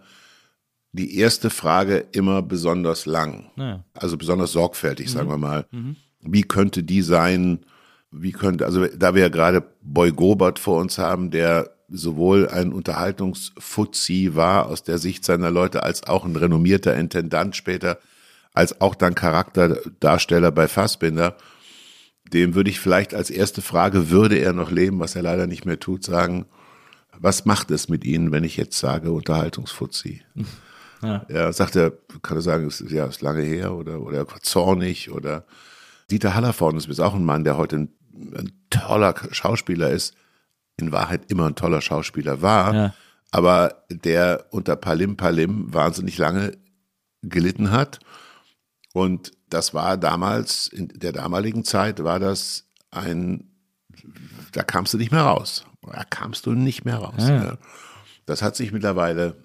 [0.94, 3.52] die erste Frage immer besonders lang.
[3.56, 3.84] Ja.
[3.94, 5.32] Also besonders sorgfältig, sagen Mhm.
[5.32, 5.66] wir mal.
[6.22, 7.60] Wie könnte die sein?
[8.12, 12.74] Wie könnte, also da wir ja gerade Boy Gobert vor uns haben, der sowohl ein
[12.74, 18.00] Unterhaltungsfuzzi war aus der Sicht seiner Leute, als auch ein renommierter Intendant später,
[18.54, 21.38] als auch dann Charakterdarsteller bei Fassbinder,
[22.34, 25.66] dem würde ich vielleicht als erste Frage, würde er noch leben, was er leider nicht
[25.66, 26.46] mehr tut, sagen,
[27.18, 30.22] was macht es mit Ihnen, wenn ich jetzt sage Unterhaltungsfuzzi?
[31.04, 31.26] Ja.
[31.30, 35.10] Ja, sagt er, kann er sagen, es ist, ja, ist lange her oder, oder zornig
[35.10, 35.46] oder
[36.12, 40.16] Dieter Hallervorden ist auch ein Mann, der heute ein, ein toller Schauspieler ist,
[40.78, 42.94] in Wahrheit immer ein toller Schauspieler war, Ja.
[43.32, 46.58] aber der unter Palim Palim wahnsinnig lange
[47.22, 48.00] gelitten hat.
[48.94, 53.50] Und das war damals, in der damaligen Zeit war das ein,
[54.54, 55.66] da kamst du nicht mehr raus.
[55.82, 57.16] Da kamst du nicht mehr raus.
[57.20, 57.44] Ja.
[57.44, 57.58] Ja.
[58.26, 59.36] Das hat sich mittlerweile,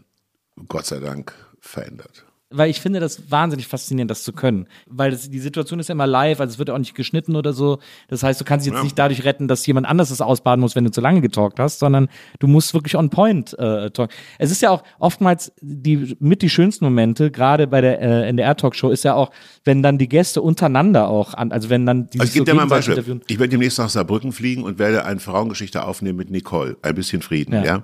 [0.69, 2.26] Gott sei Dank, verändert.
[2.51, 4.69] Weil ich finde das wahnsinnig faszinierend, das zu können.
[4.87, 7.35] Weil das, die Situation ist ja immer live, also es wird ja auch nicht geschnitten
[7.35, 7.81] oder so.
[8.07, 8.85] Das heißt, du kannst dich jetzt Ja.
[8.85, 11.81] nicht dadurch retten, dass jemand anderes es ausbaden muss, wenn du zu lange getalkt hast,
[11.81, 12.09] sondern
[12.39, 14.11] du musst wirklich on point äh, talk.
[14.39, 18.91] Es ist ja auch oftmals die mit die schönsten Momente, gerade bei der äh, NDR-Talkshow,
[18.91, 19.33] ist ja auch,
[19.65, 22.55] wenn dann die Gäste untereinander auch an, also wenn dann die Also ich gebe dir
[22.55, 23.21] mal ein Beispiel.
[23.27, 26.77] Ich werde demnächst nach Saarbrücken fliegen und werde eine Frauengeschichte aufnehmen mit Nicole.
[26.83, 27.65] Ein bisschen Frieden, Ja.
[27.65, 27.83] ja.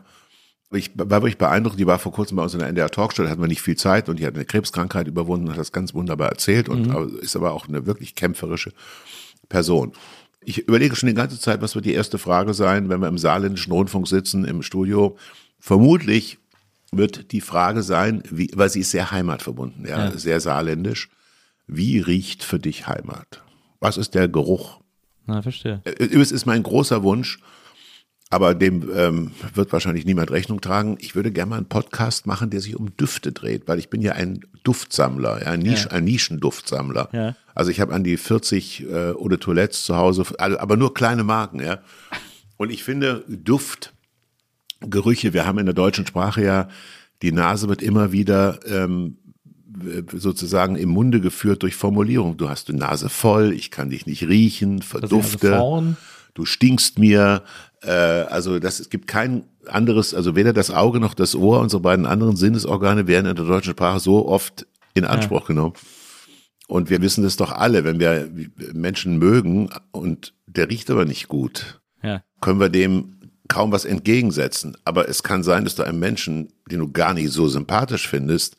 [0.72, 3.28] Ich war wirklich beeindruckt, die war vor kurzem bei uns in der NDR Talkshow, da
[3.30, 5.92] hatten wir nicht viel Zeit und die hat eine Krebskrankheit überwunden und hat das ganz
[5.94, 8.72] wunderbar erzählt und aber- ist aber auch eine wirklich kämpferische
[9.48, 9.92] Person.
[10.44, 13.18] Ich überlege schon die ganze Zeit, was wird die erste Frage sein, wenn wir im
[13.18, 15.16] saarländischen Rundfunk sitzen, im Studio.
[15.60, 16.38] Vermutlich
[16.90, 20.18] wird die Frage sein, wie, weil sie ist sehr heimatverbunden, ja, Ja.
[20.18, 21.10] sehr saarländisch.
[21.66, 23.42] Wie riecht für dich Heimat?
[23.80, 24.80] Was ist der Geruch?
[25.26, 25.80] Na, verstehe.
[25.84, 27.38] Äh, Es ist mein großer Wunsch,
[28.32, 30.96] aber dem ähm, wird wahrscheinlich niemand Rechnung tragen.
[31.00, 34.00] Ich würde gerne mal einen Podcast machen, der sich um Düfte dreht, weil ich bin
[34.00, 35.90] ja ein Duftsammler, ja, ein, Nisch, Ja.
[35.90, 37.08] ein Nischenduftsammler.
[37.12, 37.36] Ja.
[37.54, 41.24] Also ich habe an die 40 äh, de Toilettes zu Hause, alle- aber nur kleine
[41.24, 41.78] Marken, ja.
[42.56, 43.92] Und ich finde Duft,
[44.80, 46.68] Gerüche, wir haben in der deutschen Sprache ja,
[47.22, 49.18] die Nase wird immer wieder ähm,
[50.12, 52.36] sozusagen im Munde geführt durch Formulierung.
[52.36, 55.94] Du hast die Nase voll, ich kann dich nicht riechen, verdufte, also
[56.34, 57.42] du stinkst mir.
[57.82, 61.82] Äh, also das, es gibt kein anderes, also weder das Auge noch das Ohr, unsere
[61.82, 65.74] beiden anderen Sinnesorgane werden in der deutschen Sprache so oft in Anspruch genommen.
[66.68, 68.30] Und wir wissen das doch alle, wenn wir
[68.72, 72.22] Menschen mögen und der riecht aber nicht gut, Ja.
[72.40, 73.16] können wir dem
[73.48, 74.76] kaum was entgegensetzen.
[74.84, 78.56] Aber es kann sein, dass du einen Menschen, den du gar nicht so sympathisch findest,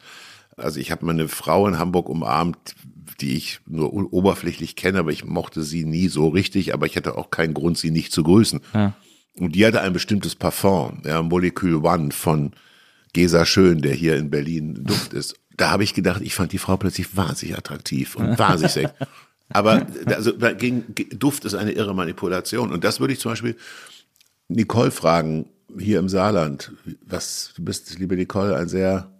[0.57, 2.75] also ich habe meine Frau in Hamburg umarmt,
[3.19, 7.17] die ich nur oberflächlich kenne, aber ich mochte sie nie so richtig, aber ich hatte
[7.17, 8.59] auch keinen Grund, sie nicht zu grüßen.
[8.73, 8.93] Ja.
[9.39, 12.51] Und die hatte ein bestimmtes Parfum, ja, Molecule One von
[13.13, 15.35] Gesa Schön, der hier in Berlin Duft ist.
[15.55, 18.93] Da habe ich gedacht, ich fand die Frau plötzlich wahnsinnig attraktiv und wahnsinnig sexy.
[19.49, 22.71] Aber also dagegen, Duft ist eine irre Manipulation.
[22.71, 23.55] Und das würde ich zum Beispiel
[24.47, 25.47] Nicole fragen,
[25.77, 26.71] hier im Saarland.
[27.05, 29.11] Was, du bist, liebe Nicole, ein sehr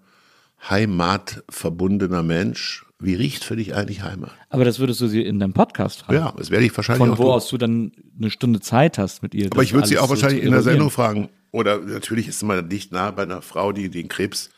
[0.70, 2.86] heimatverbundener Mensch.
[3.04, 4.32] Wie riecht für dich eigentlich Heimat?
[4.50, 6.20] Aber das würdest du sie in deinem Podcast fragen.
[6.20, 9.22] Ja, das werde ich wahrscheinlich Von auch wo aus du dann eine Stunde Zeit hast
[9.24, 9.48] mit ihr.
[9.52, 10.62] Aber ich würde sie auch so wahrscheinlich zu in der.
[10.62, 11.30] Sendung fragen.
[11.52, 14.50] Oder natürlich ist man dicht nah bei einer Frau, die den Krebs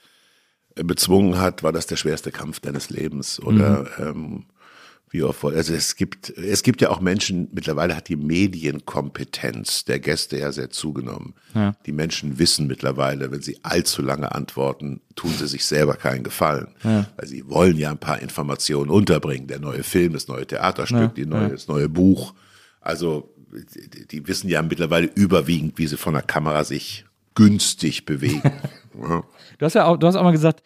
[0.76, 4.06] äh, bezwungen hat, war das der schwerste Kampf deines Lebens oder Mhm.
[4.08, 4.46] ähm,
[5.16, 9.86] wie oft wohl- also es gibt es gibt ja auch Menschen mittlerweile hat die Medienkompetenz
[9.86, 11.34] der Gäste ja sehr zugenommen.
[11.86, 16.68] Die Menschen wissen mittlerweile, wenn sie allzu lange antworten, tun sie sich selber keinen Gefallen,
[16.84, 19.48] weil sie wollen ja ein paar Informationen unterbringen.
[19.48, 22.34] Der neue Film, das neue Theaterstück, die neue, das neue Buch.
[22.82, 23.32] Also
[24.12, 27.06] die, wissen ja mittlerweile überwiegend, wie sie von der Kamera sich
[27.36, 28.42] günstig bewegen.
[28.98, 29.24] Ja.
[29.58, 30.64] Du hast ja auch, du hast auch mal gesagt,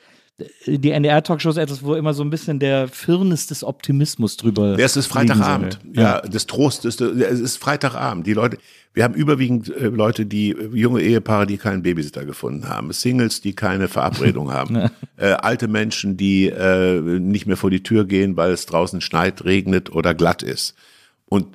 [0.65, 4.77] die NDR-Talkshow ist etwas, wo immer so ein bisschen der Firnis des Optimismus drüber.
[4.77, 5.79] Ja, es ist Freitagabend.
[5.83, 6.03] soll.
[6.03, 6.99] Ja, des Trostes.
[6.99, 8.27] Es ist Freitagabend.
[8.27, 8.57] Die Leute,
[8.93, 13.41] wir haben überwiegend äh, Leute, die äh, junge Ehepaare, die keinen Babysitter gefunden haben, Singles,
[13.41, 18.35] die keine Verabredung haben, äh, alte Menschen, die äh, nicht mehr vor die Tür gehen,
[18.35, 20.75] weil es draußen schneit, regnet oder glatt ist.
[21.25, 21.47] Und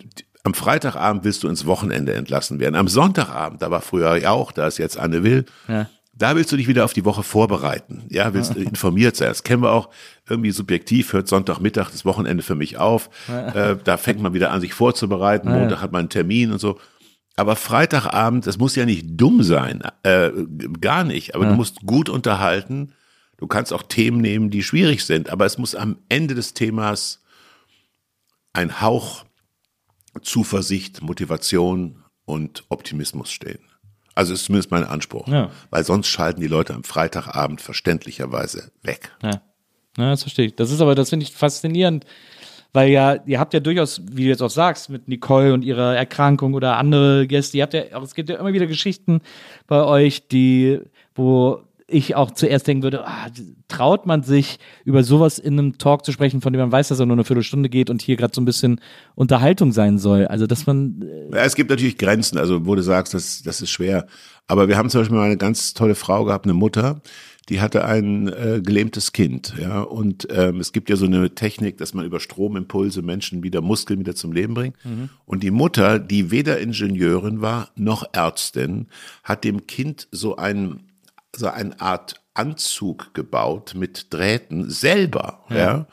[0.45, 2.75] am Freitagabend willst du ins Wochenende entlassen werden.
[2.75, 5.47] Am Sonntagabend, da war früher ja auch, da ist jetzt Anne Will.
[5.69, 5.89] Ja.
[6.17, 8.05] Da willst du dich wieder auf die Woche vorbereiten.
[8.09, 9.29] Ja, willst informiert sein.
[9.29, 9.91] Das kennen wir auch
[10.29, 13.11] irgendwie subjektiv, hört Sonntagmittag das Wochenende für mich auf.
[13.29, 15.51] Äh, da fängt man wieder an, sich vorzubereiten.
[15.51, 16.79] Montag hat man einen Termin und so.
[17.37, 20.31] Aber Freitagabend, das muss ja nicht dumm sein, äh,
[20.81, 21.35] gar nicht.
[21.35, 22.93] Aber du musst gut unterhalten.
[23.37, 25.31] Du kannst auch Themen nehmen, die schwierig sind.
[25.31, 27.23] Aber es muss am Ende des Themas
[28.53, 29.25] ein Hauch
[30.23, 33.59] Zuversicht, Motivation und Optimismus stehen.
[34.15, 35.27] Also ist zumindest mein Anspruch.
[35.29, 35.51] Ja.
[35.71, 39.11] Weil sonst schalten die Leute am Freitagabend verständlicherweise weg.
[39.23, 39.43] Ja.
[39.99, 40.55] ja, das verstehe ich.
[40.55, 42.05] Das ist aber, das finde ich faszinierend,
[42.73, 45.97] weil ja, ihr habt ja durchaus, wie du jetzt auch sagst, mit Nicole und ihrer
[45.97, 49.21] Erkrankung oder andere Gäste, ihr habt ja, es gibt ja immer wieder Geschichten
[49.69, 50.81] bei euch, die,
[51.15, 53.27] wo ich auch zuerst denken würde, ah,
[53.69, 56.99] traut man sich über sowas in einem Talk zu sprechen, von dem man weiß, dass
[56.99, 58.81] er nur eine Viertelstunde geht und hier gerade so ein bisschen
[59.15, 60.27] Unterhaltung sein soll.
[60.27, 63.61] Also, dass man, äh, Ja, es gibt natürlich Grenzen, also wo du sagst, das, das
[63.61, 64.07] ist schwer.
[64.47, 67.01] Aber wir haben zum Beispiel mal eine ganz tolle Frau gehabt, eine Mutter,
[67.51, 69.83] die hatte ein äh, gelähmtes Kind, ja.
[69.83, 74.01] Und ähm, es gibt ja so eine Technik, dass man über Stromimpulse Menschen wieder Muskeln
[74.01, 74.77] wieder zum Leben bringt.
[75.27, 78.87] Und die Mutter, die weder Ingenieurin war noch Ärztin,
[79.23, 80.81] hat dem Kind so ein
[81.37, 85.87] so eine Art Anzug gebaut mit Drähten selber, ja.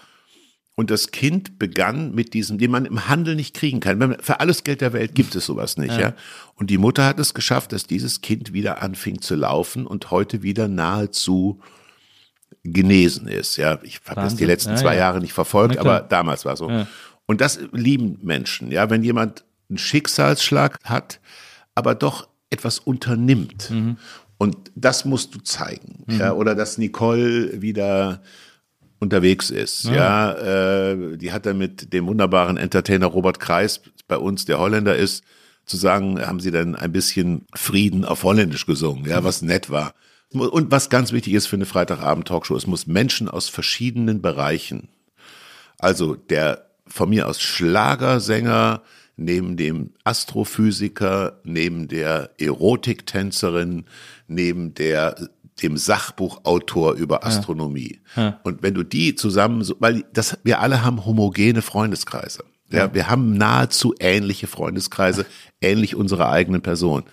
[0.75, 4.17] Und das Kind begann mit diesem, den man im Handel nicht kriegen kann.
[4.21, 6.13] Für alles Geld der Welt gibt es sowas nicht, ja.
[6.55, 10.41] Und die Mutter hat es geschafft, dass dieses Kind wieder anfing zu laufen und heute
[10.41, 11.59] wieder nahezu
[12.63, 13.57] genesen ist.
[13.57, 15.01] Ja, ich habe das die letzten Ja, zwei ja.
[15.01, 16.85] Jahre nicht verfolgt, aber damals war so.
[17.25, 21.19] Und das lieben Menschen, ja, wenn jemand einen Schicksalsschlag hat,
[21.75, 23.69] aber doch etwas unternimmt.
[23.69, 23.97] Mhm.
[24.41, 26.03] Und das musst du zeigen.
[26.07, 28.23] Ja, oder dass Nicole wieder
[28.97, 29.83] unterwegs ist.
[29.83, 34.95] Ja, äh, die hat dann mit dem wunderbaren Entertainer Robert Kreis bei uns, der Holländer
[34.95, 35.23] ist,
[35.67, 39.93] zu sagen, haben sie dann ein bisschen Frieden auf Holländisch gesungen, ja, was nett war.
[40.33, 44.87] Und was ganz wichtig ist für eine Freitagabend-Talkshow, es muss Menschen aus verschiedenen Bereichen,
[45.77, 48.81] also der von mir aus Schlagersänger,
[49.23, 53.85] neben dem Astrophysiker, neben der Erotiktänzerin,
[54.27, 55.15] neben der
[55.61, 57.99] dem Sachbuchautor über Astronomie.
[58.43, 62.43] Und wenn du die zusammen, weil das, wir alle haben homogene Freundeskreise.
[62.71, 65.25] Ja, wir haben nahezu ähnliche Freundeskreise,
[65.59, 67.03] ähnlich unserer eigenen Person.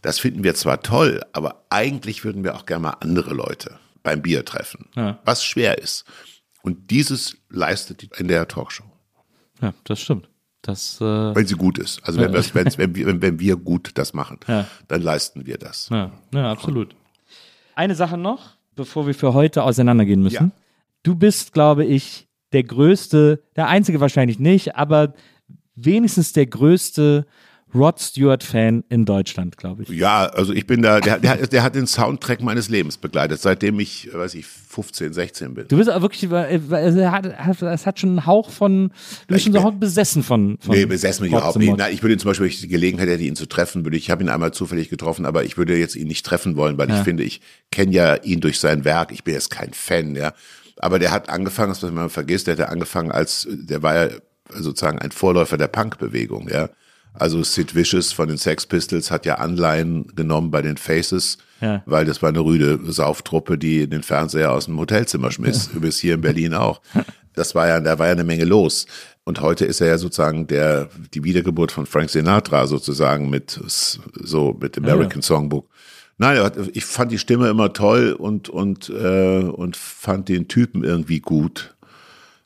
[0.00, 4.22] Das finden wir zwar toll, aber eigentlich würden wir auch gerne mal andere Leute beim
[4.22, 4.88] Bier treffen,
[5.24, 6.04] was schwer ist.
[6.62, 8.90] Und dieses leistet in der Talkshow.
[9.60, 10.28] Ja, das stimmt.
[10.62, 12.00] Das, äh, Wenn sie gut ist.
[12.04, 14.66] Also wenn, wenn, wir, wenn wir gut das machen, Ja.
[14.88, 15.88] dann leisten wir das.
[15.90, 16.94] ja, ja, absolut.
[17.74, 20.34] Eine Sache noch, bevor wir für heute auseinandergehen müssen.
[20.46, 20.50] Ja.
[21.04, 25.14] Du bist, glaube ich, der größte, der einzige wahrscheinlich nicht, aber
[25.76, 27.26] wenigstens der größte
[27.74, 29.88] Rod Stewart-Fan in Deutschland, glaube ich.
[29.90, 33.40] Ja, also ich bin da, der, der, hat- der hat den Soundtrack meines Lebens begleitet,
[33.40, 35.68] seitdem ich, weiß ich, 15, 16 bin.
[35.68, 38.88] Du bist aber wirklich, äh, es hat, schon einen Hauch von,
[39.28, 41.74] du bist schon so bin- besessen von, von Nee, besessen mich überhaupt nicht.
[41.76, 43.96] Na, ich würde ihn zum Beispiel, wenn ich die Gelegenheit hätte, ihn zu treffen, würde
[43.96, 46.78] ich, ich habe ihn einmal zufällig getroffen, aber ich würde jetzt ihn nicht treffen wollen,
[46.78, 47.40] weil ich finde, ich
[47.70, 49.12] kenne ja ihn durch sein Werk.
[49.12, 50.32] Ich bin jetzt kein Fan, ja.
[50.78, 53.94] Aber der hat angefangen, das was man vergisst, der hat ja angefangen als, der war
[53.94, 54.08] ja
[54.54, 56.70] sozusagen ein Vorläufer der Punkbewegung, ja.
[57.14, 61.82] Also Sid Vicious von den Sex Pistols hat ja Anleihen genommen bei den Faces, Ja.
[61.86, 66.14] weil das war eine rüde Sauftruppe, die den Fernseher aus dem Hotelzimmer schmiss, bis hier
[66.14, 66.80] in Berlin auch.
[67.34, 68.86] Das war ja, da war ja eine Menge los.
[69.24, 74.56] Und heute ist er ja sozusagen der, die Wiedergeburt von Frank Sinatra sozusagen mit, so,
[74.60, 75.68] mit American Songbook.
[76.20, 81.20] Nein, ich fand die Stimme immer toll und, und, äh, und fand den Typen irgendwie
[81.20, 81.76] gut.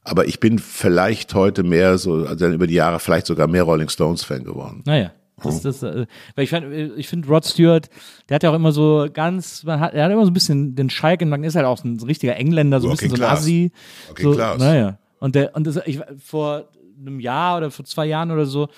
[0.04, 3.88] Aber ich bin vielleicht heute mehr so, also über die Jahre vielleicht sogar mehr Rolling
[3.88, 4.82] Stones Fan geworden.
[4.84, 5.12] Naja.
[5.42, 6.06] Das, das, äh,
[6.36, 7.88] weil ich, fand, äh, ich finde Rod Stewart,
[8.28, 10.76] der hat ja auch immer so ganz, man hat, er hat immer so ein bisschen
[10.76, 13.30] den Schalk im Nacken, ist halt auch ein richtiger Engländer, so ein bisschen so ein.
[13.30, 13.72] Assi.
[14.08, 14.58] Working so, class.
[14.58, 14.98] Naja.
[15.18, 16.68] Und der, und das, ich, vor
[17.00, 18.68] einem Jahr oder vor zwei Jahren oder so,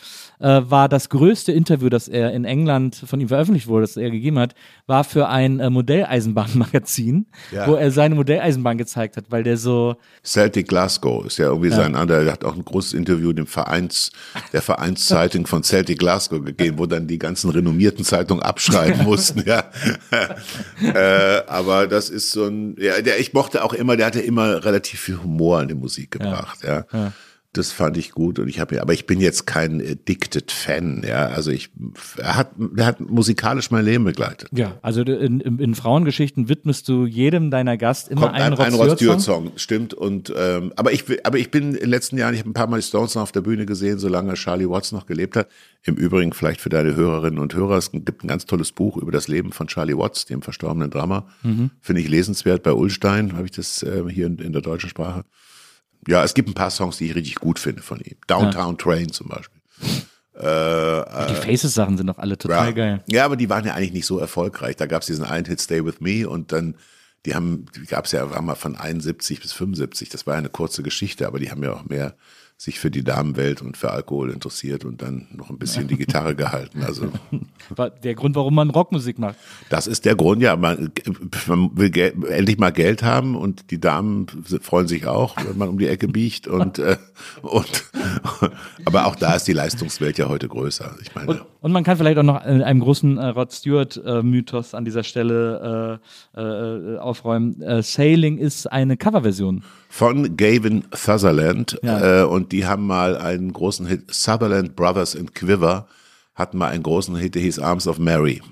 [0.40, 4.10] äh, war das größte Interview, das er in England von ihm veröffentlicht wurde, das er
[4.10, 4.54] gegeben hat,
[4.86, 7.66] war für ein äh, Modelleisenbahnmagazin, Ja.
[7.66, 11.94] wo er seine Modelleisenbahn gezeigt hat, weil der so, Celtic Glasgow ist ja irgendwie sein
[11.94, 14.12] anderer, der hat auch ein großes Interview dem Vereins,
[14.52, 19.64] der Vereinszeitung von Celtic Glasgow gegeben, wo dann die ganzen renommierten Zeitungen abschreiben mussten, ja.
[20.82, 24.64] äh, aber das ist so ein, ja, der, ich mochte auch immer, der hatte immer
[24.64, 26.84] relativ viel Humor in die Musik gebracht, ja.
[27.54, 31.28] Das fand ich gut und ich habe, aber ich bin jetzt kein addicted Fan, ja.
[31.28, 31.70] Also ich,
[32.18, 34.50] er hat, er hat musikalisch mein Leben begleitet.
[34.52, 38.74] ja, also in, in, Frauengeschichten widmest du jedem deiner Gast immer kommt einen ein, ein
[38.74, 39.94] Rod Stewart Song, stimmt.
[39.94, 42.66] Und ähm, aber ich aber ich bin in den letzten Jahren, ich habe ein paar
[42.66, 45.48] Mal die Stones noch auf der Bühne gesehen, solange Charlie Watts noch gelebt hat.
[45.84, 49.12] Im Übrigen vielleicht für deine Hörerinnen und Hörer, es gibt ein ganz tolles Buch über
[49.12, 51.28] das Leben von Charlie Watts, dem verstorbenen Drama.
[51.44, 51.70] Mhm.
[51.80, 52.64] Finde ich lesenswert.
[52.64, 55.24] Bei Ulstein habe ich das äh, hier in, in der deutschen Sprache.
[56.08, 58.16] Ja, es gibt ein paar Songs, die ich richtig gut finde von ihm.
[58.26, 59.60] Downtown Train zum Beispiel.
[60.36, 62.72] Die Faces-Sachen sind doch alle total Ja.
[62.72, 63.04] geil.
[63.06, 64.74] Ja, aber die waren ja eigentlich nicht so erfolgreich.
[64.76, 66.74] Da gab es diesen einen Hit Stay With Me und dann,
[67.24, 70.08] die haben, die gab es ja war mal von 71 bis 75.
[70.08, 72.16] Das war ja eine kurze Geschichte, aber die haben ja auch mehr
[72.56, 76.36] sich für die Damenwelt und für Alkohol interessiert und dann noch ein bisschen die Gitarre
[76.36, 76.82] gehalten.
[76.82, 77.12] Also
[77.74, 79.36] War der Grund, warum man Rockmusik macht.
[79.70, 80.92] das ist der Grund, ja, man,
[81.46, 84.26] man will Geld, endlich mal Geld haben und die Damen
[84.60, 86.96] freuen sich auch, wenn man um die Ecke biegt und, äh,
[87.42, 87.84] und
[88.84, 90.96] aber auch da ist die Leistungswelt ja heute größer.
[91.02, 91.42] Ich meine, Und
[91.72, 96.00] man kann vielleicht auch noch äh, einem großen äh, Rod Stewart-Mythos an dieser Stelle
[96.34, 97.60] äh, äh, aufräumen.
[97.62, 99.62] Äh, Sailing ist eine Coverversion.
[99.88, 102.22] von Gavin Sutherland Ja.
[102.22, 105.86] äh, und die haben mal einen großen Hit, Sutherland Brothers in Quiver
[106.34, 108.42] hatten mal einen großen Hit, der hieß Arms of Mary.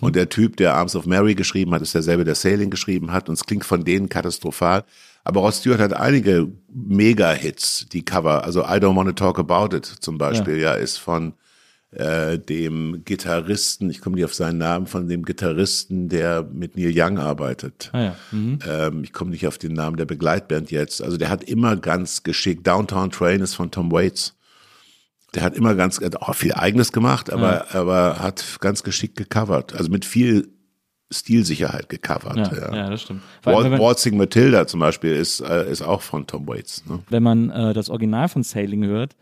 [0.00, 3.28] Und der Typ, der Arms of Mary geschrieben hat, ist derselbe, der Sailing geschrieben hat
[3.28, 4.84] und es klingt von denen katastrophal.
[5.24, 9.84] Aber Rod Stewart hat einige Mega-Hits, die Cover, also I Don't Wanna Talk About It
[9.84, 11.34] zum Beispiel, ja, ist von
[11.92, 16.92] äh, dem Gitarristen, ich komme nicht auf seinen Namen, von dem Gitarristen, der mit Neil
[16.94, 17.90] Young arbeitet.
[17.92, 18.16] Ah ja.
[18.32, 21.02] Ähm, ich komme nicht auf den Namen der Begleitband jetzt.
[21.02, 22.66] Also der hat immer ganz geschickt.
[22.66, 24.36] Downtown Train ist von Tom Waits.
[25.34, 29.74] Der hat immer ganz, hat auch viel Eigenes gemacht, aber, aber hat ganz geschickt gecovert.
[29.74, 30.48] Also mit viel
[31.12, 32.36] Stilsicherheit gecovert.
[32.36, 32.90] Ja, Ja, ja.
[32.90, 33.22] das stimmt.
[33.44, 36.84] Allem, Wal- Waltzing Matilda zum Beispiel ist, äh, ist auch von Tom Waits.
[36.86, 37.00] Ne?
[37.10, 39.16] wenn man äh, das Original von Sailing hört,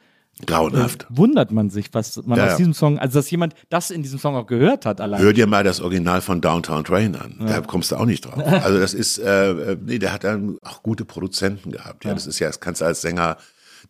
[0.46, 1.06] Grauenhaft.
[1.10, 2.56] wundert man sich, was man Ja, aus ja.
[2.58, 5.20] diesem Song, also dass jemand das in diesem Song auch gehört hat allein.
[5.20, 7.34] Hör dir mal das Original von Downtown Train an.
[7.40, 8.34] Da kommst du auch nicht drauf.
[8.46, 12.04] Also das ist, äh, äh, nee, der hat dann auch gute Produzenten gehabt.
[12.04, 13.36] Ja, das ist ja, das kannst du als Sänger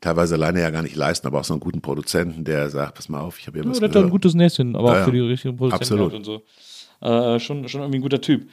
[0.00, 3.08] teilweise alleine ja gar nicht leisten, aber auch so einen guten Produzenten, der sagt, pass
[3.08, 4.12] mal auf, ich habe hier Ja, was der hat da ein gehört.
[4.12, 5.04] gutes Näschen, aber Ja, auch ja.
[5.04, 6.12] für die richtigen Produzenten Absolut.
[6.14, 6.42] und so.
[7.00, 8.48] Äh, schon, schon irgendwie ein guter Typ.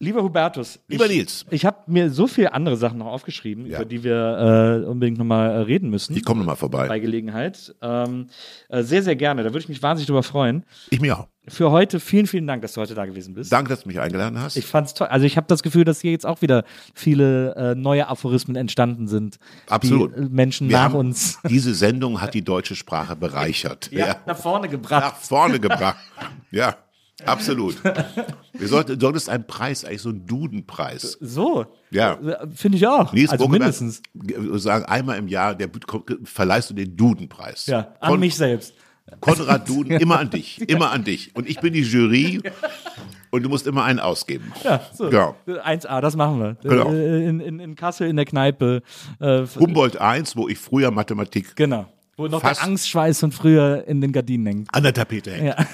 [0.00, 1.46] Lieber Hubertus, Lieber ich, Nils.
[1.50, 3.76] ich habe mir so viele andere Sachen noch aufgeschrieben, Ja.
[3.78, 6.16] über die wir äh, unbedingt nochmal äh, reden müssen.
[6.16, 6.88] Ich komme nochmal vorbei.
[6.88, 7.74] bei Gelegenheit.
[7.80, 8.26] Ähm,
[8.68, 9.42] äh, sehr, sehr gerne.
[9.44, 10.64] Da würde ich mich wahnsinnig drüber freuen.
[10.90, 11.28] Ich mir auch.
[11.46, 13.52] Für heute vielen, vielen Dank, dass du heute da gewesen bist.
[13.52, 14.56] Danke, dass du mich eingeladen hast.
[14.56, 15.06] Ich fand's toll.
[15.08, 16.64] Also ich habe das Gefühl, dass hier jetzt auch wieder
[16.94, 19.36] viele äh, neue Aphorismen entstanden sind.
[19.68, 20.16] Absolut.
[20.16, 23.90] Die äh, Menschen Wir nach uns Diese Sendung hat die deutsche Sprache bereichert.
[23.92, 25.04] ja, nach vorne gebracht.
[25.04, 25.96] Nach vorne gebracht.
[26.50, 26.76] Ja.
[27.24, 27.76] Absolut.
[28.52, 31.16] Wir sollten, solltest einen Preis, eigentlich so einen Dudenpreis.
[31.20, 31.66] So.
[31.90, 32.14] Ja.
[32.14, 33.12] Äh, Finde ich auch.
[33.12, 34.02] Nils also mindestens.
[34.14, 35.70] g- sagen, einmal im Jahr der,
[36.24, 37.66] verleihst du den Dudenpreis.
[37.66, 38.74] Ja, an Kon- mich selbst.
[39.20, 41.36] Konrad Duden, immer an dich, immer an dich.
[41.36, 42.40] Und ich bin die Jury
[43.30, 44.50] und du musst immer einen ausgeben.
[44.64, 45.10] Ja, so.
[45.10, 45.34] Ja.
[45.46, 46.56] 1A, das machen wir.
[46.62, 46.90] Genau.
[46.90, 48.82] Äh, In, in, in Kassel in der Kneipe.
[49.20, 51.86] Äh, Humboldt 1, wo ich früher Mathematik genau.
[52.16, 52.60] Wo noch Fast.
[52.60, 54.68] der Angstschweiß von früher in den Gardinen hängt.
[54.74, 55.46] an der Tapete hängt.
[55.58, 55.66] Ja.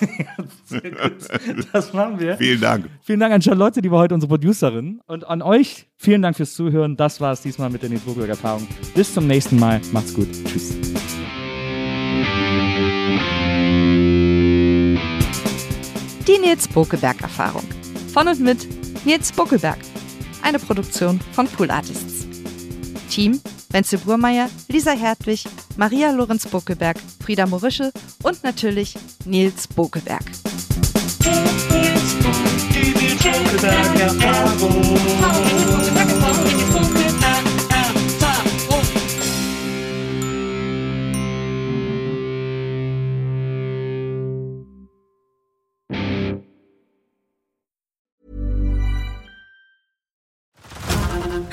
[0.65, 1.69] Sehr gut.
[1.73, 2.37] Das machen wir.
[2.39, 2.89] Vielen Dank.
[3.03, 5.01] Vielen Dank an Charlotte, die war heute unsere Producerin.
[5.07, 6.97] Und an euch, vielen Dank fürs Zuhören.
[6.97, 8.67] Das war es diesmal mit der Nils Burgberg Erfahrung.
[8.95, 9.81] Bis zum nächsten Mal.
[9.93, 10.29] Macht's gut.
[10.47, 10.75] Tschüss.
[16.27, 17.65] Die Nils Bokelberg Erfahrung.
[18.13, 18.67] Von und mit
[19.05, 19.79] Nils Bokelberg.
[20.43, 22.27] Eine Produktion von Pool Artists.
[23.11, 23.41] Team
[23.71, 25.45] Wenzel Burmeier, Lisa Hertwig,
[25.77, 27.93] Maria Lorenz Bokelberg, Frieda Morische
[28.23, 28.95] und natürlich
[29.25, 30.25] Nils Bokelberg.